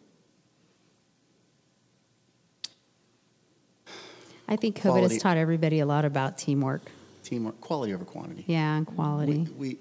I 4.48 4.56
think 4.56 4.76
COVID 4.78 4.82
Quality. 4.82 5.14
has 5.14 5.22
taught 5.22 5.36
everybody 5.36 5.80
a 5.80 5.86
lot 5.86 6.04
about 6.04 6.38
teamwork. 6.38 6.82
Teamwork, 7.24 7.60
quality 7.60 7.92
over 7.92 8.04
quantity. 8.04 8.44
Yeah, 8.46 8.76
and 8.76 8.86
quality. 8.86 9.48
We, 9.58 9.68
we 9.68 9.78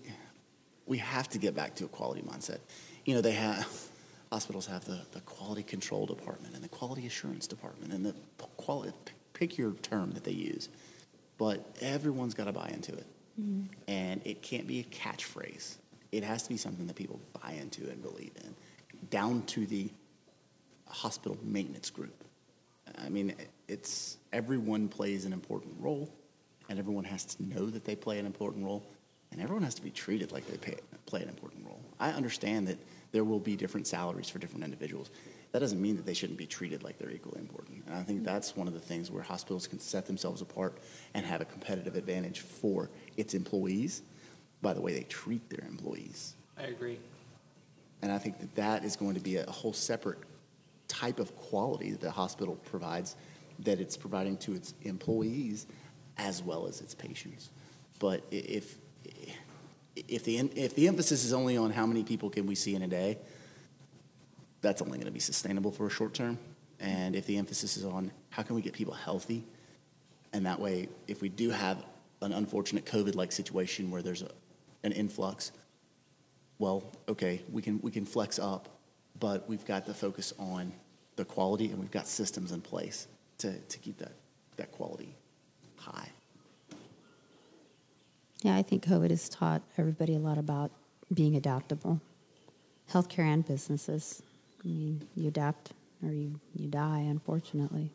we 0.86 0.98
have 1.00 1.30
to 1.30 1.38
get 1.38 1.56
back 1.56 1.76
to 1.76 1.86
a 1.86 1.88
quality 1.88 2.22
mindset. 2.22 2.60
You 3.06 3.16
know, 3.16 3.22
they 3.22 3.32
have 3.32 3.68
hospitals 4.32 4.66
have 4.66 4.86
the, 4.86 5.00
the 5.12 5.22
quality 5.22 5.64
control 5.64 6.06
department 6.06 6.56
and 6.56 6.64
the 6.64 6.68
quality 6.68 7.06
assurance 7.06 7.48
department 7.48 7.94
and 7.94 8.06
the 8.06 8.14
quality 8.58 8.92
pick 9.34 9.58
your 9.58 9.72
term 9.74 10.12
that 10.12 10.24
they 10.24 10.32
use, 10.32 10.70
but 11.38 11.76
everyone's 11.82 12.34
got 12.34 12.46
to 12.46 12.52
buy 12.52 12.70
into 12.74 12.94
it, 12.94 13.06
mm-hmm. 13.40 13.66
and 13.88 14.22
it 14.26 14.42
can't 14.42 14.66
be 14.68 14.80
a 14.80 14.84
catchphrase. 14.84 15.76
It 16.12 16.24
has 16.24 16.44
to 16.44 16.50
be 16.50 16.58
something 16.58 16.88
that 16.88 16.96
people 16.96 17.20
buy 17.42 17.52
into 17.52 17.90
and 17.90 18.02
believe 18.02 18.32
in, 18.44 18.56
down 19.10 19.44
to 19.48 19.66
the 19.66 19.90
hospital 20.88 21.38
maintenance 21.44 21.90
group. 21.90 22.24
I 22.98 23.10
mean, 23.10 23.36
it's 23.68 24.18
everyone 24.32 24.88
plays 24.88 25.26
an 25.26 25.34
important 25.34 25.76
role, 25.80 26.10
and 26.70 26.80
everyone 26.80 27.04
has 27.04 27.26
to 27.26 27.44
know 27.44 27.66
that 27.68 27.84
they 27.84 27.96
play 27.96 28.20
an 28.20 28.26
important 28.26 28.66
role, 28.66 28.86
and 29.36 29.44
everyone 29.44 29.64
has 29.64 29.76
to 29.76 29.82
be 29.82 29.92
treated 29.92 30.32
like 30.32 30.48
they 30.48 30.56
pay, 30.56 30.78
play 31.06 31.22
an 31.22 31.28
important 31.28 31.66
role. 31.66 31.82
I 32.00 32.12
understand 32.12 32.70
that 32.70 32.78
there 33.12 33.26
will 33.26 33.40
be 33.40 33.58
different 33.58 33.86
salaries 33.86 34.30
for 34.30 34.40
different 34.40 34.64
individuals. 34.64 35.10
That 35.52 35.60
doesn't 35.60 35.82
mean 35.82 35.98
that 35.98 36.06
they 36.06 36.14
shouldn't 36.14 36.40
be 36.40 36.46
treated 36.46 36.84
like 36.84 36.98
they're 36.98 37.12
equally 37.12 37.42
important. 37.42 37.84
And 37.86 37.96
I 37.96 38.04
think 38.04 38.20
mm-hmm. 38.20 38.28
that's 38.28 38.56
one 38.56 38.70
of 38.70 38.74
the 38.74 38.80
things 38.80 39.12
where 39.12 39.22
hospitals 39.22 39.68
can 39.68 39.82
set 39.82 40.06
themselves 40.06 40.42
apart 40.42 40.78
and 41.14 41.26
have 41.26 41.42
a 41.42 41.46
competitive 41.46 41.98
advantage 41.98 42.40
for 42.40 42.90
its 43.18 43.34
employees 43.34 44.04
by 44.62 44.74
the 44.74 44.80
way 44.80 44.94
they 44.94 45.04
treat 45.04 45.50
their 45.50 45.68
employees. 45.68 46.36
I 46.58 46.68
agree. 46.68 46.98
And 48.02 48.14
I 48.14 48.18
think 48.18 48.40
that 48.40 48.56
that 48.56 48.86
is 48.86 48.96
going 48.96 49.16
to 49.16 49.22
be 49.22 49.36
a 49.36 49.52
whole 49.52 49.74
separate 49.74 50.20
type 50.88 51.20
of 51.20 51.36
quality 51.36 51.92
that 51.92 52.00
the 52.00 52.12
hospital 52.12 52.56
provides, 52.64 53.18
that 53.60 53.82
it's 53.82 53.98
providing 53.98 54.38
to 54.38 54.54
its 54.54 54.74
employees 54.84 55.68
as 56.18 56.42
well 56.42 56.68
as 56.68 56.80
its 56.80 56.96
patients. 56.96 57.50
But 58.00 58.24
if 58.32 58.78
if 59.96 60.24
the 60.24 60.38
if 60.56 60.76
the 60.76 60.88
emphasis 60.88 61.24
is 61.24 61.34
only 61.34 61.58
on 61.58 61.72
how 61.72 61.86
many 61.86 62.04
people 62.04 62.30
can 62.30 62.46
we 62.46 62.56
see 62.56 62.76
in 62.76 62.82
a 62.82 62.88
day, 62.88 63.18
that's 64.62 64.82
only 64.82 64.98
going 64.98 65.06
to 65.06 65.12
be 65.12 65.20
sustainable 65.20 65.72
for 65.72 65.88
a 65.88 65.90
short 65.90 66.14
term. 66.14 66.38
And 66.80 67.16
if 67.16 67.26
the 67.26 67.38
emphasis 67.38 67.78
is 67.78 67.86
on 67.86 68.12
how 68.30 68.44
can 68.44 68.56
we 68.56 68.62
get 68.62 68.74
people 68.74 68.94
healthy, 68.94 69.44
and 70.34 70.46
that 70.46 70.60
way, 70.60 70.90
if 71.08 71.22
we 71.22 71.30
do 71.30 71.50
have 71.50 71.86
an 72.22 72.34
unfortunate 72.34 72.86
COVID-like 72.86 73.32
situation 73.32 73.90
where 73.92 74.02
there's 74.02 74.22
a, 74.22 74.30
an 74.84 74.92
influx, 74.92 75.52
well, 76.60 76.84
okay, 77.08 77.42
we 77.52 77.62
can 77.62 77.80
we 77.82 77.92
can 77.92 78.06
flex 78.06 78.40
up, 78.40 78.70
but 79.20 79.48
we've 79.48 79.66
got 79.66 79.86
to 79.86 79.94
focus 79.94 80.34
on 80.38 80.74
the 81.16 81.26
quality, 81.26 81.70
and 81.70 81.80
we've 81.80 81.92
got 81.92 82.08
systems 82.08 82.52
in 82.52 82.62
place 82.62 83.08
to, 83.38 83.58
to 83.58 83.78
keep 83.80 83.98
that 84.00 84.14
that 84.58 84.72
quality 84.72 85.16
high. 85.78 86.10
Yeah, 88.46 88.56
I 88.56 88.62
think 88.62 88.86
COVID 88.86 89.10
has 89.10 89.28
taught 89.28 89.64
everybody 89.76 90.14
a 90.14 90.20
lot 90.20 90.38
about 90.38 90.70
being 91.12 91.36
adaptable. 91.36 92.00
Healthcare 92.94 93.26
and 93.26 93.44
businesses. 93.44 94.22
I 94.64 94.68
mean, 94.68 95.08
you 95.16 95.30
adapt 95.30 95.72
or 96.06 96.12
you, 96.12 96.40
you 96.54 96.68
die, 96.68 97.00
unfortunately. 97.10 97.90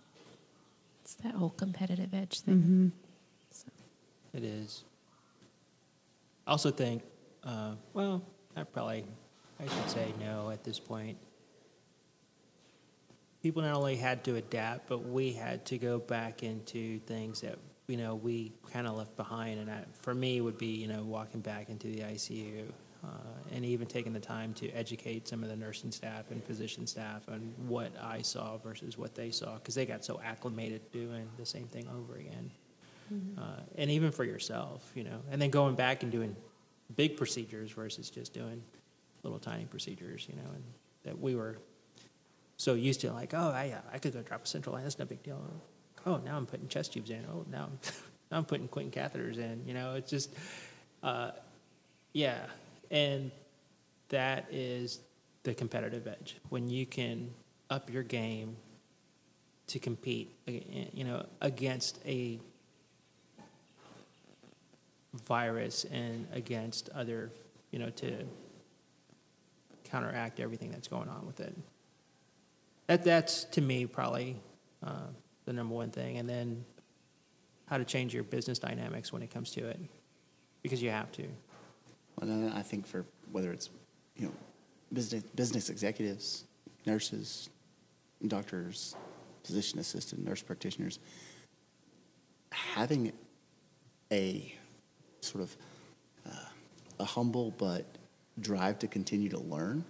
It's 1.05 1.14
that 1.22 1.36
whole 1.36 1.51
competitive 1.51 2.12
edge 2.12 2.40
thing. 2.40 2.90
So, 3.53 3.68
It 4.34 4.42
is. 4.42 4.82
I 6.48 6.51
also 6.51 6.72
think, 6.72 7.05
uh, 7.44 7.74
well, 7.94 8.20
I 8.57 8.64
probably, 8.64 9.05
I 9.61 9.68
should 9.68 9.88
say 9.88 10.12
no 10.18 10.51
at 10.51 10.64
this 10.64 10.80
point. 10.80 11.16
People 13.40 13.62
not 13.62 13.76
only 13.76 13.94
had 13.94 14.24
to 14.24 14.34
adapt, 14.34 14.88
but 14.88 15.09
we 15.09 15.32
had 15.32 15.64
to 15.66 15.78
go 15.78 16.01
back 16.01 16.42
into 16.42 16.98
things 17.07 17.42
that 17.42 17.57
you 17.91 17.97
know 17.97 18.14
we 18.14 18.53
kind 18.72 18.86
of 18.86 18.97
left 18.97 19.16
behind. 19.16 19.61
And 19.61 19.70
for 19.93 20.14
me, 20.14 20.41
would 20.41 20.59
be 20.59 20.66
you 20.66 20.88
know 20.88 21.03
walking 21.03 21.41
back 21.41 21.68
into 21.68 21.88
the 21.88 22.01
ICU, 22.01 22.64
uh, 23.05 23.09
and 23.53 23.64
even 23.64 23.86
taking 23.86 24.12
the 24.12 24.20
time 24.20 24.55
to 24.55 24.70
educate 24.70 25.28
some 25.28 25.43
of 25.43 25.49
the 25.49 25.57
nursing 25.57 25.91
staff 25.91 26.30
and 26.30 26.43
physician 26.45 26.86
staff 26.86 27.28
on 27.28 27.53
what 27.68 27.93
I 28.03 28.22
saw 28.22 28.57
versus 28.59 28.97
what 28.97 29.14
they 29.14 29.30
saw, 29.30 29.55
because 29.57 29.74
they 29.74 29.86
got 29.86 30.05
so 30.05 30.20
acclimated 30.24 30.91
doing 30.93 31.28
the 31.38 31.47
same 31.47 31.66
thing 31.66 31.86
over 31.88 32.16
again 32.16 32.51
uh, 33.38 33.61
and 33.76 33.91
even 33.91 34.12
for 34.12 34.24
yourself, 34.24 34.91
you 34.95 35.03
know, 35.03 35.20
and 35.30 35.43
then 35.43 35.51
going 35.51 35.74
back 35.74 36.03
and 36.03 36.12
doing 36.12 36.36
big 36.97 37.16
procedures 37.16 37.72
versus 37.72 38.09
just 38.11 38.32
doing 38.32 38.62
little 39.22 39.38
tiny 39.38 39.64
procedures, 39.64 40.26
you 40.28 40.36
know, 40.36 40.49
and 40.55 40.62
that 41.03 41.18
we 41.18 41.34
were 41.34 41.59
so 42.57 42.74
used 42.74 43.01
to 43.01 43.12
like, 43.12 43.34
oh, 43.34 43.49
I, 43.49 43.74
I 43.93 43.99
could 43.99 44.12
go 44.12 44.22
drop 44.22 44.45
a 44.45 44.47
central 44.47 44.74
line, 44.74 44.84
that's 44.84 44.99
no 44.99 45.05
big 45.05 45.22
deal. 45.22 45.43
Oh, 46.07 46.16
now 46.18 46.36
I'm 46.36 46.46
putting 46.46 46.68
chest 46.68 46.92
tubes 46.92 47.11
in. 47.11 47.24
Oh, 47.32 47.44
now 47.51 47.64
I'm, 47.64 47.78
now 48.30 48.38
I'm 48.38 48.44
putting 48.44 48.68
Quinton 48.68 48.92
catheters 48.92 49.38
in. 49.38 49.62
You 49.66 49.74
know, 49.74 49.94
it's 49.94 50.11
just, 50.11 50.34
uh, 51.03 51.32
yeah. 52.12 52.38
And 52.90 53.30
that 54.09 54.46
is 54.51 55.01
the 55.42 55.55
competitive 55.55 56.07
edge 56.07 56.36
when 56.48 56.68
you 56.68 56.86
can 56.86 57.30
up 57.70 57.90
your 57.90 58.03
game 58.03 58.57
to 59.68 59.78
compete, 59.78 60.34
you 60.46 61.05
know, 61.05 61.24
against 61.40 62.01
a 62.05 62.40
virus 65.14 65.84
and 65.92 66.26
against 66.32 66.88
other, 66.90 67.30
you 67.70 67.78
know, 67.78 67.90
to 67.90 68.24
counteract 69.84 70.40
everything 70.40 70.70
that's 70.70 70.88
going 70.88 71.09
on 71.09 71.26
with 71.26 71.40
it. 71.40 71.57
That 72.88 73.05
that's 73.05 73.44
to 73.44 73.61
me 73.61 73.86
probably 73.86 74.36
uh, 74.84 75.07
the 75.51 75.57
number 75.57 75.74
one 75.74 75.90
thing, 75.90 76.18
and 76.18 76.28
then 76.28 76.64
how 77.66 77.76
to 77.76 77.84
change 77.84 78.14
your 78.14 78.22
business 78.22 78.59
dynamics 78.59 79.12
when 79.12 79.20
it 79.20 79.30
comes 79.30 79.51
to 79.51 79.66
it, 79.66 79.80
because 80.62 80.80
you 80.80 80.90
have 80.90 81.11
to. 81.11 81.22
Well, 82.16 82.28
then 82.28 82.53
I 82.55 82.62
think 82.62 82.86
for 82.86 83.05
whether 83.32 83.51
it's 83.53 83.68
you 84.16 84.26
know 84.26 84.32
business 84.92 85.24
business 85.34 85.68
executives, 85.68 86.44
nurses, 86.86 87.51
doctors, 88.28 88.94
physician 89.42 89.80
assistant, 89.80 90.24
nurse 90.24 90.40
practitioners, 90.40 91.01
having 92.53 93.12
a 94.12 94.55
sort 95.20 95.42
of 95.42 95.57
uh, 96.28 96.48
a 97.01 97.05
humble 97.05 97.51
but 97.59 97.84
drive 98.40 98.78
to 98.78 98.86
continue 98.86 99.28
to 99.28 99.40
learn 99.40 99.84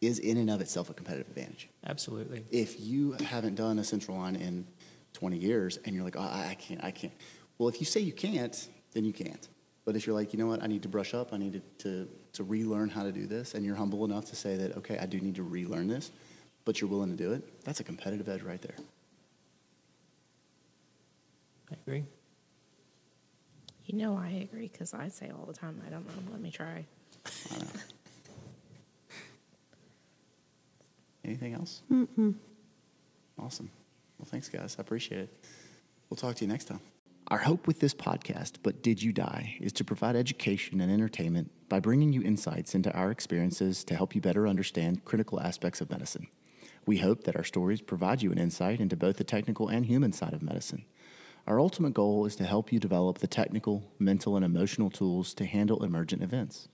is 0.00 0.18
in 0.18 0.36
and 0.38 0.50
of 0.50 0.60
itself 0.60 0.90
a 0.90 0.92
competitive 0.92 1.28
advantage. 1.28 1.68
Absolutely. 1.86 2.44
If 2.50 2.80
you 2.80 3.12
haven't 3.12 3.54
done 3.54 3.78
a 3.78 3.84
central 3.84 4.16
line 4.16 4.36
in 4.36 4.66
20 5.14 5.38
years 5.38 5.78
and 5.84 5.94
you're 5.94 6.04
like, 6.04 6.16
oh, 6.16 6.20
I 6.20 6.56
can't, 6.58 6.84
I 6.84 6.90
can't. 6.90 7.12
Well, 7.56 7.68
if 7.68 7.80
you 7.80 7.86
say 7.86 8.00
you 8.00 8.12
can't, 8.12 8.68
then 8.92 9.04
you 9.04 9.12
can't. 9.12 9.48
But 9.84 9.96
if 9.96 10.06
you're 10.06 10.14
like, 10.14 10.32
you 10.32 10.38
know 10.38 10.46
what, 10.46 10.62
I 10.62 10.66
need 10.66 10.82
to 10.82 10.88
brush 10.88 11.14
up, 11.14 11.32
I 11.32 11.38
need 11.38 11.52
to, 11.52 11.60
to, 11.84 12.08
to 12.34 12.44
relearn 12.44 12.88
how 12.88 13.02
to 13.02 13.12
do 13.12 13.26
this, 13.26 13.54
and 13.54 13.64
you're 13.64 13.76
humble 13.76 14.04
enough 14.04 14.26
to 14.26 14.36
say 14.36 14.56
that, 14.56 14.76
okay, 14.78 14.98
I 14.98 15.06
do 15.06 15.20
need 15.20 15.34
to 15.36 15.42
relearn 15.42 15.88
this, 15.88 16.10
but 16.64 16.80
you're 16.80 16.90
willing 16.90 17.10
to 17.10 17.16
do 17.16 17.32
it, 17.32 17.64
that's 17.64 17.80
a 17.80 17.84
competitive 17.84 18.28
edge 18.28 18.42
right 18.42 18.60
there. 18.60 18.76
I 21.70 21.76
agree. 21.86 22.04
You 23.86 23.98
know 23.98 24.16
I 24.16 24.46
agree 24.50 24.68
because 24.72 24.94
I 24.94 25.08
say 25.08 25.30
all 25.30 25.44
the 25.44 25.52
time, 25.52 25.80
I 25.86 25.90
don't 25.90 26.06
know, 26.06 26.32
let 26.32 26.40
me 26.40 26.50
try. 26.50 26.86
I 27.52 27.58
know. 27.58 27.66
Anything 31.24 31.54
else? 31.54 31.82
mm 31.90 32.34
Awesome. 33.38 33.68
Well, 34.24 34.30
thanks, 34.30 34.48
guys. 34.48 34.76
I 34.78 34.80
appreciate 34.80 35.20
it. 35.20 35.44
We'll 36.08 36.16
talk 36.16 36.36
to 36.36 36.46
you 36.46 36.50
next 36.50 36.64
time. 36.64 36.80
Our 37.28 37.36
hope 37.36 37.66
with 37.66 37.78
this 37.78 37.92
podcast, 37.92 38.52
But 38.62 38.82
Did 38.82 39.02
You 39.02 39.12
Die, 39.12 39.58
is 39.60 39.70
to 39.74 39.84
provide 39.84 40.16
education 40.16 40.80
and 40.80 40.90
entertainment 40.90 41.50
by 41.68 41.78
bringing 41.78 42.10
you 42.10 42.22
insights 42.22 42.74
into 42.74 42.90
our 42.94 43.10
experiences 43.10 43.84
to 43.84 43.94
help 43.94 44.14
you 44.14 44.22
better 44.22 44.48
understand 44.48 45.04
critical 45.04 45.42
aspects 45.42 45.82
of 45.82 45.90
medicine. 45.90 46.28
We 46.86 46.96
hope 46.96 47.24
that 47.24 47.36
our 47.36 47.44
stories 47.44 47.82
provide 47.82 48.22
you 48.22 48.32
an 48.32 48.38
insight 48.38 48.80
into 48.80 48.96
both 48.96 49.18
the 49.18 49.24
technical 49.24 49.68
and 49.68 49.84
human 49.84 50.14
side 50.14 50.32
of 50.32 50.42
medicine. 50.42 50.86
Our 51.46 51.60
ultimate 51.60 51.92
goal 51.92 52.24
is 52.24 52.34
to 52.36 52.44
help 52.44 52.72
you 52.72 52.80
develop 52.80 53.18
the 53.18 53.26
technical, 53.26 53.92
mental, 53.98 54.36
and 54.36 54.44
emotional 54.44 54.88
tools 54.88 55.34
to 55.34 55.44
handle 55.44 55.84
emergent 55.84 56.22
events. 56.22 56.68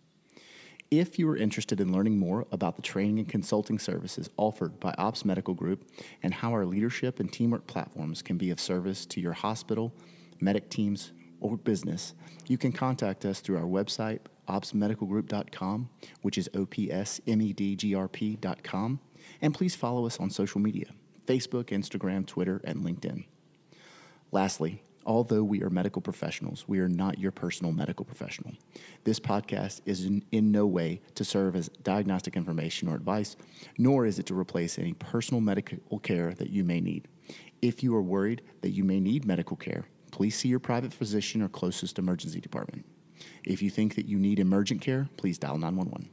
If 0.91 1.19
you 1.21 1.29
are 1.31 1.37
interested 1.37 1.81
in 1.81 1.93
learning 1.93 2.19
more 2.19 2.49
about 2.51 2.75
the 2.75 2.83
training 2.83 3.21
and 3.21 3.29
consulting 3.29 3.79
services 3.79 4.29
offered 4.37 4.81
by 4.81 4.93
Ops 4.99 5.25
Medical 5.25 5.55
Group 5.55 5.89
and 6.21 6.35
how 6.35 6.51
our 6.51 6.67
leadership 6.67 7.21
and 7.21 7.33
teamwork 7.33 7.69
platforms 7.69 8.23
can 8.23 8.37
be 8.37 8.51
of 8.51 8.59
service 8.59 9.07
to 9.07 9.21
your 9.21 9.35
hospital, 9.35 9.95
medic 10.41 10.69
teams, 10.69 11.13
or 11.41 11.57
business, 11.57 12.15
you 12.49 12.59
can 12.59 12.73
contact 12.73 13.25
us 13.25 13.39
through 13.39 13.57
our 13.57 13.63
website, 13.63 14.19
opsmedicalgroup.com, 14.49 15.89
which 16.23 16.37
is 16.37 16.49
opsmedgrp.com, 16.49 17.31
and 19.43 19.55
please 19.55 19.77
follow 19.77 20.07
us 20.07 20.19
on 20.19 20.29
social 20.29 20.61
media 20.61 20.87
Facebook, 21.25 21.67
Instagram, 21.67 22.27
Twitter, 22.27 22.61
and 22.65 22.81
LinkedIn. 22.81 23.27
Lastly, 24.33 24.83
Although 25.07 25.45
we 25.45 25.63
are 25.63 25.71
medical 25.71 26.03
professionals, 26.03 26.65
we 26.69 26.79
are 26.79 26.89
not 26.89 27.19
your 27.19 27.31
personal 27.31 27.73
medical 27.73 28.05
professional. 28.05 28.53
This 29.05 29.19
podcast 29.19 29.81
is 29.87 30.05
in, 30.05 30.25
in, 30.31 30.53
no 30.53 30.67
way 30.67 31.01
to 31.15 31.25
serve 31.25 31.57
as 31.57 31.69
diagnostic 31.83 32.37
information 32.37 32.87
or 32.87 32.97
advice, 32.97 33.35
nor 33.79 34.05
is 34.05 34.19
it 34.19 34.27
to 34.27 34.39
replace 34.39 34.79
any 34.79 34.93
personal 34.93 35.41
medical 35.41 35.99
care 36.01 36.35
that 36.35 36.51
you 36.51 36.65
may 36.65 36.81
need. 36.81 37.09
If 37.63 37.83
you 37.83 37.95
are 37.97 38.03
worried 38.03 38.43
that 38.61 38.71
you 38.71 38.85
may 38.85 39.01
need 39.01 39.25
medical 39.25 39.57
care, 39.57 39.87
please 40.11 40.37
see 40.37 40.49
your 40.49 40.61
private 40.61 40.93
physician 40.93 41.41
or 41.41 41.49
closest 41.49 41.99
emergency 41.99 42.41
department. 42.41 42.85
If 43.45 43.63
you 43.63 43.71
think 43.71 43.95
that 43.95 44.07
you 44.07 44.19
need 44.19 44.39
emergent 44.39 44.83
care, 44.83 45.09
please 45.17 45.39
dial 45.39 45.57
911. 45.57 46.11